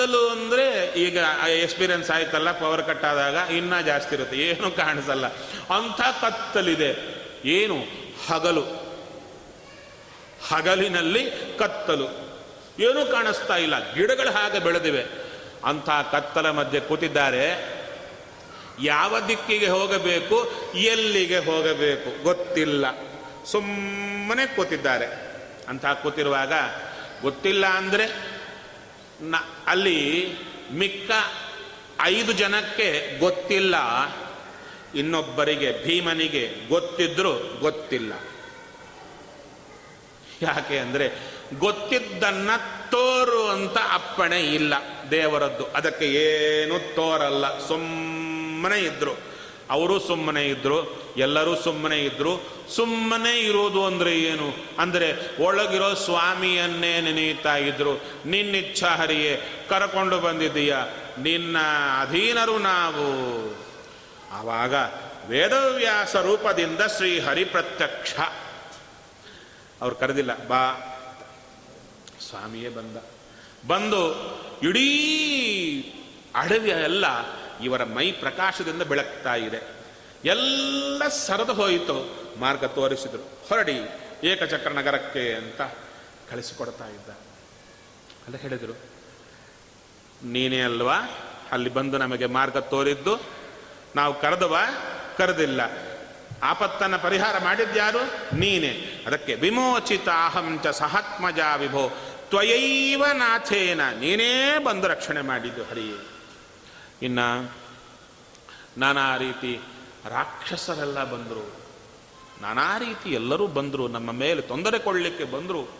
ಕತ್ತಲು 0.00 0.28
ಅಂದರೆ 0.28 0.92
ಈಗ 0.92 1.18
ಎಕ್ಸ್ಪೀರಿಯನ್ಸ್ 1.48 2.10
ಆಯ್ತಲ್ಲ 2.10 2.52
ಪವರ್ 2.52 2.82
ಕಟ್ 2.82 3.04
ಆದಾಗ 3.04 3.50
ಇನ್ನೂ 3.50 3.82
ಜಾಸ್ತಿ 3.82 4.14
ಇರುತ್ತೆ. 4.14 4.36
ಏನು 4.36 4.70
ಕಾಣಿಸಲ್ಲ. 4.70 5.26
ಅಂಥ 5.76 6.00
ಕತ್ತಲಿದೆ. 6.00 6.96
ಏನು? 7.44 7.76
ಹಗಲು. 8.28 8.62
ಹಗಲಿನಲ್ಲಿ 10.48 11.30
ಕತ್ತಲು. 11.58 12.04
ಏನೂ 12.78 13.06
ಕಾಣಿಸ್ತಾ 13.06 13.56
ಇಲ್ಲ. 13.56 13.94
ಗಿಡಗಳು 13.94 14.30
ಹಾಗೆ 14.30 14.58
ಬೆಳೆದಿವೆ. 14.58 15.04
ಅಂಥ 15.64 15.90
ಕತ್ತಲ 16.12 16.50
ಮಧ್ಯೆ 16.50 16.80
ಕೂತಿದ್ದಾರೆ. 16.80 17.68
ಯಾವ 18.82 19.20
ದಿಕ್ಕಿಗೆ 19.20 19.68
ಹೋಗಬೇಕು? 19.68 20.52
ಎಲ್ಲಿಗೆ 20.74 21.38
ಹೋಗಬೇಕು? 21.38 22.22
ಗೊತ್ತಿಲ್ಲ. 22.22 22.86
ಸುಮ್ಮನೆ 23.44 24.46
ಕೂತಿದ್ದಾರೆ. 24.46 25.06
ಅಂತ 25.68 25.86
ಕೂತಿರುವಾಗ 25.86 26.52
ಗೊತ್ತಿಲ್ಲ 27.22 27.66
ಅಂದರೆ 27.66 28.29
ನ, 29.22 29.34
ಅಲ್ಲಿ 29.66 30.28
ಮಿಕ್ಕ 30.72 31.10
ಐದು 32.02 32.32
ಜನಕ್ಕೆ 32.32 33.18
ಗೊತ್ತಿಲ್ಲ. 33.18 33.74
ಇನ್ನೊಬ್ಬರಿಗೆ, 34.94 35.84
ಭೀಮನಿಗೆ 35.84 36.68
ಗೊತ್ತಿದ್ರೂ 36.68 37.56
ಗೊತ್ತಿಲ್ಲ. 37.60 38.12
ಯಾಕೆ 40.42 40.78
ಅಂದರೆ 40.78 41.10
ಗೊತ್ತಿದ್ದನ್ನ 41.58 42.50
ತೋರು 42.90 43.48
ಅಂತ 43.48 43.78
ಅಪ್ಪಣೆ 43.92 44.40
ಇಲ್ಲ 44.40 44.74
ದೇವರದ್ದು. 45.10 45.64
ಅದಕ್ಕೆ 45.64 46.04
ಏನು 46.04 46.94
ತೋರಲ್ಲ. 46.94 47.66
ಸುಮ್ಮನೆ 47.66 48.78
ಇದ್ರು. 48.78 49.12
ಅವರು 49.70 50.00
ಸುಮ್ಮನೆ 50.00 50.44
ಇದ್ರು. 50.44 51.09
ಎಲ್ಲರೂ 51.20 51.56
ಸುಮ್ಮನೆ 51.56 52.04
ಇದ್ರು. 52.04 52.40
ಸುಮ್ಮನೆ 52.74 53.40
ಇರೋದು 53.40 53.86
ಅಂದರೆ 53.86 54.18
ಏನು? 54.18 54.54
ಅಂದರೆ 54.78 55.36
ಒಳಗಿರೋ 55.42 55.94
ಸ್ವಾಮಿಯನ್ನೇ 55.94 57.00
ನೆನೆಯುತ್ತಾ 57.00 57.56
ಇದ್ರು. 57.56 57.94
ನಿನ್ನಿಚ್ಛ 58.26 58.84
ಹರಿಯೇ, 58.84 59.66
ಕರ್ಕೊಂಡು 59.68 60.20
ಬಂದಿದ್ದೀಯ? 60.20 60.76
ನಿನ್ನ 61.18 61.56
ಅಧೀನರು 62.00 62.58
ನಾವು. 62.58 63.08
ಆವಾಗ 64.32 64.74
ವೇದವ್ಯಾಸ 65.28 66.16
ರೂಪದಿಂದ 66.16 66.80
ಶ್ರೀ 66.96 67.20
ಹರಿ 67.20 67.44
ಪ್ರತ್ಯಕ್ಷ. 67.44 68.14
ಅವ್ರು 69.80 69.96
ಕರೆದಿಲ್ಲ, 69.96 70.46
ಬಾ. 70.46 70.86
ಸ್ವಾಮಿಯೇ 72.28 72.68
ಬಂದ. 72.68 72.96
ಬಂದು 73.66 74.02
ಇಡೀ 74.62 74.88
ಅಡವಿಯ 76.34 76.72
ಎಲ್ಲ 76.72 77.04
ಇವರ 77.64 77.84
ಮೈ 77.84 78.12
ಪ್ರಕಾಶದಿಂದ 78.12 78.82
ಬೆಳಗ್ತಾ 78.82 79.34
ಇದೆ. 79.34 79.79
ಎಲ್ಲ 80.24 81.08
ಸರದು 81.08 81.54
ಹೋಯಿತು. 81.54 81.96
ಮಾರ್ಗ 82.40 82.64
ತೋರಿಸಿದರು. 82.64 83.48
ಹೊರಡಿ 83.48 83.80
ಏಕಚಕ್ರ 84.24 84.70
ನಗರಕ್ಕೆ 84.70 85.34
ಅಂತ 85.34 85.60
ಕಳಿಸಿಕೊಡ್ತಾ 86.30 86.86
ಇದ್ದ. 86.86 87.10
ಅಲ್ಲ 88.26 88.36
ಹೇಳಿದರು, 88.36 88.76
ನೀನೇ 90.24 90.60
ಅಲ್ವಾ? 90.60 90.96
ಅಲ್ಲಿ 91.52 91.70
ಬಂದು 91.70 91.98
ನಮಗೆ 91.98 92.26
ಮಾರ್ಗ 92.26 92.56
ತೋರಿದ್ದು. 92.56 93.20
ನಾವು 93.96 94.20
ಕರೆದವ, 94.20 94.56
ಕರೆದಿಲ್ಲ. 95.18 95.60
ಆಪತ್ತನ್ನು 96.42 96.98
ಪರಿಹಾರ 96.98 97.38
ಮಾಡಿದ್ಯಾರು? 97.38 97.98
ನೀನೇ. 98.36 99.04
ಅದಕ್ಕೆ 99.06 99.34
ವಿಮೋಚಿತ 99.34 100.08
ಅಹಂಚ 100.08 100.66
ಸಹಾತ್ಮಜ 100.66 101.38
ವಿಭೋ. 101.56 101.88
ತ್ವಯೈವ 102.28 103.06
ನಾಥೇನ. 103.06 103.80
ನೀನೇ 104.00 104.58
ಬಂದು 104.64 104.88
ರಕ್ಷಣೆ 104.88 105.20
ಮಾಡಿದ್ದು, 105.20 105.64
ಹರಿಯೇ. 105.64 105.96
ಇನ್ನು 107.02 107.52
ನಾನಾ 108.78 109.16
ರೀತಿ 109.16 109.60
ರಾಕ್ಷಸರೆಲ್ಲ 110.08 111.04
ಬಂದರು. 111.04 111.56
ನಾನಾ 112.40 112.78
ರೀತಿ 112.78 113.10
ಎಲ್ಲರೂ 113.10 113.46
ಬಂದರು. 113.46 113.88
ನಮ್ಮ 113.88 114.12
ಮೇಲೆ 114.12 114.40
ತೊಂದರೆ 114.40 114.78
ಕೊಡಲಿಕ್ಕೆ 114.78 115.24
ಬಂದರು. 115.24 115.70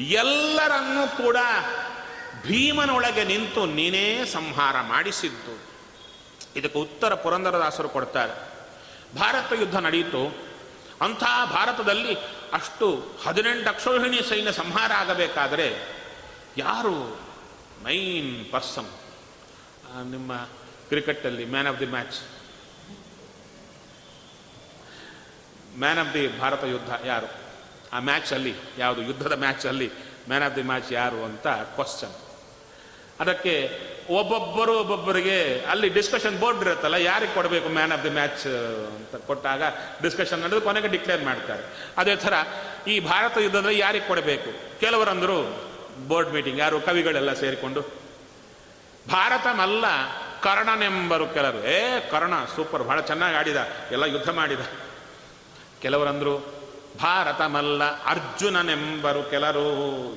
ಎಲ್ಲರನ್ನೂ 0.00 1.16
ಕೂಡ 1.16 1.36
ಭೀಮನೊಳಗೆ 2.42 3.24
ನಿಂತು 3.24 3.66
ನೀನೇ 3.66 4.24
ಸಂಹಾರ 4.24 4.80
ಮಾಡಿಸಿದ್ದು. 4.80 5.74
ಇದಕ್ಕೆ 6.56 6.78
ಉತ್ತರ 6.78 7.14
ಪುರಂದರದಾಸರು 7.14 7.88
ಕೊಡ್ತಾರೆ. 7.88 8.54
ಭಾರತ 9.18 9.52
ಯುದ್ಧ 9.52 9.76
ನಡೆಯಿತು 9.76 10.36
ಅಂಥ 11.00 11.20
ಭಾರತದಲ್ಲಿ 11.44 12.14
ಅಷ್ಟು 12.52 13.12
ಹದಿನೆಂಟು 13.24 13.68
ಅಕ್ಷೋಹಿಣಿ 13.68 14.22
ಸೈನ್ಯ 14.28 14.52
ಸಂಹಾರ 14.52 14.92
ಆಗಬೇಕಾದರೆ 14.92 15.88
ಯಾರು? 16.56 17.20
Main 17.84 18.52
person. 18.52 18.90
ನಿಮ್ಮ 20.10 20.36
ಕ್ರಿಕೆಟಲ್ಲಿ 20.88 21.44
man 21.44 21.66
of 21.66 21.80
the 21.80 21.86
match. 21.86 22.33
Man 25.78 25.98
of 25.98 26.14
the 26.14 26.38
Bharat 26.40 26.64
ಯುದ್ಧ 26.64 27.06
ಯಾರು? 27.06 27.28
ಆ 27.92 27.98
ಮ್ಯಾಚಲ್ಲಿ 28.00 28.54
ಯಾವುದು 28.78 29.02
ಯುದ್ಧದ 29.02 29.32
ಮ್ಯಾಚಲ್ಲಿ 29.32 29.88
ಮ್ಯಾನ್ 30.28 30.44
ಆಫ್ 30.44 30.56
ದಿ 30.56 30.62
ಮ್ಯಾಚ್ 30.62 30.92
ಯಾರು 30.92 31.24
ಅಂತ 31.24 31.46
ಕ್ವಶನ್ 31.46 32.14
ಅದಕ್ಕೆ 33.20 33.54
ಒಬ್ಬೊಬ್ಬರು 34.10 34.72
ಒಬ್ಬೊಬ್ಬರಿಗೆ 34.80 35.60
ಅಲ್ಲಿ 35.60 35.88
ಡಿಸ್ಕಷನ್ 35.88 36.36
ಬೋರ್ಡ್ 36.38 36.60
ಇರುತ್ತಲ್ಲ, 36.60 36.94
ಯಾರಿಗೆ 36.94 37.34
ಕೊಡಬೇಕು 37.34 37.68
ಮ್ಯಾನ್ 37.68 37.92
ಆಫ್ 37.92 38.04
ದಿ 38.04 38.10
ಮ್ಯಾಚ್ 38.10 38.46
ಅಂತ 38.86 39.16
ಕೊಟ್ಟಾಗ 39.26 39.62
ಡಿಸ್ಕಷನ್ 40.02 40.40
ನಡೆದು 40.40 40.60
ಕೊನೆಗೆ 40.60 40.88
ಡಿಕ್ಲೇರ್ 40.88 41.22
ಮಾಡ್ತಾರೆ. 41.24 41.62
ಅದೇ 41.98 42.16
ಥರ 42.16 42.34
ಈ 42.86 43.00
ಭಾರತ 43.00 43.38
ಯುದ್ಧದಲ್ಲಿ 43.38 43.78
ಯಾರಿಗೆ 43.78 44.06
ಕೊಡಬೇಕು? 44.06 44.80
ಕೆಲವರಂದರು 44.80 45.38
ಬೋರ್ಡ್ 46.08 46.30
ಮೀಟಿಂಗ್ 46.30 46.58
ಯಾರು 46.58 46.80
ಕವಿಗಳೆಲ್ಲ 46.80 47.32
ಸೇರಿಕೊಂಡು. 47.32 47.82
ಭಾರತ 49.10 49.46
ಮಲ್ಲ 49.54 49.84
ಕರ್ಣನೆಂಬರು 50.42 51.26
ಕೆಲವರು 51.26 51.66
ಏ, 51.66 52.00
ಕರ್ಣ 52.10 52.34
ಸೂಪರ್ 52.56 52.82
ಭಾಳ 52.82 53.00
ಚೆನ್ನಾಗಿ 53.00 53.36
ಆಡಿದ, 53.36 53.56
ಎಲ್ಲ 53.90 54.04
ಯುದ್ಧ 54.04 54.30
ಮಾಡಿದ. 54.30 54.60
ಕೆಲವರಂದ್ರು 55.84 56.34
ಭಾರತ 57.00 57.40
ಮಲ್ಲ 57.54 57.84
ಅರ್ಜುನನೆಂಬರು 58.04 59.22
ಕೆಲರು. 59.30 59.66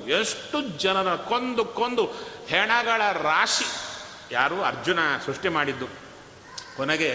ಎಷ್ಟು 0.10 0.58
ಜನರ 0.80 1.16
ಕೊಂದು 1.16 1.66
ಕೊಂದು 1.66 2.06
ಹೆಣಗಳ 2.48 3.02
ರಾಶಿ. 3.24 3.68
ಯಾರು? 4.32 4.58
ಅರ್ಜುನ 4.64 5.00
ಸೃಷ್ಟಿ 5.26 5.50
ಮಾಡಿದ್ದು. 5.50 5.88
ಕೊನೆಗೆ 6.78 7.12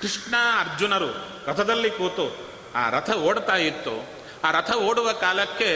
ಕೃಷ್ಣ 0.00 0.34
ಅರ್ಜುನರು 0.58 1.10
ರಥದಲ್ಲಿ 1.46 1.90
ಕೂತು 1.90 2.26
ಆ 2.74 2.90
ರಥ 2.90 3.10
ಓಡ್ತಾ 3.10 3.56
ಇತ್ತು. 3.56 3.94
ಆ 4.44 4.50
ರಥ 4.50 4.70
ಓಡುವ 4.72 5.12
ಕಾಲಕ್ಕೆ 5.12 5.70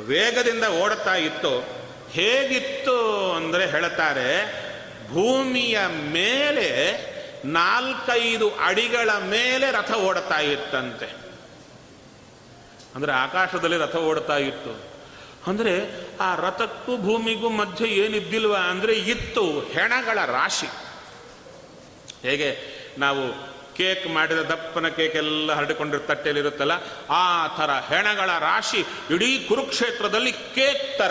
ವೇಗದಿಂದ 0.00 0.64
ಓಡುತ್ತಾ 0.64 1.14
ಇತ್ತು. 1.14 1.52
ಹೇಗಿತ್ತು 2.10 2.98
ಅಂದರೆ 3.32 3.64
ಹೇಳ್ತಾರೆ, 3.66 4.28
ಭೂಮಿಯ 5.10 5.78
ಮೇಲೆ 6.12 6.68
ನಾಲ್ಕೈದು 7.44 8.54
ಅಡಿಗಳ 8.54 9.10
ಮೇಲೆ 9.18 9.70
ರಥ 9.70 9.92
ಓಡ್ತಾ 9.92 10.38
ಇತ್ತಂತೆ. 10.38 11.24
ಅಂದರೆ 12.94 13.12
ಆಕಾಶದಲ್ಲಿ 13.12 13.78
ರಥ 13.78 13.96
ಓಡ್ತಾ 13.96 14.36
ಇತ್ತು. 14.36 14.94
ಅಂದರೆ 15.46 16.04
ಆ 16.20 16.34
ರಥಕ್ಕೂ 16.34 16.96
ಭೂಮಿಗೂ 16.96 17.48
ಮಧ್ಯೆ 17.48 17.88
ಏನಿದ್ದಿಲ್ವ 17.88 18.56
ಅಂದರೆ 18.56 18.92
ಇತ್ತು 18.92 19.60
ಹೆಣಗಳ 19.60 20.24
ರಾಶಿ. 20.24 20.66
ಹೇಗೆ 22.22 22.74
ನಾವು 22.98 23.54
ಕೇಕ್ 23.74 24.06
ಮಾಡಿದ 24.06 24.38
ದಪ್ಪನ 24.38 24.88
ಕೇಕ್ 24.88 25.16
ಎಲ್ಲ 25.16 25.52
ಹರಡಿಕೊಂಡಿರೋ 25.52 26.06
ತಟ್ಟೆಯಲ್ಲಿರುತ್ತಲ್ಲ 26.06 26.72
ಆ 27.10 27.46
ಥರ 27.56 27.70
ಹೆಣಗಳ 27.70 28.38
ರಾಶಿ 28.38 28.78
ಇಡೀ 29.14 29.38
ಕುರುಕ್ಷೇತ್ರದಲ್ಲಿ 29.48 30.32
ಕೇಕ್ 30.32 30.98
ಥರ 30.98 31.10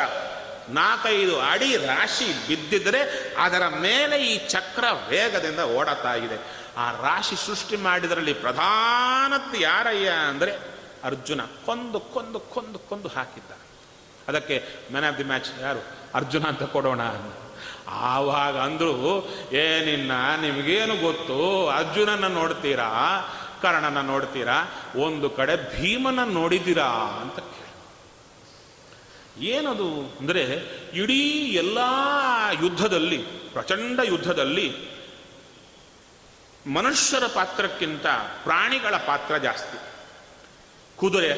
ನಾಲ್ಕೈದು 0.69 1.39
ಅಡಿ 1.41 1.77
ರಾಶಿ 1.77 2.47
ಬಿದ್ದಿದ್ರೆ 2.47 3.33
ಅದರ 3.37 3.67
ಮೇಲೆ 3.67 4.27
ಈ 4.27 4.47
ಚಕ್ರ 4.47 4.85
ವೇಗದಿಂದ 5.09 5.59
ಓಡತಾ 5.59 6.13
ಇದೆ. 6.13 6.63
ಆ 6.77 6.91
ರಾಶಿ 6.91 7.35
ಸೃಷ್ಟಿ 7.35 7.75
ಮಾಡಿದರಲ್ಲಿ 7.75 8.33
ಪ್ರಧಾನತ್ 8.33 9.55
ಯಾರಯ್ಯ 9.61 10.09
ಅಂದರೆ 10.09 10.51
ಅರ್ಜುನ. 11.03 11.41
ಕೊಂದು 11.41 11.99
ಕೊಂದು 11.99 12.39
ಕೊಂದು 12.39 12.79
ಕೊಂದು 12.79 13.07
ಹಾಕಿದ್ದ. 13.07 13.51
ಅದಕ್ಕೆ 14.27 14.63
ಮ್ಯಾನ್ 14.91 15.05
ಆಫ್ 15.05 15.17
ದಿ 15.17 15.23
ಮ್ಯಾಚ್ 15.23 15.61
ಯಾರು? 15.61 15.85
ಅರ್ಜುನ 16.15 16.45
ಅಂತ 16.45 16.63
ಕೊಡೋಣ 16.63 17.01
ಆವಾಗ 17.87 18.57
ಅಂದ್ರು 18.57 19.27
ಏನಿನ್ನ 19.51 20.11
ನಿಮಗೇನು 20.41 20.95
ಗೊತ್ತು? 20.95 21.69
ಅರ್ಜುನನ 21.69 22.27
ನೋಡ್ತೀರಾ? 22.27 22.89
ಕರ್ಣನ 23.61 24.01
ನೋಡ್ತೀರಾ? 24.01 24.71
ಒಂದು 24.95 25.29
ಕಡೆ 25.29 25.81
ಭೀಮನ 25.81 26.19
ನೋಡಿದ್ದೀರಾ? 26.23 26.85
ಅಂತ 27.21 27.39
ಏನದು? 29.37 30.17
ಅಂದರೆ 30.19 30.43
ಇಡೀ 30.93 31.39
ಎಲ್ಲ 31.39 31.77
ಯುದ್ಧದಲ್ಲಿ, 32.61 33.17
ಪ್ರಚಂಡ 33.53 33.99
ಯುದ್ಧದಲ್ಲಿ 34.03 34.93
ಮನುಷ್ಯರ 36.73 37.23
ಪಾತ್ರಕ್ಕಿಂತ 37.25 38.05
ಪ್ರಾಣಿಗಳ 38.43 38.97
ಪಾತ್ರ 38.97 39.37
ಜಾಸ್ತಿ. 39.37 39.77
ಕುದುರೆ, 40.97 41.31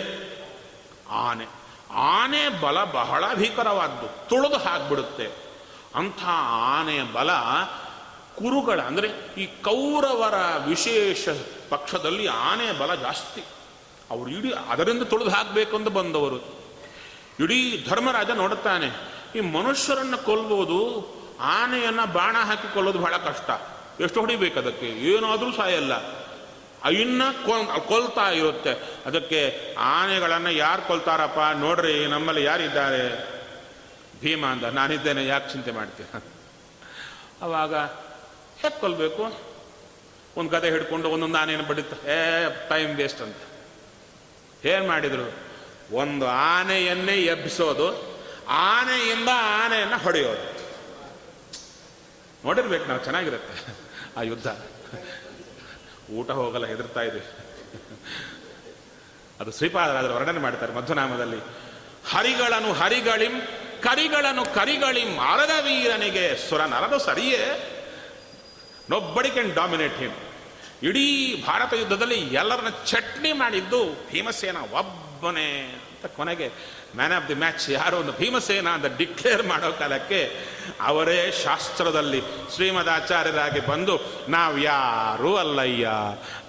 ಆನೆ. 1.10 1.46
ಆನೆ 1.92 2.50
ಬಲ 2.62 2.84
ಬಹಳ 2.84 3.34
ಭೀಕರವಾದ್ದು, 3.36 4.30
ತುಳಿದು 4.30 4.58
ಹಾಕ್ಬಿಡುತ್ತೆ. 4.58 5.28
ಅಂಥ 5.96 6.24
ಆನೆಯ 6.50 7.04
ಬಲ 7.04 7.32
ಕುರುಗಳ, 8.36 8.82
ಅಂದರೆ 8.82 9.08
ಈ 9.38 9.46
ಕೌರವರ 9.46 10.68
ವಿಶೇಷ 10.68 11.30
ಪಕ್ಷದಲ್ಲಿ 11.70 12.28
ಆನೆ 12.28 12.80
ಬಲ 12.80 12.96
ಜಾಸ್ತಿ. 12.96 13.42
ಅವರು 14.12 14.30
ಇಡೀ 14.30 14.52
ಅದರಿಂದ 14.52 15.04
ತುಳಿದು 15.04 15.30
ಹಾಕಬೇಕು 15.30 15.76
ಅಂತ 15.76 15.88
ಬಂದವರು. 15.88 16.55
ಇಡೀ 17.40 17.86
ಧರ್ಮರಾಜ 17.90 18.30
ನೋಡುತ್ತಾನೆ. 18.30 18.90
ಈ 19.36 19.40
ಮನುಷ್ಯರನ್ನು 19.40 20.18
ಕೊಲ್ಬೋದು, 20.18 20.78
ಆನೆಯನ್ನು 21.40 22.14
ಬಾಣ 22.14 22.36
ಹಾಕಿ 22.38 22.74
ಕೊಲ್ಲೋದು 22.74 23.00
ಬಹಳ 23.00 23.18
ಕಷ್ಟ. 23.18 23.50
ಎಷ್ಟು 24.02 24.20
ಹೊಡಿಬೇಕು 24.20 24.60
ಅದಕ್ಕೆ? 24.60 24.86
ಏನಾದರೂ 24.86 25.52
ಸಾಯಲ್ಲ. 25.52 26.26
ಇನ್ನ 26.90 27.22
ಕೊಲ್, 27.46 27.88
ಕೊಲ್ತಾ 27.88 28.30
ಇರುತ್ತೆ. 28.30 28.72
ಅದಕ್ಕೆ 29.06 29.76
ಆನೆಗಳನ್ನು 29.80 30.52
ಯಾರು 30.52 30.82
ಕೊಲ್ತಾರಪ್ಪ? 30.82 31.40
ನೋಡ್ರಿ, 31.58 32.06
ನಮ್ಮಲ್ಲಿ 32.06 32.44
ಯಾರಿದ್ದಾರೆ? 32.44 33.36
ಭೀಮ 34.22 34.46
ಅಂದ 34.46 34.64
ನಾನಿದ್ದೇನೆ, 34.64 35.28
ಯಾಕೆ 35.28 35.52
ಚಿಂತೆ 35.52 35.72
ಮಾಡ್ತೀರ 35.72 36.24
ಅವಾಗ 37.42 37.76
ಹೇಗೆ 37.76 38.80
ಕೊಲ್ಲಬೇಕು 38.80 39.34
ಒಂದು 40.38 40.50
ಗದೆ 40.50 40.70
ಹಿಡ್ಕೊಂಡು 40.70 41.10
ಒಂದೊಂದು 41.10 41.38
ಆನೆಯನ್ನು 41.38 41.68
ಬಡಿತ 41.68 41.94
ಏ 42.06 42.50
ಟೈಮ್ 42.70 42.96
ವೇಸ್ಟ್ 42.96 43.22
ಅಂತ. 43.22 43.38
ಏನು 44.66 44.88
ಮಾಡಿದರು? 44.88 45.45
ಒಂದು 45.92 46.26
ಆನೆಯನ್ನೇ 46.28 47.16
ಎಬ್ಬಿಸೋದು, 47.22 47.88
ಆನೆಯಿಂದ 48.48 49.30
ಆನೆಯನ್ನು 49.34 49.98
ಹೊಡೆಯೋದು. 49.98 50.46
ನೋಡಿರ್ಬೇಕು 52.46 52.86
ನಾವು 52.86 53.04
ಚೆನ್ನಾಗಿರುತ್ತೆ 53.04 53.74
ಆ 54.18 54.22
ಯುದ್ಧ. 54.22 54.48
ಊಟ 56.12 56.32
ಹೋಗಲ್ಲ, 56.32 56.66
ಹೆದರ್ತಾ 56.66 57.02
ಇದ್ದೀವಿ 57.02 57.28
ಅದು 59.40 59.52
ಶ್ರೀಪಾದರಾಜರು 59.52 60.14
ವರ್ಣನೆ 60.14 60.40
ಮಾಡ್ತಾರೆ 60.40 60.74
ಮಧ್ವನಾಮದಲ್ಲಿ. 60.74 61.40
ಹರಿಗಳನ್ನು 62.12 62.74
ಹರಿಗಳಿಂ 62.74 63.42
ಕರಿಗಳನ್ನು 63.82 64.44
ಕರಿಗಳಿಂ 64.56 65.20
ಅರದ 65.20 65.54
ವೀರನಿಗೆ 65.66 66.50
ಸುರ 66.50 66.66
ನರದು 66.66 67.00
ಸರಿಯೇ. 67.00 67.42
ನೊಬ್ಬಡಿ 68.90 69.30
ಕ್ಯಾನ್ 69.30 69.54
ಡಾಮಿನೇಟ್ 69.54 69.98
ಹಿಮ್ 69.98 70.16
ಇಡೀ 70.84 71.44
ಭಾರತ 71.48 71.74
ಯುದ್ಧದಲ್ಲಿ 71.74 72.16
ಎಲ್ಲರನ್ನ 72.16 72.70
ಚಟ್ನಿ 72.86 73.34
ಮಾಡಿದ್ದು 73.34 74.10
ಭೀಮಸೇನ 74.12 74.58
ಒಬ್ಬನೇ 75.16 75.62
ಅಂತ 75.72 76.06
ಕೊನೆಗೆ 76.16 76.48
ಮ್ಯಾನ್ 76.96 77.14
ಆಫ್ 77.14 77.28
ದಿ 77.28 77.34
ಮ್ಯಾಚ್ 77.34 77.70
ಯಾರು 77.70 77.98
ಒಂದು 77.98 78.12
ಭೀಮಸೇನ 78.12 78.68
ಅಂತ 78.70 78.86
ಡಿಕ್ಲೇರ್ 78.98 79.44
ಮಾಡೋ 79.48 79.72
ಕಾಲಕ್ಕೆ 79.72 80.20
ಅವರೇ 80.82 81.32
ಶಾಸ್ತ್ರದಲ್ಲಿ 81.44 82.22
ಶ್ರೀಮದ್ 82.56 82.90
ಆಚಾರ್ಯರಾಗಿ 82.90 83.60
ಬಂದು, 83.60 83.96
ನಾವು 84.30 84.58
ಯಾರು 84.58 85.36
ಅಲ್ಲಯ್ಯ, 85.36 85.88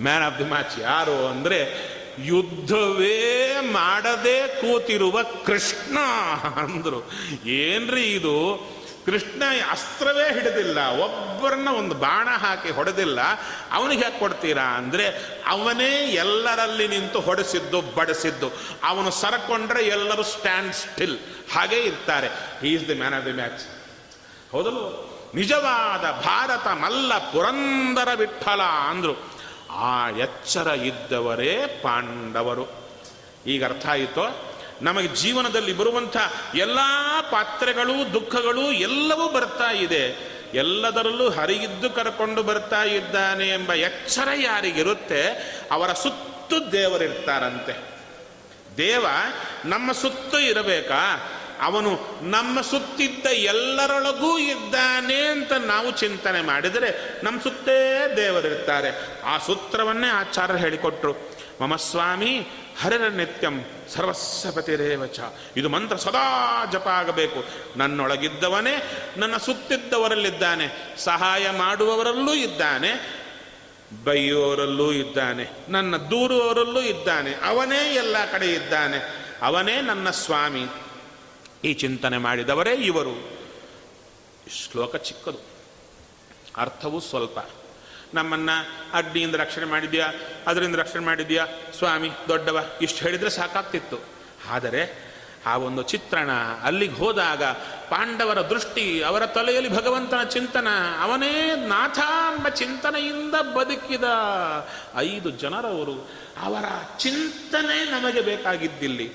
ಮ್ಯಾನ್ 0.03 0.25
ಆಫ್ 0.25 0.39
ದಿ 0.39 0.45
ಮ್ಯಾಚ್ 0.45 0.81
ಯಾರು 0.81 1.27
ಅಂದರೆ, 1.27 1.61
ಯುದ್ಧವೇ 2.19 3.57
ಮಾಡದೆ 3.73 4.49
ಕೂತಿರುವ 4.61 5.23
ಕೃಷ್ಣ 5.23 5.99
ಅಂದರು. 6.57 7.11
ಏನ್ರಿ 7.47 8.05
ಇದು? 8.13 8.37
ಕೃಷ್ಣ 9.07 9.43
ಅಸ್ತ್ರವೇ 9.71 10.35
ಹಿಡಿದಿಲ್ಲ, 10.35 10.79
ಒಬ್ಬರನ್ನ 10.87 11.69
ಒಂದು 11.69 11.95
ಬಾಣ 11.95 12.29
ಹಾಕಿ 12.29 12.71
ಹೊಡೆದಿಲ್ಲ. 12.71 13.21
ಅವನಿಗೆ 13.73 14.03
ಯಾಕೆ 14.03 14.19
ಕೊಡ್ತೀರಾ 14.19 14.63
ಅಂದರೆ, 14.63 15.07
ಅವನೇ 15.47 15.93
ಎಲ್ಲರಲ್ಲಿ 16.07 16.89
ನಿಂತು 16.89 17.21
ಹೊಡೆಸಿದ್ದು, 17.21 17.81
ಬಡಿಸಿದ್ದು. 17.81 18.51
ಅವನು 18.85 19.11
ಸರಕೊಂಡ್ರೆ 19.11 19.87
ಎಲ್ಲರೂ 19.87 20.23
ಸ್ಟ್ಯಾಂಡ್ 20.23 20.75
ಸ್ಟಿಲ್ 20.75 21.19
ಹಾಗೇ 21.53 21.77
ಇರ್ತಾರೆ. 21.77 22.31
Is 22.67 22.89
the 22.89 22.95
man 22.95 23.15
of 23.15 23.27
the 23.27 23.33
match 23.33 23.63
ಹೌದಲ್ಲ 24.53 24.83
ನಿಜವಾದ 25.35 26.27
ಭಾರತ 26.27 26.67
ಮಲ್ಲ 26.67 27.19
ಪುರಂದರ 27.19 28.09
ವಿಠಲ 28.15 28.63
ಅಂದರು. 28.63 29.15
ಆ 29.71 30.11
ಎಚ್ಚರ 30.11 30.67
ಇದ್ದವರೇ 30.67 31.81
ಪಾಂಡವರು. 31.83 32.67
ಈಗ 33.47 33.65
ಅರ್ಥ 33.65 33.87
ಆಯಿತೋ? 33.87 34.56
ನಮಗೆ 34.83 35.09
ಜೀವನದಲ್ಲಿ 35.09 35.73
ಬರುವಂಥ 35.73 36.17
ಎಲ್ಲ 36.55 36.79
ಪಾತ್ರೆಗಳು, 37.31 38.13
ದುಃಖಗಳು 38.13 38.73
ಎಲ್ಲವೂ 38.73 39.29
ಬರ್ತಾ 39.29 39.71
ಇದೆ. 39.71 40.37
ಎಲ್ಲದರಲ್ಲೂ 40.55 41.31
ಹರಿಯಿದ್ದು 41.31 41.91
ಕರ್ಕೊಂಡು 41.91 42.43
ಬರ್ತಾ 42.43 42.83
ಇದ್ದಾನೆ 42.83 43.49
ಎಂಬ 43.49 43.73
ಎಚ್ಚರ 43.73 44.29
ಯಾರಿಗಿರುತ್ತೆ, 44.37 45.27
ಅವರ 45.71 45.93
ಸುತ್ತು 45.93 46.73
ದೇವರಿರ್ತಾರಂತೆ. 46.73 47.97
ದೇವ 48.77 49.07
ನಮ್ಮ 49.65 49.93
ಸುತ್ತು 49.93 50.39
ಇರಬೇಕಾ? 50.39 51.33
ಅವನು 51.61 51.91
ನಮ್ಮ 52.23 52.61
ಸುತ್ತಿದ್ದ 52.61 53.27
ಎಲ್ಲರೊಳಗೂ 53.27 54.39
ಇದ್ದಾನೆ 54.39 55.21
ಅಂತ 55.21 55.53
ನಾವು 55.53 55.91
ಚಿಂತನೆ 55.91 56.41
ಮಾಡಿದರೆ 56.41 57.21
ನಮ್ಮ 57.25 57.41
ಸುತ್ತೇ 57.41 58.13
ದೇವರಿರ್ತಾರೆ. 58.17 59.23
ಆ 59.25 59.39
ಸೂತ್ರವನ್ನೇ 59.39 60.07
ಆಚಾರ್ಯರು 60.07 60.59
ಹೇಳಿಕೊಟ್ರು. 60.59 61.36
ಮಮ 61.61 61.77
ಸ್ವಾಮಿ 61.77 62.47
ಹರಿರ 62.81 63.07
ನಿತ್ಯಂ 63.07 63.65
ಸರ್ವಸ್ವಪತಿರೇವಚ 63.89 65.21
ಇದು 65.57 65.69
ಮಂತ್ರ 65.69 65.97
ಸದಾ 65.97 66.65
ಜಪ 66.73 66.89
ಆಗಬೇಕು. 66.89 67.45
ನನ್ನೊಳಗಿದ್ದವನೇ, 67.79 68.91
ನನ್ನ 69.17 69.37
ಸುತ್ತಿದ್ದವರಲ್ಲಿದ್ದಾನೆ, 69.37 70.95
ಸಹಾಯ 70.99 71.51
ಮಾಡುವವರಲ್ಲೂ 71.51 72.35
ಇದ್ದಾನೆ, 72.35 73.23
ಬೈಯುವವರಲ್ಲೂ 74.05 74.93
ಇದ್ದಾನೆ, 74.93 75.51
ನನ್ನ 75.69 75.97
ದೂರುವವರಲ್ಲೂ 75.97 76.81
ಇದ್ದಾನೆ, 76.81 77.35
ಅವನೇ 77.35 77.95
ಎಲ್ಲ 77.95 78.17
ಕಡೆ 78.33 78.55
ಇದ್ದಾನೆ, 78.55 78.99
ಅವನೇ 79.43 79.81
ನನ್ನ 79.81 80.11
ಸ್ವಾಮಿ. 80.11 80.67
ಈ 81.65 81.75
ಚಿಂತನೆ 81.75 82.19
ಮಾಡಿದವರೇ 82.19 82.73
ಇವರು. 82.73 83.39
ಶ್ಲೋಕ 84.51 84.97
ಚಿಕ್ಕದು. 84.97 85.39
ಅರ್ಥವೂ 86.57 87.01
ಸ್ವಲ್ಪ. 87.01 87.39
ನಮ್ಮನ್ನ 88.17 88.51
ಅಗ್ನಿಯಿಂದ 88.93 89.35
ರಕ್ಷಣೆ 89.35 89.65
ಮಾಡಿದ್ಯಾ? 89.65 90.07
ಅದರಿಂದ 90.47 90.75
ರಕ್ಷಣೆ 90.75 91.05
ಮಾಡಿದ್ಯಾ? 91.05 91.47
ಸ್ವಾಮಿ, 91.79 92.11
ದೊಡ್ಡವ, 92.29 92.65
ಇಷ್ಟು 92.83 93.01
ಹೇಳಿದರೆ 93.05 93.31
ಸಾಕಾಗ್ತಿತ್ತು. 93.31 93.99
ಆದರೆ 94.51 95.07
ಆ 95.47 95.57
ಒಂದು 95.57 95.83
ಚಿತ್ರಣ 95.83 96.31
ಅಲ್ಲಿಗೆ 96.63 96.95
ಹೋದಾಗ 96.95 97.43
ಪಾಂಡವರ 97.91 98.41
ದೃಷ್ಟಿ 98.41 99.03
ಅವರ 99.03 99.27
ತಲೆಯಲ್ಲಿ 99.27 99.71
ಭಗವಂತನ 99.77 100.23
ಚಿಂತನ, 100.23 100.69
ಅವನೇ 101.01 101.35
ನಾಥ 101.69 101.99
ಎಂಬ 101.99 102.49
ಚಿಂತನೆಯಿಂದ 102.49 103.35
ಬದುಕಿದ 103.35 104.05
ಐದು 104.97 105.31
ಜನರವರು 105.31 106.11
ಅವರ 106.41 106.65
ಚಿಂತನೆ 106.99 107.91
ನಮಗೆ 107.91 108.21
ಬೇಕಾಗಿದ್ದಿಲ್ಲಿ. 108.21 109.09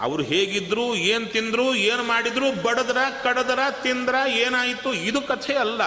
ಅವರು 0.00 0.22
ಹೇಗಿದ್ರು, 0.22 0.94
ಏನು 0.94 1.26
ತಿಂದ್ರು, 1.26 1.74
ಏನು 1.74 2.02
ಮಾಡಿದ್ರು, 2.02 2.48
ಬಡದ್ರ, 2.62 2.98
ಕಡದ್ರ, 3.22 3.60
ತಿಂದ್ರ, 3.82 4.14
ಏನಾಯಿತು, 4.28 4.90
ಇದು 4.92 5.20
ಕಥೆ 5.20 5.54
ಅಲ್ಲ. 5.54 5.80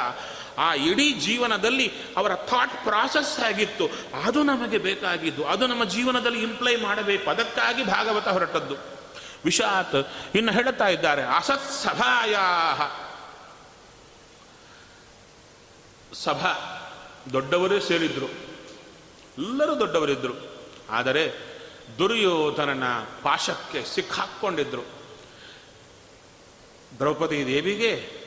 ಆ 0.61 0.73
ಇಡೀ 0.73 1.11
ಜೀವನದಲ್ಲಿ 1.11 1.91
ಅವರ 2.17 2.35
ಥಾಟ್ 2.35 2.83
ಪ್ರಾಸೆಸ್ 2.83 3.39
ಆಗಿತ್ತು. 3.39 3.89
ಅದು 4.25 4.43
ನಮಗೆ 4.43 4.77
ಬೇಕಾಗಿದ್ದು. 4.77 5.45
ಅದು 5.45 5.67
ನಮ್ಮ 5.67 5.83
ಜೀವನದಲ್ಲಿ 5.83 6.43
ಇಂಪ್ಲೈ 6.43 6.75
ಮಾಡಬೇಕು. 6.75 7.29
ಅದಕ್ಕಾಗಿ 7.29 7.83
ಭಾಗವತ 7.83 8.27
ಹೊರಟದ್ದು. 8.27 8.75
ವಿಷಾತ್ 9.45 9.95
ಇನ್ನು 10.35 10.51
ಹೇಳುತ್ತಾ 10.51 10.87
ಇದ್ದಾರೆ. 10.87 11.23
ಅಸತ್ 11.23 11.71
ಸಭಾಯ 11.71 12.35
ಸಭಾ. 16.13 16.77
ದೊಡ್ಡವರೇ 17.33 17.79
ಸೇರಿದ್ರು. 17.79 18.25
ಎಲ್ಲರೂ 19.37 19.79
ದೊಡ್ಡವರಿದ್ದರು 19.79 20.61
ಆದರೆ 20.89 21.51
ದುರ್ಯೋಧನನ 21.97 22.83
ಪಾಶಕ್ಕೆ 23.23 23.95
ಸಿಕ್ಕಾಕ್ಕೊಂಡಿದ್ರು 23.95 24.81
ದ್ರೌಪದಿ 26.99 27.45
ದೇವಿಗೆ 27.45 28.20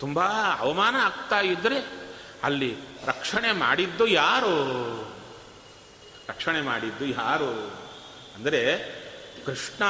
ತುಂಬ 0.00 0.20
ಅವಮಾನ 0.58 0.96
ಆಗ್ತಾ 1.00 1.38
ಇದ್ದರೆ 1.40 1.78
ಅಲ್ಲಿ 2.42 2.70
ರಕ್ಷಣೆ 3.06 3.50
ಮಾಡಿದ್ದು 3.52 4.06
ಯಾರು? 4.06 4.54
ರಕ್ಷಣೆ 6.28 6.60
ಮಾಡಿದ್ದು 6.60 7.06
ಯಾರು? 7.06 7.52
ಅಂದರೆ 8.34 8.60
ಕೃಷ್ಣ. 9.46 9.84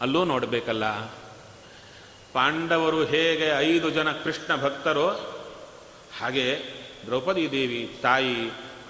ಅಲ್ಲೂ 0.00 0.20
ನೋಡಬೇಕಲ್ಲ, 0.24 0.86
ಪಾಂಡವರು 2.32 3.00
ಹೇಗೆ 3.04 3.48
ಐದು 3.58 3.90
ಜನ 3.90 4.12
ಕೃಷ್ಣ 4.24 4.56
ಭಕ್ತರೋ, 4.56 5.08
ಹಾಗೆ 6.20 6.46
ದ್ರೌಪದಿ 7.06 7.44
ದೇವಿ 7.50 7.82
ತಾಯಿ 8.02 8.36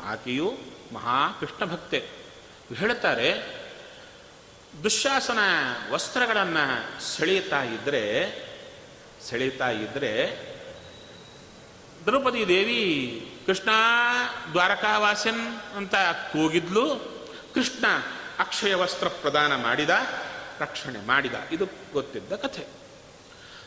ಆಕೆಯು 0.04 0.48
ಮಹಾಕೃಷ್ಣ 0.92 1.64
ಭಕ್ತೆ. 1.64 2.00
ಹೇಳ್ತಾರೆ 2.78 3.28
ದುಶ್ಯಾಸನ 4.82 5.40
ವಸ್ತ್ರಗಳನ್ನು 5.92 6.64
ಸೆಳೆಯುತ್ತಾ 7.02 7.60
ಇದ್ದರೆ 7.62 8.02
ಸೆಳೆಯುತ್ತಾ 9.25 9.70
ಇದ್ದರೆ 9.70 10.14
ದ್ರೌಪದಿ 12.07 12.49
ದೇವಿ, 12.49 12.83
ಕೃಷ್ಣ 13.47 13.70
ದ್ವಾರಕಾವಾಸನ್ 14.53 15.61
ಅಂತ 15.77 15.95
ಕೂಗಿದ್ಲು, 16.33 16.87
ಕೃಷ್ಣ 17.55 17.87
ಅಕ್ಷಯ 18.39 18.75
ವಸ್ತ್ರ 18.75 19.09
ಪ್ರದಾನ 19.09 19.57
ಮಾಡಿದ, 19.57 19.91
ರಕ್ಷಣೆ 20.61 21.07
ಮಾಡಿದ. 21.07 21.35
ಇದು 21.53 21.66
ಗೊತ್ತಿದ್ದ 21.93 22.33
ಕಥೆ. 22.33 22.66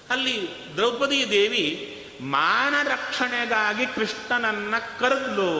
ಅಲ್ಲಿ 0.09 0.49
ದ್ರೌಪದಿ 0.75 1.29
ದೇವಿ, 1.29 1.65
ಮಾನ 2.21 2.87
ರಕ್ಷಣೆಗಾಗಿ 2.87 3.85
ಕೃಷ್ಣನನ್ನ 3.85 4.75
ಕರೆದ್ಲು 4.99 5.51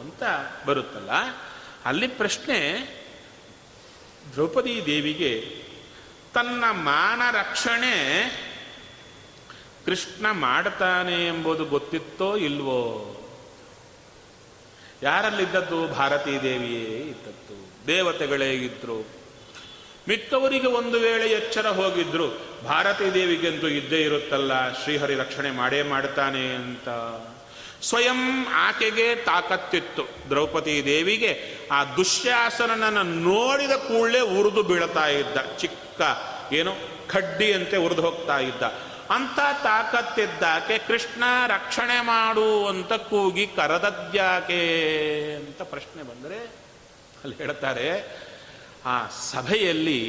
ಅಂತ 0.00 0.22
ಬರುತ್ತಲ್ಲ, 0.66 1.10
ಅಲ್ಲಿ 1.84 2.08
ಪ್ರಶ್ನೆ, 2.08 2.58
ದ್ರೌಪದಿ 4.32 4.86
ದೇವಿಗೆ, 4.86 5.64
ತನ್ನ 6.34 6.64
ಮಾನ 6.70 7.22
ರಕ್ಷಣೆ 7.30 7.96
ಕೃಷ್ಣ 9.86 10.30
ಮಾಡ್ತಾನೆ 10.30 11.26
ಎಂಬುದು 11.26 11.64
ಗೊತ್ತಿತ್ತೋ 11.64 12.36
ಇಲ್ವೋ? 12.36 13.12
ಯಾರಲ್ಲಿದ್ದದ್ದು 15.02 15.88
ಭಾರತೀ 15.88 16.30
ದೇವಿಯೇ 16.30 17.00
ಇದ್ದದ್ದು? 17.00 17.86
ದೇವತೆಗಳೇ 17.86 18.52
ಇದ್ರು. 18.52 19.06
ಮಿಕ್ಕವರಿಗೆ 20.08 20.66
ಒಂದು 20.66 20.98
ವೇಳೆ 21.00 21.26
ಎಚ್ಚರ 21.26 21.66
ಹೋಗಿದ್ರು, 21.66 22.28
ಭಾರತೀ 22.64 23.10
ದೇವಿಗೆಂತೂ 23.10 23.68
ಇದ್ದೇ 23.68 24.02
ಇರುತ್ತಲ್ಲ, 24.02 24.72
ಶ್ರೀಹರಿ 24.72 25.14
ರಕ್ಷಣೆ 25.14 25.50
ಮಾಡೇ 25.50 25.82
ಮಾಡ್ತಾನೆ 25.82 26.54
ಅಂತ. 26.54 26.88
ಸ್ವಯಂ 27.82 28.46
ಆಕೆಗೆ 28.52 29.14
ತಾಕತ್ತಿತ್ತು. 29.14 30.02
ದ್ರೌಪದಿ 30.28 30.84
ದೇವಿಗೆ 30.84 31.40
ಆ 31.72 31.84
ದುಶ್ಯಾಸನನ್ನು 31.84 33.02
ನೋಡಿದ 33.02 33.70
ಕೂಡಲೇ 33.70 34.20
ಉರಿದು 34.20 34.62
ಬೀಳ್ತಾ 34.62 35.06
ಇದ್ದ. 35.06 35.56
ಚಿಕ್ಕ, 35.58 36.00
ಏನು 36.52 36.74
ಕಡ್ಡಿಯಂತೆ 37.08 37.76
ಉರಿದು 37.76 38.02
ಹೋಗ್ತಾ 38.02 38.38
ಇದ್ದ. 38.38 38.62
ಅಂತ 39.10 39.38
ತಾಕತ್ತಿದ್ದಾಕೆ 39.62 40.78
ಕೃಷ್ಣ 40.78 41.24
ರಕ್ಷಣೆ 41.46 42.00
ಮಾಡು 42.00 42.66
ಅಂತ 42.66 42.92
ಕೂಗಿ 42.92 43.46
ಕರದದ್ಯಾಕೆ 43.46 44.62
ಅಂತ 45.34 45.62
ಪ್ರಶ್ನೆ 45.62 46.02
ಬಂದರೆ 46.02 46.38
ಅಲ್ಲಿ 47.24 47.36
ಹೇಳ್ತಾರೆ, 47.36 47.88
ಆ 48.86 49.08
ಸಭೆಯಲ್ಲಿ 49.08 50.02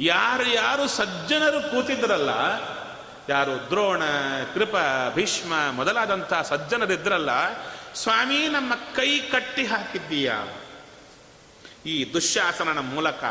ಯಾರು 0.00 0.48
ಯಾರು 0.48 0.88
ಸಜ್ಜನರು 0.88 1.60
ಕೂತಿದ್ರಲ್ಲ, 1.70 2.30
ಯಾರು 3.28 3.70
ದ್ರೋಣ, 3.70 4.02
ಕೃಪ, 4.54 4.76
ಭೀಷ್ಮ 5.14 5.54
ಮೊದಲಾದಂಥ 5.70 6.34
ಸಜ್ಜನರಿದ್ರಲ್ಲ, 6.34 7.30
ಸ್ವಾಮಿ 7.94 8.48
ನಮ್ಮ 8.48 8.74
ಕೈ 8.74 9.18
ಕಟ್ಟಿ 9.18 9.66
ಹಾಕಿದ್ದೀಯ? 9.66 10.32
ಈ 11.86 12.12
ದುಶ್ಯಾಸನನ 12.12 12.78
ಮೂಲಕ 12.78 13.24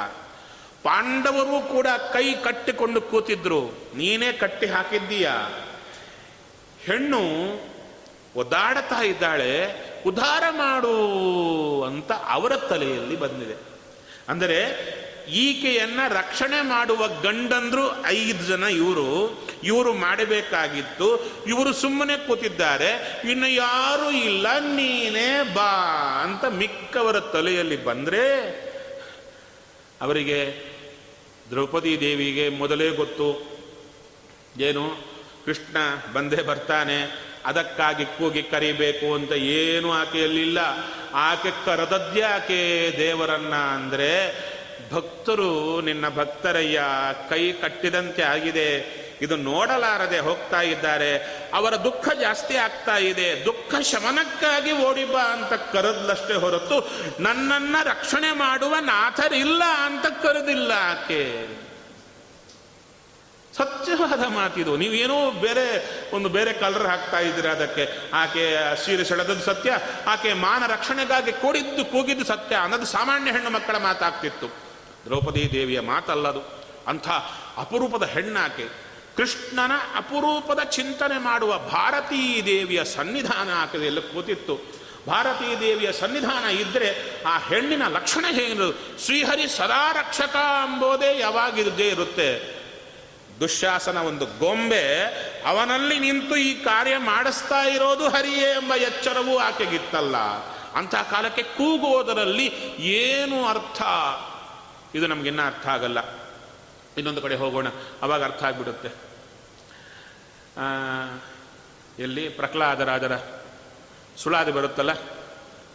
ಪಾಂಡವರು 0.86 1.68
ಕೂಡ 1.68 1.88
ಕೈ 2.14 2.34
ಕಟ್ಟಿಕೊಂಡು 2.34 3.02
ಕೂತಿದ್ರು. 3.02 3.62
ನೀನೇ 3.96 4.32
ಕಟ್ಟಿ 4.32 4.66
ಹಾಕಿದ್ದೀಯ? 4.66 5.30
ಹೆಣ್ಣು 6.86 7.22
ಒದ್ದಾಡತಾ 8.36 9.02
ಇದ್ದಾಳೆ, 9.02 9.54
ಉದ್ಧಾರ 10.04 10.44
ಮಾಡು 10.50 10.96
ಅಂತ 11.84 12.12
ಅವರ 12.12 12.56
ತಲೆಯಲ್ಲಿ 12.56 13.16
ಬಂದಿದೆ. 13.16 13.56
ಅಂದರೆ 14.28 14.60
ಈಕೆಯನ್ನ 15.30 16.00
ರಕ್ಷಣೆ 16.10 16.62
ಮಾಡುವ 16.62 17.08
ಗಂಡಂದ್ರು 17.08 18.06
ಐದು 18.06 18.44
ಜನ 18.46 18.64
ಇವರು. 18.64 19.08
ಇವರು 19.64 19.94
ಮಾಡಬೇಕಾಗಿತ್ತು. 19.94 21.08
ಇವರು 21.48 21.74
ಸುಮ್ಮನೆ 21.74 22.28
ಕೂತಿದ್ದಾರೆ. 22.28 23.22
ಇನ್ನು 23.32 23.50
ಯಾರೂ 23.50 24.12
ಇಲ್ಲ, 24.12 24.60
ನೀನೇ 24.60 25.54
ಬಾ 25.54 25.74
ಅಂತ 26.24 26.46
ಮಿಕ್ಕವರ 26.46 27.20
ತಲೆಯಲ್ಲಿ 27.20 27.84
ಬಂದ್ರೆ 27.84 28.24
ಅವರಿಗೆ 30.02 30.75
ದ್ರೌಪದಿ 31.50 32.00
ದೇವಿಗೆ 32.00 32.50
ಮೊದಲೇ 32.50 32.90
ಗೊತ್ತು. 32.90 33.58
ಏನು? 34.60 35.16
ಕೃಷ್ಣ 35.46 35.78
ಬಂದೇ 36.14 36.36
ಬರ್ತಾನೆ. 36.36 37.26
ಅದಕ್ಕಾಗಿ 37.46 38.06
ಕೂಗಿ 38.06 38.44
ಕರಿಬೇಕು 38.44 39.14
ಅಂತ 39.14 39.32
ಏನು 39.32 39.92
ಆಕೆಯಲ್ಲಿಲ್ಲ. 39.92 40.58
ಆಕೆ 41.14 41.66
ಕರೆದದ್ಯಾಕೆ 41.66 42.94
ದೇವರನ್ನ 42.98 43.56
ಅಂದರೆ 43.56 44.40
ಭಕ್ತರು 44.92 45.82
ನಿನ್ನ 45.82 46.10
ಭಕ್ತರಯ್ಯ 46.10 46.82
ಕೈ 47.30 47.52
ಕಟ್ಟಿದಂತೆ 47.52 48.22
ಆಗಿದೆ. 48.24 49.06
ಇದು 49.22 49.36
ನೋಡಲಾರದೆ 49.36 50.20
ಹೋಗ್ತಾ 50.20 50.62
ಇದ್ದಾರೆ. 50.62 51.35
ಅವರ 51.54 51.76
ದುಃಖ 51.76 52.10
ಜಾಸ್ತಿ 52.10 52.56
ಆಗ್ತಾ 52.56 52.98
ಇದೆ. 52.98 53.46
ದುಃಖ 53.46 53.82
ಶಮನಕ್ಕಾಗಿ 53.82 54.72
ಓಡಿ 54.72 55.06
ಬಾ 55.06 55.22
ಅಂತ 55.22 55.54
ಕರೆದ್ಲಷ್ಟೇ 55.54 56.34
ಹೊರತು, 56.34 56.90
ನನ್ನನ್ನ 57.20 57.76
ರಕ್ಷಣೆ 57.84 58.32
ಮಾಡುವ 58.32 58.76
ನಾಥರಿಲ್ಲ 58.80 59.64
ಅಂತ 59.64 60.06
ಕರೆದಿಲ್ಲ 60.06 60.72
ಆಕೆ. 60.72 61.48
ಸ್ವಚ್ಛವಾದ 63.56 64.26
ಮಾತಿದು. 64.26 64.78
ನೀವೇನೋ 64.78 65.32
ಬೇರೆ, 65.32 65.66
ಒಂದು 66.16 66.30
ಬೇರೆ 66.30 66.54
ಕಲರ್ 66.54 66.88
ಹಾಕ್ತಾ 66.88 67.20
ಇದ್ದೀರಾ 67.20 67.52
ಅದಕ್ಕೆ. 67.52 68.12
ಆಕೆ 68.14 68.76
ಸೀರೆ 68.86 69.04
ಸೆಳೆದದ್ದು 69.04 69.42
ಸತ್ಯ, 69.42 69.78
ಆಕೆ 70.08 70.34
ಮಾನ 70.34 70.66
ರಕ್ಷಣೆಗಾಗಿ 70.68 71.32
ಕೂಡಿದ್ದು 71.32 71.86
ಕೂಗಿದ್ದು 71.86 72.26
ಸತ್ಯ. 72.26 72.56
ಅನ್ನೋದು 72.56 72.86
ಸಾಮಾನ್ಯ 72.86 73.32
ಹೆಣ್ಣು 73.32 73.50
ಮಕ್ಕಳ 73.50 73.78
ಮಾತಾಗ್ತಿತ್ತು. 73.78 74.48
ದ್ರೌಪದಿ 75.06 75.54
ದೇವಿಯ 75.54 75.80
ಮಾತಲ್ಲದು. 75.80 76.66
ಅಂಥ 76.88 77.10
ಅಪರೂಪದ 77.58 78.04
ಹೆಣ್ಣಾಕೆ. 78.04 78.85
ಕೃಷ್ಣನ 79.18 79.72
ಅಪರೂಪದ 79.96 80.60
ಚಿಂತನೆ 80.60 81.18
ಮಾಡುವ 81.18 81.58
ಭಾರತೀ 81.58 82.42
ದೇವಿಯ 82.42 82.84
ಸನ್ನಿಧಾನ 82.84 83.76
ಎಲ್ಲ 83.76 84.00
ಕೂತಿತ್ತು. 84.00 84.76
ಭಾರತೀ 85.08 85.60
ದೇವಿಯ 85.60 85.92
ಸನ್ನಿಧಾನ 85.92 86.44
ಇದ್ದರೆ 86.46 87.22
ಆ 87.24 87.38
ಹೆಣ್ಣಿನ 87.38 87.88
ಲಕ್ಷಣ 87.88 88.26
ಏನು? 88.40 88.72
ಶ್ರೀಹರಿ 89.06 89.48
ಸದಾ 89.48 89.92
ರಕ್ಷಕ 89.92 90.36
ಎಂಬುದೇ 90.36 91.20
ಯಾವಾಗಿದ್ದೇ 91.20 91.88
ಇರುತ್ತೆ. 91.88 92.56
ದುಶ್ಯಾಸನ 93.40 93.98
ಒಂದು 93.98 94.26
ಗೊಂಬೆ 94.26 95.04
ಅವನಲ್ಲಿ 95.46 96.00
ನಿಂತು 96.00 96.36
ಈ 96.36 96.64
ಕಾರ್ಯ 96.64 96.98
ಮಾಡಿಸ್ತಾ 96.98 97.62
ಇರೋದು 97.62 98.10
ಹರಿಯೇ 98.10 98.50
ಎಂಬ 98.50 98.76
ಎಚ್ಚರವೂ 98.76 99.38
ಆಕೆಗಿತ್ತಲ್ಲ. 99.38 100.18
ಅಂಥ 100.76 100.96
ಕಾಲಕ್ಕೆ 100.96 101.44
ಕೂಗುವುದರಲ್ಲಿ 101.44 102.46
ಏನು 102.78 103.46
ಅರ್ಥ? 103.46 103.82
ಇದು 104.96 105.08
ನಮಗಿನ್ನ 105.08 105.42
ಅರ್ಥ 105.46 105.68
ಆಗಲ್ಲ. 105.68 105.98
ಇನ್ನೊಂದು 106.98 107.22
ಕಡೆ 107.22 107.36
ಹೋಗೋಣ. 107.36 107.68
ಅವಾಗ 108.02 108.24
ಅರ್ಥ 108.24 108.44
ಆಗಿಬಿಡುತ್ತೆ. 108.44 108.90
ಆ, 108.90 109.05
ಎಲ್ಲಿ 112.00 112.30
ಪ್ರಹ್ಲಾದರಾಜರ 112.30 113.18
ಸುಳಾದಿ 114.18 114.52
ಬರುತ್ತಲ್ಲ 114.52 114.90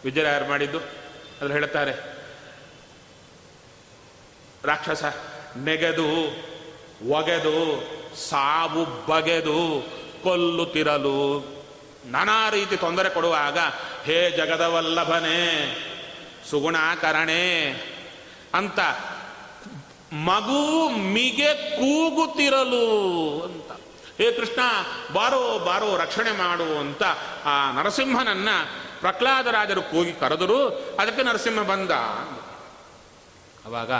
ವಿಜಯರಾಯರು 0.03 0.45
ಮಾಡಿದ್ದು? 0.45 0.77
ಅದ್ರಲ್ಲಿ 0.77 1.53
ಹೇಳ್ತಾರೆ 1.53 2.21
ರಾಕ್ಷಸ, 4.63 5.03
ನೆಗೆದು, 5.57 6.07
ಒಗೆದು, 7.09 7.55
ಸಾವು 8.29 8.85
ಬಗೆದು 8.85 9.89
ಕೊಲ್ಲುತ್ತಿರಲು 10.23 11.45
ನಾನಾ 12.05 12.49
ರೀತಿ 12.49 12.77
ತೊಂದರೆ 12.77 13.09
ಕೊಡುವಾಗ, 13.09 13.57
ಹೇ 14.05 14.31
ಜಗದವಲ್ಲಭನೇ, 14.31 15.39
ಸುಗುಣಾಕರಣೆ, 16.49 17.69
ಅಂತ 18.53 18.79
ಮಗು 20.13 20.89
ಮಿಗೆ 20.89 21.53
ಕೂಗುತ್ತಿರಲು 21.53 22.85
ಹೇ 24.21 24.31
ಕೃಷ್ಣ, 24.31 24.59
ಬಾರೋ 25.13 25.59
ಬಾರೋ, 25.59 25.97
ರಕ್ಷಣೆ 25.97 26.31
ಮಾಡು 26.31 26.77
ಅಂತ 26.77 27.03
ಆ 27.45 27.71
ನರಸಿಂಹನನ್ನ 27.71 28.49
ಪ್ರಹ್ಲಾದರಾಜರು 28.99 29.81
ಕೂಗಿ 29.81 30.13
ಕರೆದರು. 30.13 30.67
ಅದಕ್ಕೆ 30.99 31.23
ನರಸಿಂಹ 31.23 31.61
ಬಂದ. 31.61 31.91
ಅವಾಗ 33.65 33.91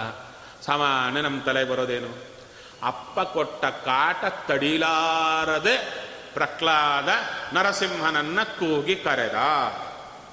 ಸಾಮಾನ್ಯ 0.65 1.21
ನಮ್ಮ 1.21 1.41
ತಲೆ 1.41 1.63
ಬರೋದೇನು? 1.63 2.07
ಅಪ್ಪ 2.83 3.19
ಕೊಟ್ಟ 3.19 3.65
ಕಾಟ 3.65 4.25
ತಡಿಲಾರದೆ 4.25 6.07
ಪ್ರಹ್ಲಾದ 6.33 7.09
ನರಸಿಂಹನನ್ನ 7.53 8.43
ಕೂಗಿ 8.43 8.95
ಕರೆದ. 8.95 9.35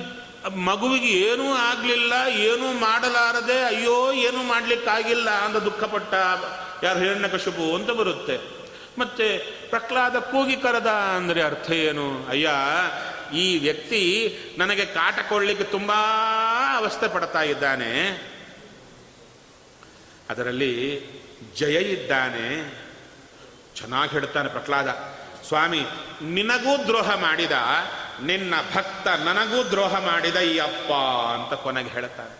ಮಗುವಿಗೆ 0.55 1.07
ಏನೂ 1.07 1.53
ಆಗಲಿಲ್ಲ, 1.53 2.13
ಏನೂ 2.29 2.67
ಮಾಡಲಾರದೆ, 2.79 3.57
ಅಯ್ಯೋ, 3.63 4.13
ಏನೂ 4.13 4.43
ಮಾಡ್ಲಿಕ್ಕಾಗಿಲ್ಲ 4.43 5.29
ಅಂತ 5.29 5.57
ದುಃಖಪಟ್ಟ 5.57 6.13
ಯಾರು 6.83 6.99
ಹಿರಣ್ಯಕಶಿಪು 6.99 7.75
ಅಂತ 7.75 7.89
ಬರುತ್ತೆ. 7.89 8.37
ಮತ್ತೆ 8.99 9.27
ಪ್ರಹ್ಲಾದ 9.69 10.15
ಕೂಗಿ 10.19 10.55
ಕರೆದ 10.55 10.87
ಅಂದರೆ 10.87 11.41
ಅರ್ಥ 11.41 11.71
ಏನು? 11.71 12.27
ಅಯ್ಯ, 12.29 12.49
ಈ 13.37 13.57
ವ್ಯಕ್ತಿ 13.57 14.01
ನನಗೆ 14.57 14.85
ಕಾಟ 14.85 15.19
ಕೊಳ್ಳಿಕ್ಕೆ 15.29 15.63
ತುಂಬಾ 15.63 15.99
ಅವಸ್ಥೆ 16.77 17.07
ಪಡ್ತಾ 17.07 17.41
ಇದ್ದಾನೆ. 17.41 17.91
ಅದರಲ್ಲಿ 20.29 20.73
ಜಯ 21.55 21.77
ಇದ್ದಾನೆ. 21.81 22.47
ಚೆನ್ನಾಗಿ 23.75 24.11
ಹೇಳ್ತಾನೆ 24.11 24.49
ಪ್ರಹ್ಲಾದ. 24.49 24.89
ಸ್ವಾಮಿ, 25.47 25.81
ನಿನಗೂ 26.21 26.83
ದ್ರೋಹ 26.83 27.15
ಮಾಡಿದ 27.15 27.51
ನಿನ್ನ 28.19 28.53
ಭಕ್ತ 28.75 29.07
ನನಗೂ 29.07 29.63
ದ್ರೋಹ 29.63 30.05
ಮಾಡಿದ 30.05 30.35
ಈ 30.35 30.57
ಅಪ್ಪ 30.59 30.91
ಅಂತ 31.35 31.53
ಕೊನೆಗೆ 31.53 31.89
ಹೇಳ್ತಾನೆ. 31.89 32.35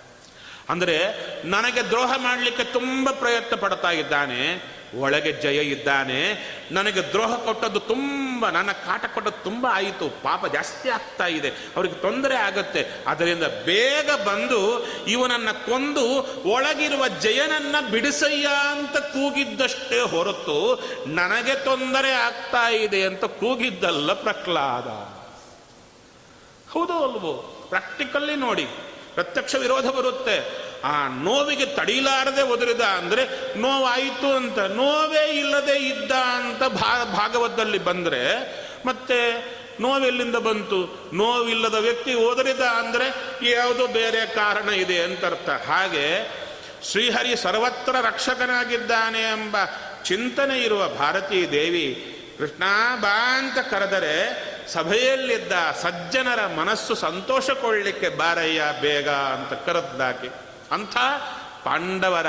ಅಂದರೆ 0.69 0.97
ನನಗೆ 1.45 1.81
ದ್ರೋಹ 1.89 2.11
ಮಾಡಲಿಕ್ಕೆ 2.17 2.63
ತುಂಬ 2.63 3.09
ಪ್ರಯತ್ನ 3.11 3.55
ಪಡ್ತಾ 3.55 3.91
ಇದ್ದಾನೆ, 3.91 4.71
ಒಳಗೆ 4.95 5.31
ಜಯ 5.31 5.59
ಇದ್ದಾನೆ, 5.63 6.19
ನನಗೆ 6.71 7.01
ದ್ರೋಹ 7.01 7.35
ಕೊಟ್ಟದ್ದು 7.35 7.79
ತುಂಬ, 7.79 8.49
ನನ್ನ 8.49 8.71
ಕಾಟ 8.71 9.05
ಕೊಟ್ಟದ್ದು 9.05 9.43
ತುಂಬ 9.43 9.67
ಆಯಿತು, 9.73 10.09
ಪಾಪ 10.09 10.45
ಜಾಸ್ತಿ 10.53 10.89
ಆಗ್ತಾ 10.89 11.27
ಇದೆ, 11.27 11.49
ಅವ್ರಿಗೆ 11.75 11.95
ತೊಂದರೆ 11.95 12.35
ಆಗುತ್ತೆ, 12.35 13.03
ಅದರಿಂದ 13.07 13.43
ಬೇಗ 13.43 14.09
ಬಂದು 14.25 14.59
ಇವನನ್ನು 15.07 15.65
ಕೊಂದು 15.65 16.05
ಒಳಗಿರುವ 16.49 17.07
ಜಯನನ್ನ 17.07 17.75
ಬಿಡಿಸಯ್ಯ 17.91 18.47
ಅಂತ 18.71 18.97
ಕೂಗಿದ್ದಷ್ಟೇ 18.97 20.01
ಹೊರತು 20.01 20.59
ನನಗೆ 21.07 21.55
ತೊಂದರೆ 21.55 22.11
ಆಗ್ತಾ 22.11 22.69
ಇದೆ 22.69 23.05
ಅಂತ 23.05 23.25
ಕೂಗಿದ್ದಲ್ಲ 23.25 24.13
ಪ್ರಹ್ಲಾದ. 24.13 25.20
ಹೌದು 26.71 27.03
ಅಲ್ವೋ? 27.03 27.65
ಪ್ರಾಕ್ಟಿಕಲ್ಲಿ 27.69 28.35
ನೋಡಿ. 28.35 28.65
ಪ್ರತ್ಯಕ್ಷ 29.13 29.55
ವಿರೋಧ 29.55 29.87
ಬರುತ್ತೆ. 29.87 30.35
ಆ 30.83 31.07
ನೋವಿಗೆ 31.07 31.65
ತಡೀಲಾರದೆ 31.65 32.41
ಒದರಿದ 32.41 32.81
ಅಂದರೆ 32.81 33.23
ನೋವಾಯಿತು 33.57 34.35
ಅಂತ, 34.35 34.59
ನೋವೇ 34.59 35.39
ಇಲ್ಲದೆ 35.39 35.75
ಇದ್ದ 35.87 36.11
ಅಂತ 36.11 36.63
ಭಾ, 36.63 37.03
ಭಾಗವತದಲ್ಲಿ 37.03 37.77
ಬಂದರೆ 37.77 38.21
ಮತ್ತೆ 38.85 39.17
ನೋವೆಲ್ಲಿಂದ 39.79 40.35
ಬಂತು? 40.35 41.09
ನೋವಿಲ್ಲದ 41.13 41.75
ವ್ಯಕ್ತಿ 41.75 42.13
ಓದರಿದ 42.13 42.59
ಅಂದರೆ 42.59 43.07
ಯಾವುದೋ 43.49 43.87
ಬೇರೆ 43.87 44.25
ಕಾರಣ 44.25 44.69
ಇದೆ 44.69 45.03
ಅಂತ 45.03 45.25
ಅರ್ಥ. 45.25 45.49
ಹಾಗೆ 45.49 46.05
ಶ್ರೀಹರಿ 46.83 47.35
ಸರ್ವತ್ರ 47.35 47.95
ರಕ್ಷಕನಾಗಿದ್ದಾನೆ 48.01 49.21
ಎಂಬ 49.21 49.55
ಚಿಂತನೆ 50.03 50.59
ಇರುವ 50.59 50.89
ಭಾರತೀ 50.89 51.47
ದೇವಿ 51.47 52.17
ಕೃಷ್ಣ 52.37 52.63
ಬಾ 53.01 53.37
ಅಂತ 53.37 53.59
ಕರೆದರೆ 53.59 54.15
ಸಭೆಯಲ್ಲಿದ್ದ 54.73 55.51
ಸಜ್ಜನರ 55.81 56.47
ಮನಸ್ಸು 56.47 56.95
ಸಂತೋಷಕೊಳ್ಳಿಕ್ಕೆ 56.95 58.09
ಬಾರಯ್ಯ, 58.09 58.63
ಬೇಗ 58.81 59.09
ಅಂತ 59.09 59.53
ಕರೆದ್ದಾಕೆ 59.53 60.29
ಅಂಥ 60.71 60.97
ಪಾಂಡವರ 61.63 62.27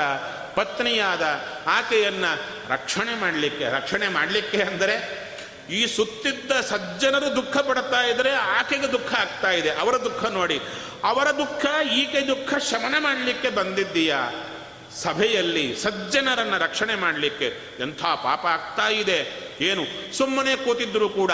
ಪತ್ನಿಯಾದ 0.55 1.21
ಆಕೆಯನ್ನು 1.67 2.31
ರಕ್ಷಣೆ 2.69 3.13
ಮಾಡಲಿಕ್ಕೆ 3.19 3.65
ರಕ್ಷಣೆ 3.69 4.07
ಮಾಡಲಿಕ್ಕೆ 4.07 4.61
ಅಂದರೆ 4.61 4.95
ಈ 5.69 5.85
ಸುತ್ತಿದ್ದ 5.87 6.51
ಸಜ್ಜನರು 6.51 7.35
ದುಃಖ 7.35 7.57
ಪಡ್ತಾ 7.57 8.01
ಇದ್ದರೆ 8.01 8.31
ಆಕೆಗೆ 8.33 8.91
ದುಃಖ 8.91 9.13
ಆಗ್ತಾ 9.13 9.51
ಇದೆ. 9.51 9.69
ಅವರ 9.69 9.97
ದುಃಖ 9.97 10.25
ನೋಡಿ. 10.25 10.59
ಅವರ 11.03 11.31
ದುಃಖ, 11.31 11.65
ಈಕೆ 11.91 12.27
ದುಃಖ 12.27 12.53
ಶಮನ 12.57 12.95
ಮಾಡಲಿಕ್ಕೆ 12.99 13.49
ಬಂದಿದ್ದೀಯಾ? 13.49 14.19
ಸಭೆಯಲ್ಲಿ 14.95 15.75
ಸಜ್ಜನರನ್ನು 15.75 16.57
ರಕ್ಷಣೆ 16.57 16.95
ಮಾಡಲಿಕ್ಕೆ 16.95 17.47
ಎಂಥ 17.79 18.03
ಪಾಪ 18.03 18.45
ಆಗ್ತಾ 18.45 18.87
ಇದೆ. 18.89 19.19
ಏನು 19.61 19.83
ಸುಮ್ಮನೆ 20.17 20.55
ಕೂತಿದ್ದರೂ 20.55 21.09
ಕೂಡ 21.09 21.31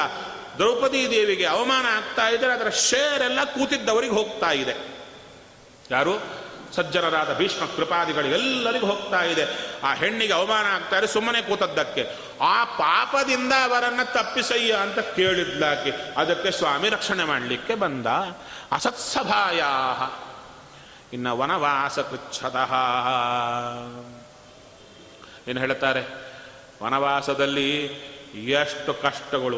ದ್ರೌಪದಿ 0.59 1.11
ದೇವಿಗೆ 1.11 1.45
ಅವಮಾನ 1.45 1.85
ಆಗ್ತಾ 1.85 2.29
ಇದ್ದರೆ 2.29 2.53
ಅದರ 2.53 2.69
ಶೇರ್ 2.69 3.23
ಎಲ್ಲ 3.23 3.43
ಕೂತಿದ್ದವರಿಗೆ 3.43 4.13
ಹೋಗ್ತಾ 4.13 4.51
ಇದೆ. 4.51 4.75
ಯಾರು? 5.91 6.39
ಸಜ್ಜನರಾದ 6.75 7.37
ಭೀಷ್ಮ 7.37 7.65
ಕೃಪಾದಿಗಳು 7.65 8.25
ಎಲ್ಲರಿಗೂ 8.25 8.87
ಹೋಗ್ತಾ 8.87 9.23
ಇದೆ. 9.23 9.45
ಆ 9.83 9.93
ಹೆಣ್ಣಿಗೆ 9.93 10.33
ಅವಮಾನ 10.33 10.65
ಆಗ್ತಾ 10.65 10.97
ಇದೆ 10.97 11.07
ಸುಮ್ಮನೆ 11.07 11.41
ಕೂತದ್ದಕ್ಕೆ. 11.41 12.09
ಆ 12.41 12.63
ಪಾಪದಿಂದ 12.63 13.53
ಅವರನ್ನ 13.63 14.03
ತಪ್ಪಿಸಯ್ಯ 14.03 14.73
ಅಂತ 14.73 14.99
ಕೇಳಿದ್ಲಾಕೆ. 14.99 15.93
ಅದಕ್ಕೆ 16.17 16.51
ಸ್ವಾಮಿ 16.51 16.89
ರಕ್ಷಣೆ 16.89 17.23
ಮಾಡಲಿಕ್ಕೆ 17.23 17.75
ಬಂದ. 17.75 18.05
ಅಸತ್ಸಭಾಯ 18.71 19.63
ಇನ್ನ 21.13 21.31
ವನವಾಸ 21.31 21.99
ಕೃಚ್ಛತಃ. 21.99 22.75
ಏನು 25.47 25.59
ಹೇಳ್ತಾರೆ? 25.59 26.07
ವನವಾಸದಲ್ಲಿ 26.83 27.91
ಎಷ್ಟು 28.35 28.93
ಕಷ್ಟಗಳು. 28.93 29.57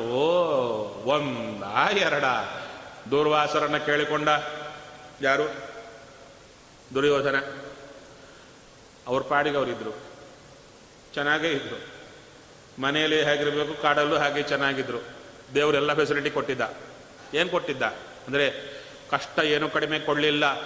ಒಂದ, 1.03 1.63
ಎರಡ. 1.97 2.23
ದುರ್ವಾಸರನ್ನ 3.11 3.77
ಕೇಳಿಕೊಂಡ. 3.77 4.29
ಯಾರು? 5.21 5.55
ದುರ್ಯೋಧನ. 6.93 7.35
ಅವ್ರ 9.07 9.23
ಪಾಡಿಗೆ 9.23 9.57
ಅವರಿದ್ರು 9.57 9.91
ಚೆನ್ನಾಗೇ 11.13 11.49
ಇದ್ರು. 11.51 12.01
ಮನೆಯಲ್ಲಿ 12.81 13.23
ಹೇಗಿರಬೇಕು, 13.23 13.81
ಕಾಡಲ್ಲೂ 13.81 14.17
ಹಾಗೆ 14.17 14.43
ಚೆನ್ನಾಗಿದ್ರು. 14.43 14.97
ದೇವರೆಲ್ಲ 15.55 15.93
ಫೆಸಿಲಿಟಿ 15.93 16.29
ಕೊಟ್ಟಿದ್ದ. 16.29 16.61
ಏನು 17.33 17.49
ಕೊಟ್ಟಿದ್ದ? 17.49 17.81
ಅಂದರೆ 18.27 18.51
ಕಷ್ಟ 19.11 19.39
ಏನು 19.39 19.69
ಕಡಿಮೆ 19.69 19.99
ಕೊಡಲಿಲ್ಲ. 19.99 20.61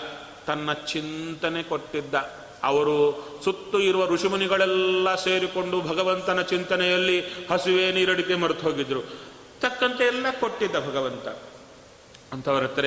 ತನ್ನ 0.47 0.73
ಚಿಂತನೆ 0.73 1.63
ಕೊಟ್ಟಿದ್ದ. 1.63 2.44
ಅವರು 2.65 3.27
ಸುತ್ತು 3.43 3.79
ಇರುವ 3.79 4.07
ಋಷಿಮುನಿಗಳೆಲ್ಲ 4.07 5.15
ಸೇರಿಕೊಂಡು 5.15 5.81
ಭಗವಂತನ 5.81 6.41
ಚಿಂತನೆಯಲ್ಲಿ 6.41 7.47
ಹಸುವೆ 7.51 7.91
ನೀರಡಿಕೆ 7.91 8.35
ಮರೆತು 8.35 8.61
ಹೋಗಿದ್ರು. 8.61 9.01
ತಕ್ಕಂತೆ 9.61 10.03
ಎಲ್ಲ 10.03 10.25
ಕೊಟ್ಟಿದ್ದ 10.39 10.75
ಭಗವಂತ. 10.75 11.27
ಅಂಥವ್ರ 12.33 12.63
ಹತ್ರ 12.63 12.85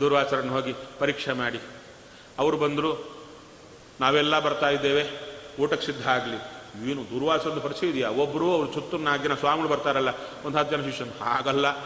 ದೂರ್ವಾಸರನ್ನು 0.00 0.52
ಹೋಗಿ 0.52 0.74
ಪರೀಕ್ಷೆ 0.98 1.32
ಮಾಡಿ. 1.32 1.60
ಅವರು 2.38 2.56
ಬಂದರು, 2.56 3.20
ನಾವೆಲ್ಲ 4.00 4.38
ಬರ್ತಾ 4.38 4.68
ಇದ್ದೇವೆ, 4.68 5.08
ಊಟಕ್ಕೆ 5.62 5.86
ಸಿದ್ಧ 5.86 6.08
ಆಗಲಿ. 6.08 6.60
ಏನು 6.90 7.04
ದುರ್ವಾಚರನ 7.04 7.58
ಪರಿಚಯ 7.58 7.86
ಇದೆಯಾ? 7.86 8.08
ಒಬ್ಬರು 8.08 8.54
ಅವರು 8.54 8.72
ಸುತ್ತು 8.72 8.98
ನಾಲ್ಕು 8.98 9.24
ಜನ 9.24 9.34
ಸ್ವಾಮಿಗಳು 9.34 9.68
ಬರ್ತಾರಲ್ಲ, 9.68 10.08
ಒಂದು 10.44 10.58
ಹತ್ತು 10.58 10.76
ಜನ 10.76 10.90
ಶಿಷ್ಯನ್ 10.90 11.22
ಹಾಗಲ್ಲ. 11.22 11.78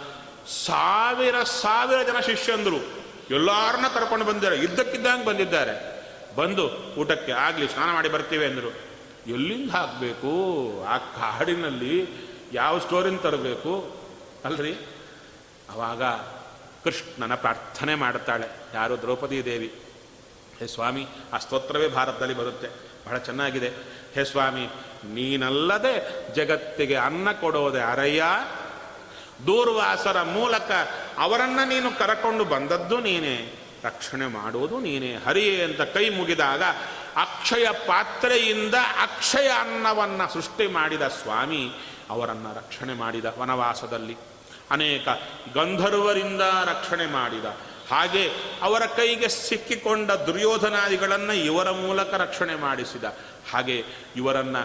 ಸಾವಿರ 0.67 1.43
ಸಾವಿರ 1.43 2.03
ಜನ 2.03 2.21
ಶಿಷ್ಯಂದರು. 2.21 3.05
ಎಲ್ಲಾರನ್ನ 3.31 3.87
ಕರ್ಕೊಂಡು 3.89 4.25
ಬಂದಿದ್ದಾರೆ. 4.25 4.57
ಇದ್ದಕ್ಕಿದ್ದಂಗೆ 4.57 5.25
ಬಂದಿದ್ದಾರೆ. 5.25 5.94
ಬಂದು 6.37 6.95
ಊಟಕ್ಕೆ 6.99 7.33
ಆಗಲಿ 7.33 7.69
ಸ್ನಾನ 7.69 7.95
ಮಾಡಿ 7.95 8.09
ಬರ್ತೀವಿ 8.09 8.47
ಅಂದರು. 8.47 8.69
ಎಲ್ಲಿಂದ 9.27 9.71
ಹಾಕಬೇಕು? 9.71 10.31
ಆ 10.89 10.99
ಕಾಡಿನಲ್ಲಿ 10.99 12.09
ಯಾವ 12.53 12.79
ಸ್ಟೋರಿನ 12.79 13.17
ತರಬೇಕು? 13.17 13.97
ಅಲ್ರಿ? 14.45 14.75
ಆವಾಗ 15.71 16.03
ಕೃಷ್ಣನ 16.85 17.35
ಪ್ರಾರ್ಥನೆ 17.35 17.95
ಮಾಡ್ತಾಳೆ. 17.95 18.47
ಯಾರು? 18.75 19.01
ದ್ರೌಪದಿ 19.01 19.45
ದೇವಿ. 19.45 19.75
ಹೇ 20.59 20.67
ಸ್ವಾಮಿ, 20.67 21.07
ಆ 21.33 21.39
ಸ್ತೋತ್ರವೇ 21.39 21.89
ಭಾರತದಲ್ಲಿ 21.89 22.35
ಬರುತ್ತೆ. 22.35 22.69
ಬಹಳ 23.07 23.19
ಚೆನ್ನಾಗಿದೆ. 23.19 23.69
ಹೇ 24.15 24.25
ಸ್ವಾಮಿ, 24.25 24.69
ನೀನಲ್ಲದೆ 25.05 26.27
ಜಗತ್ತಿಗೆ 26.35 26.95
ಅನ್ನ 26.95 27.33
ಕೊಡೋದೆ 27.33 27.81
ಅರಯ್ಯ. 27.81 28.25
ದೂರ್ವಾಸರ 29.47 30.23
ಮೂಲಕ 30.23 30.71
ಅವರನ್ನು 31.19 31.69
ನೀನು 31.69 31.99
ಕರಕೊಂಡು 31.99 32.45
ಬಂದದ್ದು 32.45 33.01
ನೀನೇ. 33.01 33.64
ರಕ್ಷಣೆ 33.85 34.27
ಮಾಡುವುದು 34.27 34.81
ನೀನೇ. 34.81 35.15
ಹರಿಯೇ 35.15 35.65
ಅಂತ 35.65 35.81
ಕೈ 35.81 36.09
ಮುಗಿದಾಗ 36.09 36.63
ಅಕ್ಷಯ 37.17 37.67
ಪಾತ್ರೆಯಿಂದ 37.71 38.75
ಅಕ್ಷಯ 39.03 39.49
ಅನ್ನವನ್ನು 39.49 40.33
ಸೃಷ್ಟಿ 40.33 40.67
ಮಾಡಿದ 40.67 41.03
ಸ್ವಾಮಿ 41.03 41.73
ಅವರನ್ನು 42.11 42.57
ರಕ್ಷಣೆ 42.57 42.95
ಮಾಡಿದ 42.95 43.25
ವನವಾಸದಲ್ಲಿ. 43.39 44.17
ಅನೇಕ 44.71 45.09
ಗಂಧರ್ವರಿಂದ 45.55 46.41
ರಕ್ಷಣೆ 46.65 47.07
ಮಾಡಿದ. 47.07 47.45
ಹಾಗೆ 47.91 48.31
ಅವರ 48.63 48.87
ಕೈಗೆ 48.87 49.29
ಸಿಕ್ಕಿಕೊಂಡ 49.29 50.11
ದುರ್ಯೋಧನಾದಿಗಳನ್ನು 50.11 51.33
ಇವರ 51.33 51.71
ಮೂಲಕ 51.71 52.15
ರಕ್ಷಣೆ 52.15 52.55
ಮಾಡಿಸಿದ. 52.55 53.05
ಹಾಗೆ 53.53 53.85
ಇವರನ್ನ 54.17 54.57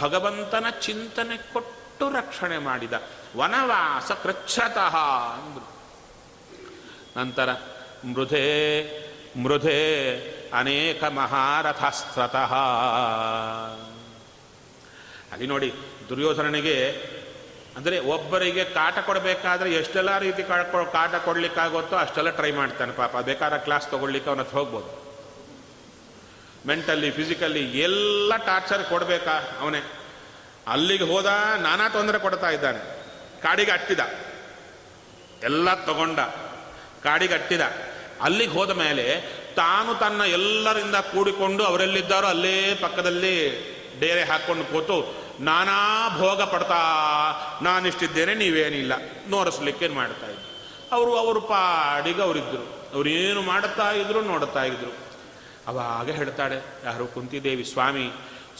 ಭಗವಂತನ 0.00 0.64
ಚಿಂತನೆ 0.80 1.52
ಕೊಟ್ಟು 1.52 2.10
ರಕ್ಷಣೆ 2.10 2.58
ಮಾಡಿದ. 2.58 2.92
ವನವಾಸ 3.36 4.12
ಕೃಚ್ಛತಃ 4.12 4.96
ಅಂದರು. 5.32 5.76
ನಂತರ 7.16 7.54
ಮೃಧೆ 8.12 8.86
ಮೃಧೆ 9.42 10.18
ಅನೇಕ 10.50 11.04
ಮಹಾರಥಸ್ತ್ರತಃ. 11.04 12.54
ಅಲ್ಲಿ 15.32 15.46
ನೋಡಿ, 15.46 15.72
ದುರ್ಯೋಧನನಿಗೆ, 16.08 16.90
ಅಂದರೆ 17.76 17.98
ಒಬ್ಬರಿಗೆ 17.98 18.64
ಕಾಟ 18.64 18.98
ಕೊಡಬೇಕಾದ್ರೆ 18.98 19.72
ಎಷ್ಟೆಲ್ಲ 19.72 20.18
ರೀತಿ 20.18 20.42
ಕಾಟ 20.92 21.14
ಕೊಡಲಿಕ್ಕಾಗುತ್ತೋ 21.14 21.96
ಅಷ್ಟೆಲ್ಲ 21.96 22.30
ಟ್ರೈ 22.30 22.52
ಮಾಡ್ತಾನೆ 22.52 22.92
ಪಾಪ. 22.92 23.16
ಬೇಕಾದ 23.16 23.56
ಕ್ಲಾಸ್ 23.56 23.88
ತಗೊಳ್ಲಿಕ್ಕೆ 23.88 24.30
ಅವನ 24.30 24.40
ಹತ್ರ 24.40 24.58
ಹೋಗ್ಬೋದು. 24.58 25.06
ಮೆಂಟಲಿ 26.66 27.10
ಫಿಸಿಕಲಿ 27.10 27.78
ಎಲ್ಲ 27.78 28.36
ಟಾರ್ಚರ್ 28.36 28.84
ಕೊಡಬೇಕಾ 28.84 29.58
ಅವನೇ. 29.60 29.80
ಅಲ್ಲಿಗೆ 30.66 31.04
ಹೋದ, 31.04 31.26
ನಾನಾ 31.60 31.88
ತೊಂದರೆ 31.88 32.18
ಕೊಡ್ತಾ 32.18 32.50
ಇದ್ದಾನೆ. 32.50 32.78
ಕಾಡಿಗೆ 33.42 33.70
ಅಟ್ಟಿದ. 33.70 34.00
ಎಲ್ಲ 35.42 35.84
ತಗೊಂಡ. 35.84 36.20
ಕಾಡಿಗೆ 37.04 37.34
ಅಟ್ಟಿದ. 37.34 37.60
ಅಲ್ಲಿಗೆ 38.20 38.52
ಹೋದ 38.52 38.70
ಮೇಲೆ 38.70 39.20
ತಾನು 39.56 39.94
ತನ್ನ 39.94 40.20
ಎಲ್ಲರಿಂದ 40.20 40.94
ಕೂಡಿಕೊಂಡು 40.94 41.64
ಅವರೆಲ್ಲಿದ್ದಾರೋ 41.64 42.26
ಅಲ್ಲೇ 42.26 42.74
ಪಕ್ಕದಲ್ಲಿ 42.74 43.36
ಡೇರೆ 44.00 44.24
ಹಾಕ್ಕೊಂಡು 44.24 44.64
ಕೂತು, 44.64 45.14
ನಾನಾ 45.40 46.08
ಭೋಗ 46.18 46.42
ಪಡ್ತಾ, 46.42 46.80
ನಾನಿಷ್ಟಿದ್ದೇನೆ, 47.62 48.34
ನೀವೇನಿಲ್ಲ. 48.34 48.92
ನೋಡಿಸ್ಲಿಕ್ಕೆ 49.28 49.88
ಮಾಡ್ತಾ 49.88 50.26
ಇದ್ರು? 50.26 50.46
ಅವರು 50.92 51.16
ಅವರು 51.16 51.40
ಪಾಡಿಗೆ 51.40 52.22
ಅವರಿದ್ದರು 52.22 52.94
ಅವ್ರು 52.94 53.08
ಏನು 53.08 53.42
ಮಾಡುತ್ತಾ 53.42 53.92
ಇದ್ರು, 53.92 54.22
ನೋಡುತ್ತಾ 54.22 54.64
ಇದ್ರು. 54.64 54.96
ಅವಾಗ 55.66 56.10
ಹೇಳ್ತಾಳೆ, 56.10 56.56
ಯಾರು 56.84 57.06
ಕುಂತಿದೇವಿ 57.06 57.64
ಸ್ವಾಮಿ, 57.64 58.12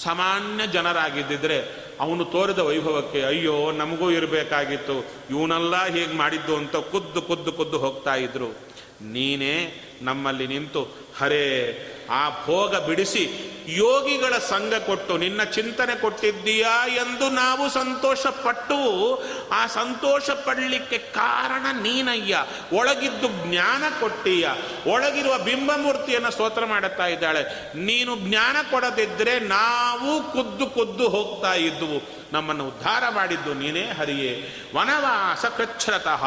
ಸಾಮಾನ್ಯ 0.02 0.66
ಜನರಾಗಿದ್ದಿದ್ರೆ 0.66 1.64
ಅವನು 2.00 2.24
ತೋರಿದ 2.24 2.58
ವೈಭವಕ್ಕೆ 2.58 3.22
ಅಯ್ಯೋ, 3.22 3.72
ನಮಗೂ 3.72 4.10
ಇರಬೇಕಾಗಿತ್ತು. 4.10 5.06
ಇವನೆಲ್ಲ 5.30 5.84
ಹೀಗೆ 5.84 6.16
ಮಾಡಿದ್ದು 6.16 6.56
ಅಂತ 6.56 6.76
ಕುದ್ದು 6.76 7.22
ಕುದ್ದು 7.22 7.52
ಕುದ್ದು 7.52 7.78
ಹೋಗ್ತಾ 7.78 8.14
ಇದ್ರು. 8.14 8.75
ನೀನೇ 9.00 9.82
ನಮ್ಮಲ್ಲಿ 10.02 10.46
ನಿಂತು, 10.46 10.88
ಹರೇ, 11.18 11.78
ಆ 12.10 12.30
ಭೋಗ 12.30 12.76
ಬಿಡಿಸಿ 12.76 13.52
ಯೋಗಿಗಳ 13.68 14.38
ಸಂಘ 14.38 14.74
ಕೊಟ್ಟು 14.74 15.16
ನಿನ್ನ 15.16 15.42
ಚಿಂತನೆ 15.42 16.00
ಕೊಟ್ಟಿದ್ದೀಯಾ 16.00 16.86
ಎಂದು 16.86 17.30
ನಾವು 17.30 17.70
ಸಂತೋಷ 17.70 18.26
ಪಟ್ಟು 18.26 19.22
ಆ 19.52 19.66
ಸಂತೋಷ 19.66 20.30
ಪಡಲಿಕ್ಕೆ 20.30 20.98
ಕಾರಣ 20.98 21.80
ನೀನಯ್ಯ. 21.82 22.46
ಒಳಗಿದ್ದು 22.72 23.50
ಜ್ಞಾನ 23.50 23.82
ಕೊಟ್ಟೀಯ. 24.00 24.48
ಒಳಗಿರುವ 24.86 25.38
ಬಿಂಬಮೂರ್ತಿಯನ್ನು 25.38 26.30
ಸ್ತೋತ್ರ 26.30 26.64
ಮಾಡುತ್ತಾ 26.64 27.06
ಇದ್ದಾಳೆ. 27.06 27.72
ನೀನು 27.74 28.16
ಜ್ಞಾನ 28.16 28.56
ಕೊಡದಿದ್ದರೆ 28.70 29.38
ನಾವು 29.38 30.32
ಕುದ್ದು 30.32 30.66
ಕುದ್ದು 30.66 31.08
ಹೋಗ್ತಾ 31.08 31.54
ಇದ್ದುವು. 31.54 32.02
ನಮ್ಮನ್ನು 32.32 32.68
ಉದ್ಧಾರ 32.68 33.02
ಮಾಡಿದ್ದು 33.10 33.54
ನೀನೇ 33.54 33.84
ಹರಿಯೇ. 33.84 34.56
ವನವಾಸ 34.76 35.44
ಕೃಚ್ಛ್ರತಃ. 35.44 36.24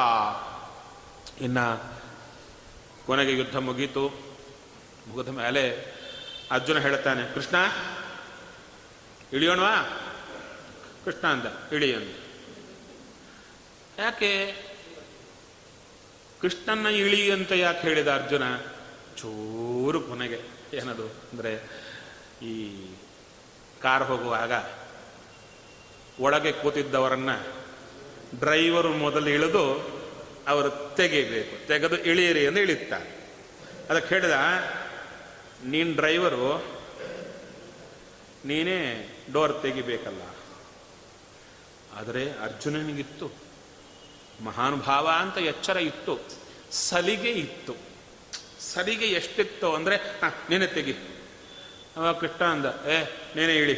ಇನ್ನ 1.41 1.57
ಕೊನೆಗೆ 3.09 3.33
ಯುದ್ಧ 3.37 3.57
ಮುಗೀತು. 3.67 4.01
ಮುಗಿದ 5.07 5.31
ಮೇಲೆ 5.37 5.63
ಅರ್ಜುನ 6.51 6.77
ಹೇಳ್ತಾನೆ 6.79 7.23
ಕೃಷ್ಣ, 7.33 7.55
ಇಳಿಯೋಣವಾ? 9.33 9.75
ಕೃಷ್ಣ 11.05 11.25
ಅಂದ, 11.27 11.47
ಇಳಿ 11.71 11.89
ಯಾಕೆ? 13.97 14.31
ಕೃಷ್ಣನ 16.41 16.87
ಇಳಿ 17.01 17.21
ಅಂತ 17.31 17.51
ಯಾಕೆ 17.51 17.81
ಹೇಳಿದ 17.87 18.09
ಅರ್ಜುನ? 18.13 18.43
ಚೂರು 19.17 20.01
ಕೊನೆಗೆ 20.01 20.39
ಏನದು 20.77 21.07
ಅಂದರೆ, 21.31 21.53
ಈ 22.41 22.53
ಕಾರ್ 23.81 24.03
ಹೋಗುವಾಗ 24.03 24.53
ಒಳಗೆ 26.19 26.51
ಕೂತಿದ್ದವರನ್ನ 26.51 27.31
ಡ್ರೈವರು 28.39 28.91
ಮೊದಲು 28.93 29.29
ಇಳಿದು 29.29 29.65
ಅವರು 30.47 30.95
ತೆಗಿಬೇಕು 30.95 31.67
ತೆಗೆದು 31.67 31.97
ಇಳಿಯಿರಿ 31.97 32.43
ಎಂದು 32.43 32.59
ಇಳಿತಾರೆ 32.59 33.19
ಅದಕ್ಕೆ 33.89 34.15
ಹೇಳಿದ, 34.15 34.31
ನೀನು 35.65 35.95
ಡ್ರೈವರು, 35.95 36.63
ನೀನೇ 38.45 39.09
ಡೋರ್ 39.33 39.61
ತೆಗಿಬೇಕಲ್ಲ. 39.61 40.21
ಆದರೆ 41.95 42.31
ಅರ್ಜುನನಿಗಿತ್ತು, 42.31 43.31
ಮಹಾನುಭಾವ 44.41 45.09
ಅಂತ 45.09 45.37
ಎಚ್ಚರ 45.37 45.77
ಇತ್ತು, 45.77 46.19
ಸಲಿಗೆ 46.71 47.31
ಇತ್ತು. 47.31 47.75
ಸಲಿಗೆ 48.59 49.05
ಎಷ್ಟಿತ್ತು 49.05 49.73
ಅಂದರೆ, 49.73 49.95
ಹಾಂ, 49.95 50.33
ನೀನೆ 50.49 50.67
ತೆಗಿ. 50.67 50.93
ಅವ 51.97 52.11
ಕೃಷ್ಣ 52.11 52.45
ಅಂದ, 52.45 52.65
ಏ, 52.65 53.03
ನೀನೆ 53.35 53.55
ಇಳಿ. 53.55 53.73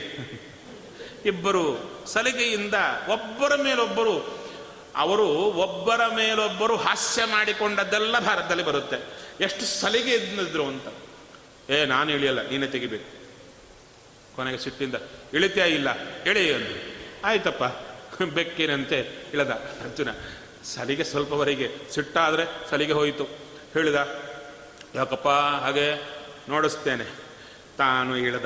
ಇಬ್ಬರು 1.26 1.92
ಸಲಿಗೆಯಿಂದ 2.08 2.74
ಒಬ್ಬರ 3.08 3.56
ಮೇಲೊಬ್ಬರು 3.56 4.41
ಅವರು 4.96 5.28
ಒಬ್ಬರ 5.34 6.02
ಮೇಲೊಬ್ಬರು 6.16 6.76
ಹಾಸ್ಯ 6.76 7.26
ಮಾಡಿಕೊಂಡದ್ದೆಲ್ಲ 7.26 8.20
ಭಾರತದಲ್ಲಿ 8.20 8.64
ಬರುತ್ತೆ. 8.64 8.98
ಎಷ್ಟು 9.44 9.66
ಸಲಿಗೆ 9.66 10.14
ಇದ್ದಿದ್ರು 10.14 10.68
ಅಂತ. 10.68 10.88
ಏ, 11.70 11.86
ನಾನು 11.86 12.12
ಇಳಿಯಲ್ಲ, 12.12 12.42
ನೀನೇ 12.42 12.68
ತೆಗಿಬೇಕು. 12.68 13.22
ಕೊನೆಗೆ 14.36 14.58
ಸಿಟ್ಟಿಂದ, 14.58 14.96
ಇಳಿತಾ 15.34 15.66
ಇಲ್ಲ 15.66 15.90
ಅಂದ್ರು. 15.90 16.82
ಆಯ್ತಪ್ಪ, 17.26 17.64
ಬೆಕ್ಕಿನಂತೆ 18.22 19.30
ಇಳದ 19.34 19.50
ಅರ್ಜುನ. 19.50 20.10
ಸಲಿಗೆ 20.64 21.04
ಸ್ವಲ್ಪವರೆಗೆ 21.04 21.72
ಸಿಟ್ಟಾದರೆ 21.92 22.70
ಸಲಿಗೆ 22.70 22.92
ಹೋಯಿತು. 22.92 23.24
ಹೇಳಿದ, 23.74 24.22
ಯಾಕಪ್ಪ, 24.96 25.28
ಹಾಗೆ 25.64 25.96
ನೋಡಿಸ್ತೇನೆ. 26.50 27.06
ತಾನು 27.78 28.18
ಇಳಿದ. 28.18 28.46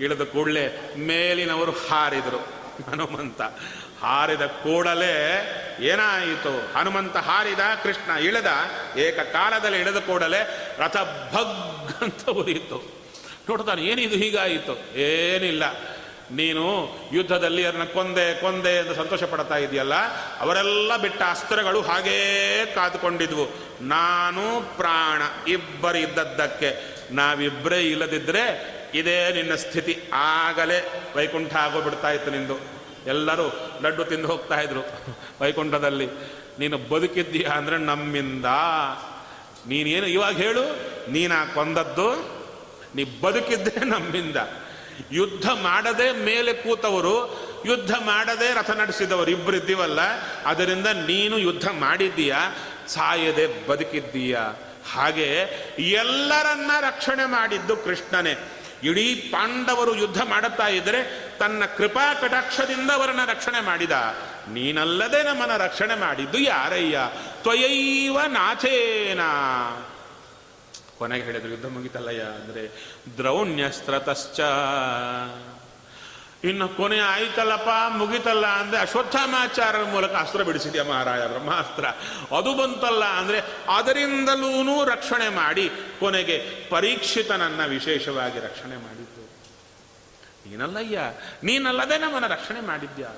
ಇಳಿದ 0.00 0.22
ಕೂಡಲೇ 0.22 0.94
ಮೇಲಿನವರು 0.96 1.72
ಹಾರಿದರು. 1.72 2.55
ಹನುಮಂತ 2.82 3.40
ಹಾರಿದ 4.02 4.40
ಕೂಡಲೇ 4.40 5.16
ಏನಾಯಿತು? 5.80 6.78
ಹನುಮಂತ 6.78 7.16
ಹಾರಿದ, 7.16 7.58
ಕೃಷ್ಣ 7.82 8.10
ಇಳಿದ, 8.12 8.46
ಏಕಕಾಲದಲ್ಲಿ 8.96 9.80
ಇಳಿದ 9.80 9.96
ಕೂಡಲೇ 9.96 10.74
ರಥ 10.78 10.96
ಭಗ್ 11.34 12.02
ಅಂತ 12.02 12.28
ಉರಿಯಿತು. 12.28 12.96
ನೋಡ್ತಾನೆ 13.48 13.82
ಏನಿದು 13.82 14.16
ಹೀಗಾಯಿತು? 14.16 14.98
ಏನಿಲ್ಲ. 14.98 15.62
ನೀನು 16.30 16.94
ಯುದ್ಧದಲ್ಲಿ 17.12 17.66
ಅದನ್ನ 17.66 17.84
ಕೊಂದೆ 17.84 18.40
ಕೊಂದೆ 18.40 18.76
ಎಂದು 18.76 18.94
ಸಂತೋಷ 18.94 19.22
ಪಡ್ತಾ 19.22 19.56
ಇದೆಯಲ್ಲ, 19.56 19.94
ಅವರೆಲ್ಲ 20.40 20.96
ಬಿಟ್ಟ 20.96 21.22
ಅಸ್ತ್ರಗಳು 21.22 21.82
ಹಾಗೇ 21.82 22.72
ಕಾದುಕೊಂಡಿದ್ವು. 22.74 23.66
ನಾನು 23.80 24.76
ಪ್ರಾಣ 24.76 25.50
ಇಬ್ಬರಿದ್ದದ್ದಕ್ಕೆ 25.50 26.96
ನಾವಿಬ್ಬರೇ 27.10 27.80
ಇಲ್ಲದಿದ್ದರೆ 27.80 28.75
ಇದೇ 28.98 29.16
ನಿನ್ನ 29.32 29.54
ಸ್ಥಿತಿ. 29.64 29.94
ಆಗಲೇ 30.14 30.78
ವೈಕುಂಠ 31.16 31.52
ಆಗೋಗ್ಬಿಡ್ತಾ 31.56 32.10
ಇತ್ತು 32.10 32.30
ನಿಂದು. 32.30 32.56
ಎಲ್ಲರೂ 33.06 33.46
ಲಡ್ಡು 33.82 34.04
ತಿಂದು 34.04 34.28
ಹೋಗ್ತಾ 34.28 34.56
ಇದ್ರು 34.60 34.82
ವೈಕುಂಠದಲ್ಲಿ. 35.40 36.08
ನೀನು 36.58 36.76
ಬದುಕಿದ್ದೀಯ 36.90 37.46
ಅಂದರೆ 37.58 37.76
ನಮ್ಮಿಂದ. 37.78 38.46
ನೀನೇನು 39.66 40.06
ಇವಾಗ 40.06 40.36
ಹೇಳು, 40.36 40.64
ನೀನಾ 41.12 41.38
ಕೊಂದದ್ದು, 41.54 42.08
ನೀ 42.94 43.04
ಬದುಕಿದ್ದೆ 43.22 43.84
ನಮ್ಮಿಂದ. 43.84 44.36
ಯುದ್ಧ 45.12 45.46
ಮಾಡದೆ 45.62 46.06
ಮೇಲೆ 46.28 46.52
ಕೂತವರು, 46.52 47.16
ಯುದ್ಧ 47.66 47.92
ಮಾಡದೆ 48.04 48.48
ರಥ 48.54 48.70
ನಡೆಸಿದವರು 48.70 49.30
ಇಬ್ಬರು 49.30 49.56
ಇದ್ದೀವಲ್ಲ, 49.56 50.00
ಅದರಿಂದ 50.46 50.86
ನೀನು 50.86 51.38
ಯುದ್ಧ 51.38 51.66
ಮಾಡಿದ್ದೀಯ, 51.68 52.34
ಸಾಯದೆ 52.88 53.46
ಬದುಕಿದ್ದೀಯಾ. 53.66 54.44
ಹಾಗೆ 54.92 55.28
ಎಲ್ಲರನ್ನ 55.78 56.70
ರಕ್ಷಣೆ 56.80 57.24
ಮಾಡಿದ್ದು 57.26 57.76
ಕೃಷ್ಣನೇ. 57.76 58.34
ಇಡೀ 58.82 59.14
ಪಾಂಡವರು 59.14 59.96
ಯುದ್ಧ 59.96 60.22
ಮಾಡುತ್ತಾ 60.22 60.68
ಇದ್ದರೆ 60.68 61.26
ತನ್ನ 61.38 61.64
ಕೃಪಾ 61.64 62.14
ಕಟಾಕ್ಷದಿಂದ 62.14 62.90
ಅವರನ್ನ 62.90 63.20
ರಕ್ಷಣೆ 63.26 63.60
ಮಾಡಿದ. 63.60 63.90
ನೀನಲ್ಲದೆ 64.48 65.22
ನಮ್ಮನ್ನ 65.22 65.56
ರಕ್ಷಣೆ 65.56 65.94
ಮಾಡಿದ್ದು 65.94 66.38
ಯಾರಯ್ಯ? 66.38 67.00
ತ್ವಯೈವ 67.42 68.20
ನಾಥೇನ. 68.20 69.20
ಕೊನೆಗೆ 70.98 71.24
ಹೇಳಿದ್ರು, 71.24 71.50
ಯುದ್ಧ 71.50 71.66
ಮುಗಿತಲ್ಲಯ್ಯ? 71.66 72.20
ಅಂದ್ರೆ 72.20 72.92
ದ್ರೌಣ್ಯಸ್ತ್ರತಶ್ಚ. 73.16 74.40
ಇನ್ನು 76.44 76.68
ಕೊನೆ 76.68 76.98
ಆಯ್ತಲ್ಲಪ್ಪ, 76.98 77.68
ಮುಗಿತಲ್ಲ 77.96 78.46
ಅಂದ್ರೆ 78.46 78.80
ಅಶ್ವತ್ಥಾಮಾಚಾರ್ಯರ 78.80 79.84
ಮೂಲಕ 79.84 80.12
ಅಸ್ತ್ರ 80.14 80.42
ಬಿಡಿಸಿದ್ಯಾ 80.42 80.84
ಮಹಾರಾಜ 80.84 81.20
ಬ್ರಹ್ಮಾಸ್ತ್ರ 81.20 81.84
ಅದು 82.36 82.54
ಬಂತಲ್ಲ 82.54 83.04
ಅಂದ್ರೆ 83.04 83.40
ಅದರಿಂದಲೂ 83.74 84.84
ರಕ್ಷಣೆ 84.84 85.28
ಮಾಡಿ 85.28 85.70
ಕೊನೆಗೆ 86.00 86.38
ಪರೀಕ್ಷಿತನನ್ನ 86.70 87.64
ವಿಶೇಷವಾಗಿ 87.64 88.38
ರಕ್ಷಣೆ 88.38 88.76
ಮಾಡಿದ್ದು. 88.76 89.24
ನೀನಲ್ಲಯ್ಯ, 90.50 90.98
ನೀನಲ್ಲದೆ 91.42 91.98
ನಮ್ಮನ್ನ 91.98 92.26
ರಕ್ಷಣೆ 92.26 92.60
ಮಾಡಿದ್ಯಾ? 92.60 93.08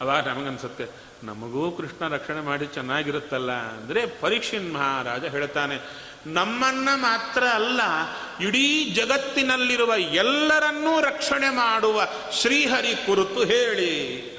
ಅವಾಗ 0.00 0.28
ನಮಗನ್ಸುತ್ತೆ, 0.28 0.86
ನಮಗೂ 1.24 1.70
ಕೃಷ್ಣ 1.70 2.08
ರಕ್ಷಣೆ 2.08 2.40
ಮಾಡಿ 2.40 2.66
ಚೆನ್ನಾಗಿರುತ್ತಲ್ಲ 2.66 3.52
ಅಂದರೆ 3.52 4.06
ಪರೀಕ್ಷಿನ್ 4.06 4.74
ಮಹಾರಾಜ 4.74 5.24
ಹೇಳ್ತಾನೆ 5.24 5.78
ನಮ್ಮನ್ನ 6.26 6.88
ಮಾತ್ರ 6.94 7.44
ಅಲ್ಲ, 7.44 7.80
ಇಡೀ 8.40 8.84
ಜಗತ್ತಿನಲ್ಲಿರುವ 8.84 9.96
ಎಲ್ಲರನ್ನೂ 9.96 11.00
ರಕ್ಷಣೆ 11.00 11.50
ಮಾಡುವ 11.50 12.06
ಶ್ರೀಹರಿ 12.32 12.94
ಕುರಿತು 13.06 13.44
ಹೇಳಿ. 13.44 14.36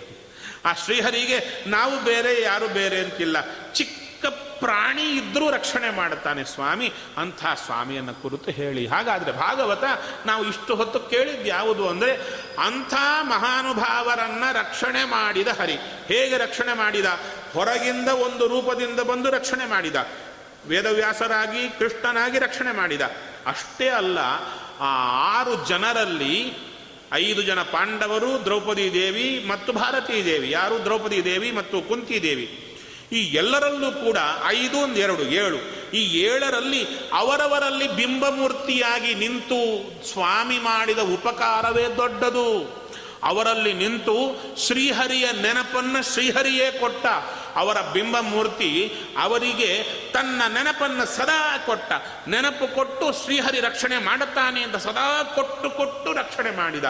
ಆ 0.66 0.74
ಶ್ರೀಹರಿಗೆ 0.74 1.70
ನಾವು 1.70 2.04
ಬೇರೆ, 2.04 2.42
ಯಾರು 2.42 2.68
ಬೇರೆ 2.68 3.00
ಅಂತಿಲ್ಲ. 3.00 3.38
ಚಿಕ್ಕ 3.74 4.26
ಪ್ರಾಣಿ 4.26 5.04
ಇದ್ರೂ 5.04 5.52
ರಕ್ಷಣೆ 5.52 5.90
ಮಾಡುತ್ತಾನೆ 5.90 6.44
ಸ್ವಾಮಿ, 6.44 6.94
ಅಂಥ 7.18 7.46
ಸ್ವಾಮಿಯನ್ನು 7.66 8.14
ಕುರಿತು 8.14 8.52
ಹೇಳಿ. 8.52 8.88
ಹಾಗಾದರೆ 8.88 9.32
ಭಾಗವತ, 9.32 9.84
ನಾವು 10.26 10.46
ಇಷ್ಟು 10.46 10.76
ಹೊತ್ತು 10.76 11.00
ಕೇಳಿದ್ದು 11.00 11.46
ಯಾವುದು 11.46 11.90
ಅಂದರೆ, 11.90 12.12
ಅಂಥ 12.60 12.94
ಮಹಾನುಭಾವರನ್ನ 13.22 14.44
ರಕ್ಷಣೆ 14.54 15.04
ಮಾಡಿದ 15.04 15.48
ಹರಿ. 15.48 15.76
ಹೇಗೆ 16.08 16.38
ರಕ್ಷಣೆ 16.38 16.74
ಮಾಡಿದ? 16.74 17.06
ಹೊರಗಿಂದ 17.54 18.08
ಒಂದು 18.08 18.48
ರೂಪದಿಂದ 18.48 19.00
ಬಂದು 19.00 19.32
ರಕ್ಷಣೆ 19.32 19.66
ಮಾಡಿದ. 19.66 19.96
ವೇದವ್ಯಾಸರಾಗಿ 20.68 21.80
ಕೃಷ್ಣನಾಗಿ 21.80 22.40
ರಕ್ಷಣೆ 22.40 22.76
ಮಾಡಿದ. 22.76 23.02
ಅಷ್ಟೇ 23.46 23.90
ಅಲ್ಲ, 23.90 24.20
ಆ 24.80 24.90
ಆರು 25.40 25.68
ಜನರಲ್ಲಿ 25.68 26.54
ಐದು 27.14 27.42
ಜನ 27.42 27.62
ಪಾಂಡವರು, 27.62 28.46
ದ್ರೌಪದಿ 28.46 28.94
ದೇವಿ 28.94 29.46
ಮತ್ತು 29.48 29.74
ಭಾರತೀ 29.74 30.26
ದೇವಿ. 30.26 30.52
ಯಾರು? 30.52 30.84
ದ್ರೌಪದಿ 30.84 31.24
ದೇವಿ 31.24 31.52
ಮತ್ತು 31.52 31.82
ಕುಂತಿ 31.82 32.22
ದೇವಿ. 32.22 32.64
ಈ 33.12 33.20
ಎಲ್ಲರಲ್ಲೂ 33.20 33.92
ಕೂಡ 33.92 34.18
ಐದು 34.48 34.96
ಎರಡು, 34.96 35.24
ಏಳು. 35.24 35.78
ಈ 35.92 36.20
ಏಳರಲ್ಲಿ 36.20 36.88
ಅವರವರಲ್ಲಿ 37.14 37.88
ಬಿಂಬಮೂರ್ತಿಯಾಗಿ 37.96 39.14
ನಿಂತು 39.14 39.92
ಸ್ವಾಮಿ 40.12 40.58
ಮಾಡಿದ 40.58 41.00
ಉಪಕಾರವೇ 41.00 41.88
ದೊಡ್ಡದು. 41.98 42.78
ಅವರಲ್ಲಿ 43.24 43.74
ನಿಂತು 43.74 44.42
ಶ್ರೀಹರಿಯ 44.68 45.32
ನೆನಪನ್ನು 45.42 46.14
ಶ್ರೀಹರಿಯೇ 46.14 46.72
ಕೊಟ್ಟ. 46.72 47.06
ಅವರ 47.58 47.82
ಬಿಂಬಮೂರ್ತಿ 47.82 48.94
ಅವರಿಗೆ 49.18 49.84
ತನ್ನ 50.12 50.42
ನೆನಪನ್ನು 50.48 51.06
ಸದಾ 51.06 51.58
ಕೊಟ್ಟ. 51.58 51.92
ನೆನಪು 52.28 52.76
ಕೊಟ್ಟು 52.76 53.24
ಶ್ರೀಹರಿ 53.24 53.60
ರಕ್ಷಣೆ 53.60 53.98
ಮಾಡುತ್ತಾನೆ 53.98 54.62
ಅಂತ 54.62 54.76
ಸದಾ 54.76 55.24
ಕೊಟ್ಟು 55.24 55.70
ಕೊಟ್ಟು 55.70 56.14
ರಕ್ಷಣೆ 56.14 56.52
ಮಾಡಿದ. 56.52 56.86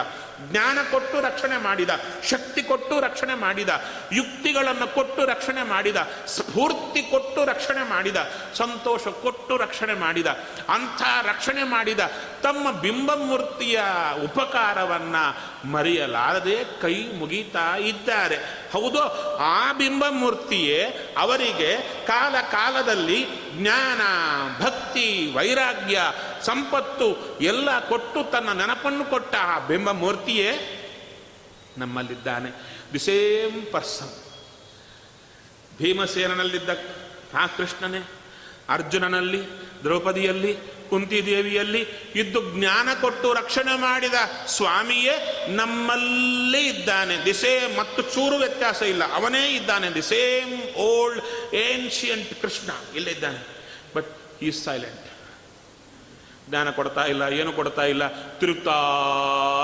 ಜ್ಞಾನ 0.50 0.78
ಕೊಟ್ಟು 0.90 1.20
ರಕ್ಷಣೆ 1.20 1.56
ಮಾಡಿದ. 1.56 1.90
ಶಕ್ತಿ 2.30 2.62
ಕೊಟ್ಟು 2.62 3.00
ರಕ್ಷಣೆ 3.00 3.34
ಮಾಡಿದ. 3.34 3.68
ಯುಕ್ತಿಗಳನ್ನು 4.12 4.94
ಕೊಟ್ಟು 4.94 5.24
ರಕ್ಷಣೆ 5.24 5.62
ಮಾಡಿದ. 5.62 5.96
ಸ್ಫೂರ್ತಿ 6.26 7.02
ಕೊಟ್ಟು 7.02 7.44
ರಕ್ಷಣೆ 7.44 7.88
ಮಾಡಿದ. 7.88 8.16
ಸಂತೋಷ 8.54 9.08
ಕೊಟ್ಟು 9.08 9.56
ರಕ್ಷಣೆ 9.56 9.94
ಮಾಡಿದ. 9.94 10.26
ಅಂಥ 10.68 11.02
ರಕ್ಷಣೆ 11.26 11.62
ಮಾಡಿದ. 11.62 12.00
ತಮ್ಮ 12.42 12.70
ಬಿಂಬಮೂರ್ತಿಯ 12.70 13.80
ಉಪಕಾರವನ್ನ 14.24 15.16
ಮರೆಯಲಾರದೆ 15.70 16.64
ಕೈ 16.80 16.94
ಮುಗಿತಾ 16.94 17.76
ಇದ್ದಾರೆ. 17.76 18.38
ಹೌದು, 18.72 19.02
ಆ 19.36 19.72
ಬಿಂಬಮೂರ್ತಿಯೇ 19.72 20.80
ಅವರಿಗೆ 21.18 21.76
ಕಾಲ 22.06 22.34
ಕಾಲದಲ್ಲಿ 22.50 23.26
ಜ್ಞಾನ, 23.52 24.00
ಭಕ್ತಿ, 24.62 25.32
ವೈರಾಗ್ಯ, 25.34 26.00
ಸಂಪತ್ತು 26.42 27.38
ಎಲ್ಲ 27.40 27.88
ಕೊಟ್ಟು 27.88 28.30
ತನ್ನ 28.30 28.52
ನೆನಪನ್ನು 28.52 29.04
ಕೊಟ್ಟ 29.04 29.34
ಆ 29.34 29.58
ಬಿಂಬಮೂರ್ತಿಯೇ 29.58 30.50
ನಮ್ಮಲ್ಲಿದ್ದಾನೆ. 31.78 32.50
ದಿ 32.92 32.98
ಸೇಮ್ 32.98 33.72
ಪರ್ಸನ್ 33.72 34.14
ಭೀಮಸೇನಲ್ಲಿದ್ದ 35.78 36.70
ಆ 37.34 37.46
ಕೃಷ್ಣನೇ, 37.46 38.08
ಅರ್ಜುನನಲ್ಲಿ, 38.68 39.42
ದ್ರೌಪದಿಯಲ್ಲಿ 39.82 40.58
ಕುಂತಿದೇವಿಯಲ್ಲಿ 40.90 41.86
ಇದ್ದು 42.14 42.58
ಜ್ಞಾನ 42.58 42.88
ಕೊಟ್ಟು 43.00 43.32
ರಕ್ಷಣೆ 43.32 43.78
ಮಾಡಿದ 43.78 44.14
ಸ್ವಾಮಿಯೇ 44.46 45.46
ನಮ್ಮಲ್ಲೇ 45.48 46.60
ಇದ್ದಾನೆ. 46.60 47.24
ದಿ 47.24 47.32
ಸೇಮ್ 47.32 47.78
ಮತ್ತು 47.78 48.02
ಚೂರು 48.02 48.36
ವ್ಯತ್ಯಾಸ 48.36 48.82
ಇಲ್ಲ. 48.82 49.14
ಅವನೇ 49.14 49.54
ಇದ್ದಾನೆ. 49.56 49.90
The 49.90 50.02
same 50.02 50.76
old 50.76 51.54
ancient 51.54 52.42
Krishna 52.42 52.70
ಇಲ್ಲಿದ್ದಾನೆ 52.94 53.46
but 53.96 54.16
ಈ 54.42 54.50
ಸೈಲೆಂಟ್ 54.50 55.00
ಜ್ಞಾನ 56.48 56.70
ಕೊಡ್ತಾ 56.70 57.04
ಇಲ್ಲ, 57.04 57.22
ಏನು 57.22 57.52
ಕೊಡ್ತಾ 57.52 57.82
ಇಲ್ಲ, 57.82 58.08
ತಿರುಗ್ತಾ 58.38 58.70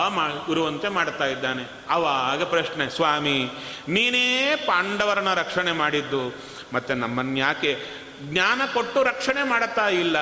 ಮಾ, 0.09 0.47
ಇರುವಂತೆ 0.51 0.89
ಮಾಡ್ತಾ 0.89 1.27
ಇದ್ದಾನೆ. 1.27 1.63
ಅವಾಗ 1.89 2.43
ಪ್ರಶ್ನೆ, 2.43 2.91
ಸ್ವಾಮಿ, 2.91 3.49
ನೀನೇ 3.89 4.57
ಪಾಂಡವರನ್ನ 4.67 5.35
ರಕ್ಷಣೆ 5.35 5.73
ಮಾಡಿದ್ದು. 5.73 6.35
ಮತ್ತೆ 6.73 6.95
ನಮ್ಮನ್ಯಾಕೆ 6.95 7.79
ಜ್ಞಾನ 8.21 8.61
ಕೊಟ್ಟು 8.75 9.03
ರಕ್ಷಣೆ 9.03 9.43
ಮಾಡುತ್ತಾ 9.43 9.89
ಇಲ್ಲ. 9.89 10.17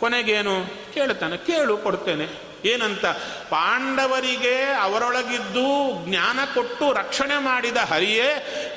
ಕೊನೆಗೇನು? 0.00 0.54
ಕೇಳ್ತಾನೆ 0.94 1.36
ಕೇಳು, 1.36 1.76
ಕೊಡ್ತೇನೆ. 1.76 2.50
ಏನಂತ? 2.64 3.06
ಪಾಂಡವರಿಗೆ 3.50 4.64
ಅವರೊಳಗಿದ್ದು 4.64 5.94
ಜ್ಞಾನ 6.08 6.38
ಕೊಟ್ಟು 6.54 6.92
ರಕ್ಷಣೆ 6.92 7.38
ಮಾಡಿದ 7.38 7.76
ಹರಿಯೇ, 7.76 8.28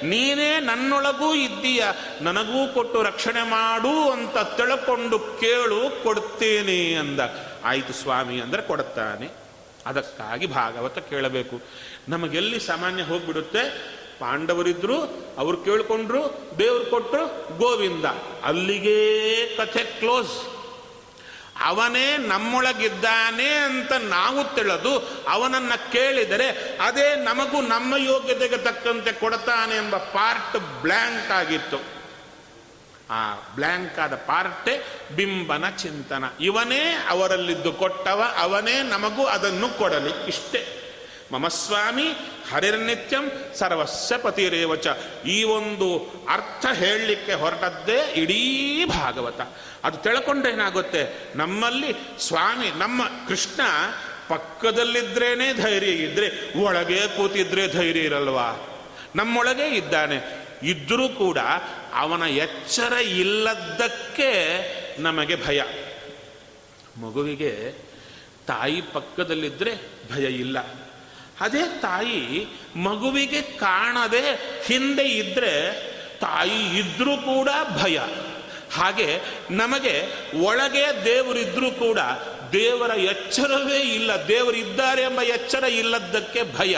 ನೀನೇ 0.03 0.59
ನನ್ನೊಳಗೂ 0.59 1.33
ಇದ್ದೀಯ. 1.35 1.83
ನನಗೂ 2.21 2.73
ಕೊಟ್ಟು 2.73 3.03
ರಕ್ಷಣೆ 3.03 3.41
ಮಾಡು 3.41 4.11
ಅಂತ 4.11 4.37
ತಿಳ್ಕೊಂಡು 4.37 5.19
ಕೇಳು, 5.19 6.03
ಕೊಡ್ತೇನೆ 6.03 6.95
ಅಂದ. 6.95 7.19
ಆಯಿತು 7.63 7.93
ಸ್ವಾಮಿ 7.93 8.41
ಅಂದರೆ 8.41 8.61
ಕೊಡುತ್ತಾನೆ. 8.61 9.29
ಅದಕ್ಕಾಗಿ 9.85 10.45
ಭಾಗವತ 10.45 10.99
ಕೇಳಬೇಕು. 10.99 11.61
ನಮಗೆಲ್ಲಿ 12.09 12.59
ಸಾಮಾನ್ಯ 12.59 13.03
ಹೋಗ್ಬಿಡುತ್ತೆ? 13.03 13.93
ಪಾಂಡವರಿದ್ರು, 14.19 15.01
ಅವ್ರು 15.37 15.57
ಕೇಳಿಕೊಂಡ್ರು, 15.57 16.51
ದೇವ್ರು 16.59 16.85
ಕೊಟ್ಟರು 16.85 17.57
ಗೋವಿಂದ. 17.57 18.05
ಅಲ್ಲಿಗೇ 18.43 19.45
ಕಥೆ 19.57 19.83
ಕ್ಲೋಸ್ 19.83 20.52
ಅವನೇ 21.61 22.17
ನಮ್ಮೊಳಗಿದ್ದಾನೆ 22.17 23.49
ಅಂತ 23.49 23.91
ನಾವು 23.91 24.55
ತಿಳಿದು 24.55 25.23
ಅವನನ್ನು 25.29 25.91
ಕೇಳಿದರೆ 25.91 26.77
ಅದೇ 26.81 27.15
ನಮಗೂ 27.15 27.61
ನಮ್ಮ 27.61 27.95
ಯೋಗ್ಯತೆಗೆ 27.95 28.57
ತಕ್ಕಂತೆ 28.57 29.11
ಕೊಡ್ತಾನೆ 29.11 29.75
ಎಂಬ 29.75 29.97
ಪಾರ್ಟ್ 29.97 30.81
ಬ್ಲ್ಯಾಂಕ್ 30.81 31.31
ಆಗಿತ್ತು. 31.31 31.77
ಆ 33.09 33.33
ಬ್ಲ್ಯಾಂಕ್ 33.33 33.99
ಆದ 33.99 34.15
ಪಾರ್ಟೆ 34.15 34.85
ಬಿಂಬನ 35.15 35.69
ಚಿಂತನ. 35.69 36.23
ಇವನೇ 36.41 37.05
ಅವರಲ್ಲಿದ್ದು 37.09 37.73
ಕೊಟ್ಟವ, 37.73 38.33
ಅವನೇ 38.37 38.81
ನಮಗೂ 38.81 39.25
ಅದನ್ನು 39.25 39.69
ಕೊಡಲಿ. 39.69 40.27
ಇಷ್ಟೇ. 40.27 40.79
ಮಮಸ್ವಾಮಿ 41.31 42.11
ಹರಿರ್ನಿತ್ಯಂ 42.51 43.31
ಸರ್ವಸ್ಯ 43.55 44.17
ಪತಿರೇವಚ. 44.17 44.87
ಈ 45.25 45.43
ಒಂದು 45.43 45.97
ಅರ್ಥ 46.29 46.65
ಹೇಳಲಿಕ್ಕೆ 46.73 47.33
ಹೊರಟದ್ದೇ 47.33 48.13
ಇಡೀ 48.15 48.85
ಭಾಗವತ. 48.85 49.41
ಅದು 49.83 49.97
ತಿಳ್ಕೊಂಡೇನಾಗುತ್ತೆ? 49.97 51.31
ನಮ್ಮಲ್ಲಿ 51.35 51.95
ಸ್ವಾಮಿ, 52.19 52.71
ನಮ್ಮ 52.71 53.03
ಕೃಷ್ಣ 53.27 53.61
ಪಕ್ಕದಲ್ಲಿದ್ರೇನೆ 54.27 55.53
ಧೈರ್ಯ 55.53 55.87
ಇದ್ರೆ, 55.87 56.59
ಒಳಗೆ 56.63 57.07
ಕೂತಿದ್ರೆ 57.07 57.67
ಧೈರ್ಯ 57.67 58.01
ಇರಲ್ವಾ? 58.01 58.69
ನಮ್ಮೊಳಗೆ 59.15 59.75
ಇದ್ದಾನೆ. 59.75 60.43
ಇದ್ದರೂ 60.63 61.09
ಕೂಡ 61.09 61.37
ಅವನ 61.93 62.23
ಎಚ್ಚರ 62.23 62.93
ಇಲ್ಲದ್ದಕ್ಕೆ 62.93 64.33
ನಮಗೆ 65.01 65.45
ಭಯ. 65.45 65.61
ಮಗುವಿಗೆ 67.01 67.71
ತಾಯಿ 68.47 68.81
ಪಕ್ಕದಲ್ಲಿದ್ದರೆ 68.81 69.75
ಭಯ 70.13 70.25
ಇಲ್ಲ. 70.25 70.59
ಅದೇ 71.39 71.79
ತಾಯಿ 71.81 72.47
ಮಗುವಿಗೆ 72.75 73.41
ಕಾಣದೆ 73.41 74.61
ಹಿಂದೆ 74.65 75.03
ಇದ್ದರೆ 75.03 75.73
ತಾಯಿ 76.19 76.79
ಇದ್ದರೂ 76.79 77.17
ಕೂಡ 77.17 77.49
ಭಯ. 77.83 77.99
ಹಾಗೆ 78.73 79.19
ನಮಗೆ 79.51 80.03
ಒಳಗೆ 80.41 81.05
ದೇವರಿದ್ದರೂ 81.05 81.71
ಕೂಡ 81.71 81.99
ದೇವರ 82.51 82.89
ಎಚ್ಚರವೇ 82.99 83.79
ಇಲ್ಲ. 83.79 84.11
ದೇವರಿದ್ದಾರೆ 84.27 85.01
ಎಂಬ 85.01 85.21
ಎಚ್ಚರ 85.21 85.63
ಇಲ್ಲದ್ದಕ್ಕೆ 85.63 86.57
ಭಯ. 86.57 86.77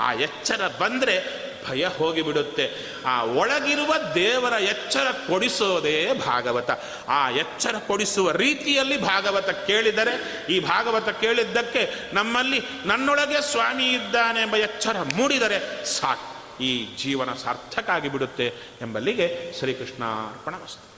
ಆ 0.00 0.12
ಎಚ್ಚರ 0.12 0.70
ಬಂದರೆ 0.80 1.44
ಭಯ 1.68 1.86
ಹೋಗಿಬಿಡುತ್ತೆ. 1.86 2.70
ಆ 3.06 3.22
ಒಳಗಿರುವ 3.22 3.94
ದೇವರ 4.14 4.52
ಎಚ್ಚರ 4.52 5.06
ಕೊಡಿಸೋದೇ 5.26 6.12
ಭಾಗವತ. 6.26 6.70
ಆ 7.08 7.30
ಎಚ್ಚರ 7.30 7.74
ಕೊಡಿಸುವ 7.86 8.30
ರೀತಿಯಲ್ಲಿ 8.30 9.00
ಭಾಗವತ 9.00 9.50
ಕೇಳಿದರೆ 9.50 10.46
ಈ 10.50 10.60
ಭಾಗವತ 10.60 11.08
ಕೇಳಿದ್ದಕ್ಕೆ 11.08 12.14
ನಮ್ಮಲ್ಲಿ 12.14 12.60
ನನ್ನೊಳಗೆ 12.84 13.40
ಸ್ವಾಮಿ 13.40 13.88
ಇದ್ದಾನೆ 13.88 14.40
ಎಂಬ 14.40 14.56
ಎಚ್ಚರ 14.56 14.96
ಮೂಡಿದರೆ 15.16 15.86
ಸಾಕು. 15.86 16.62
ಈ 16.62 16.96
ಜೀವನ 16.96 17.34
ಸಾರ್ಥಕ 17.34 17.90
ಆಗಿಬಿಡುತ್ತೆ 17.90 18.46
ಎಂಬಲ್ಲಿಗೆ 18.82 19.58
ಶ್ರೀಕೃಷ್ಣ 19.58 20.02
ವಸ್ತು. 20.64 20.93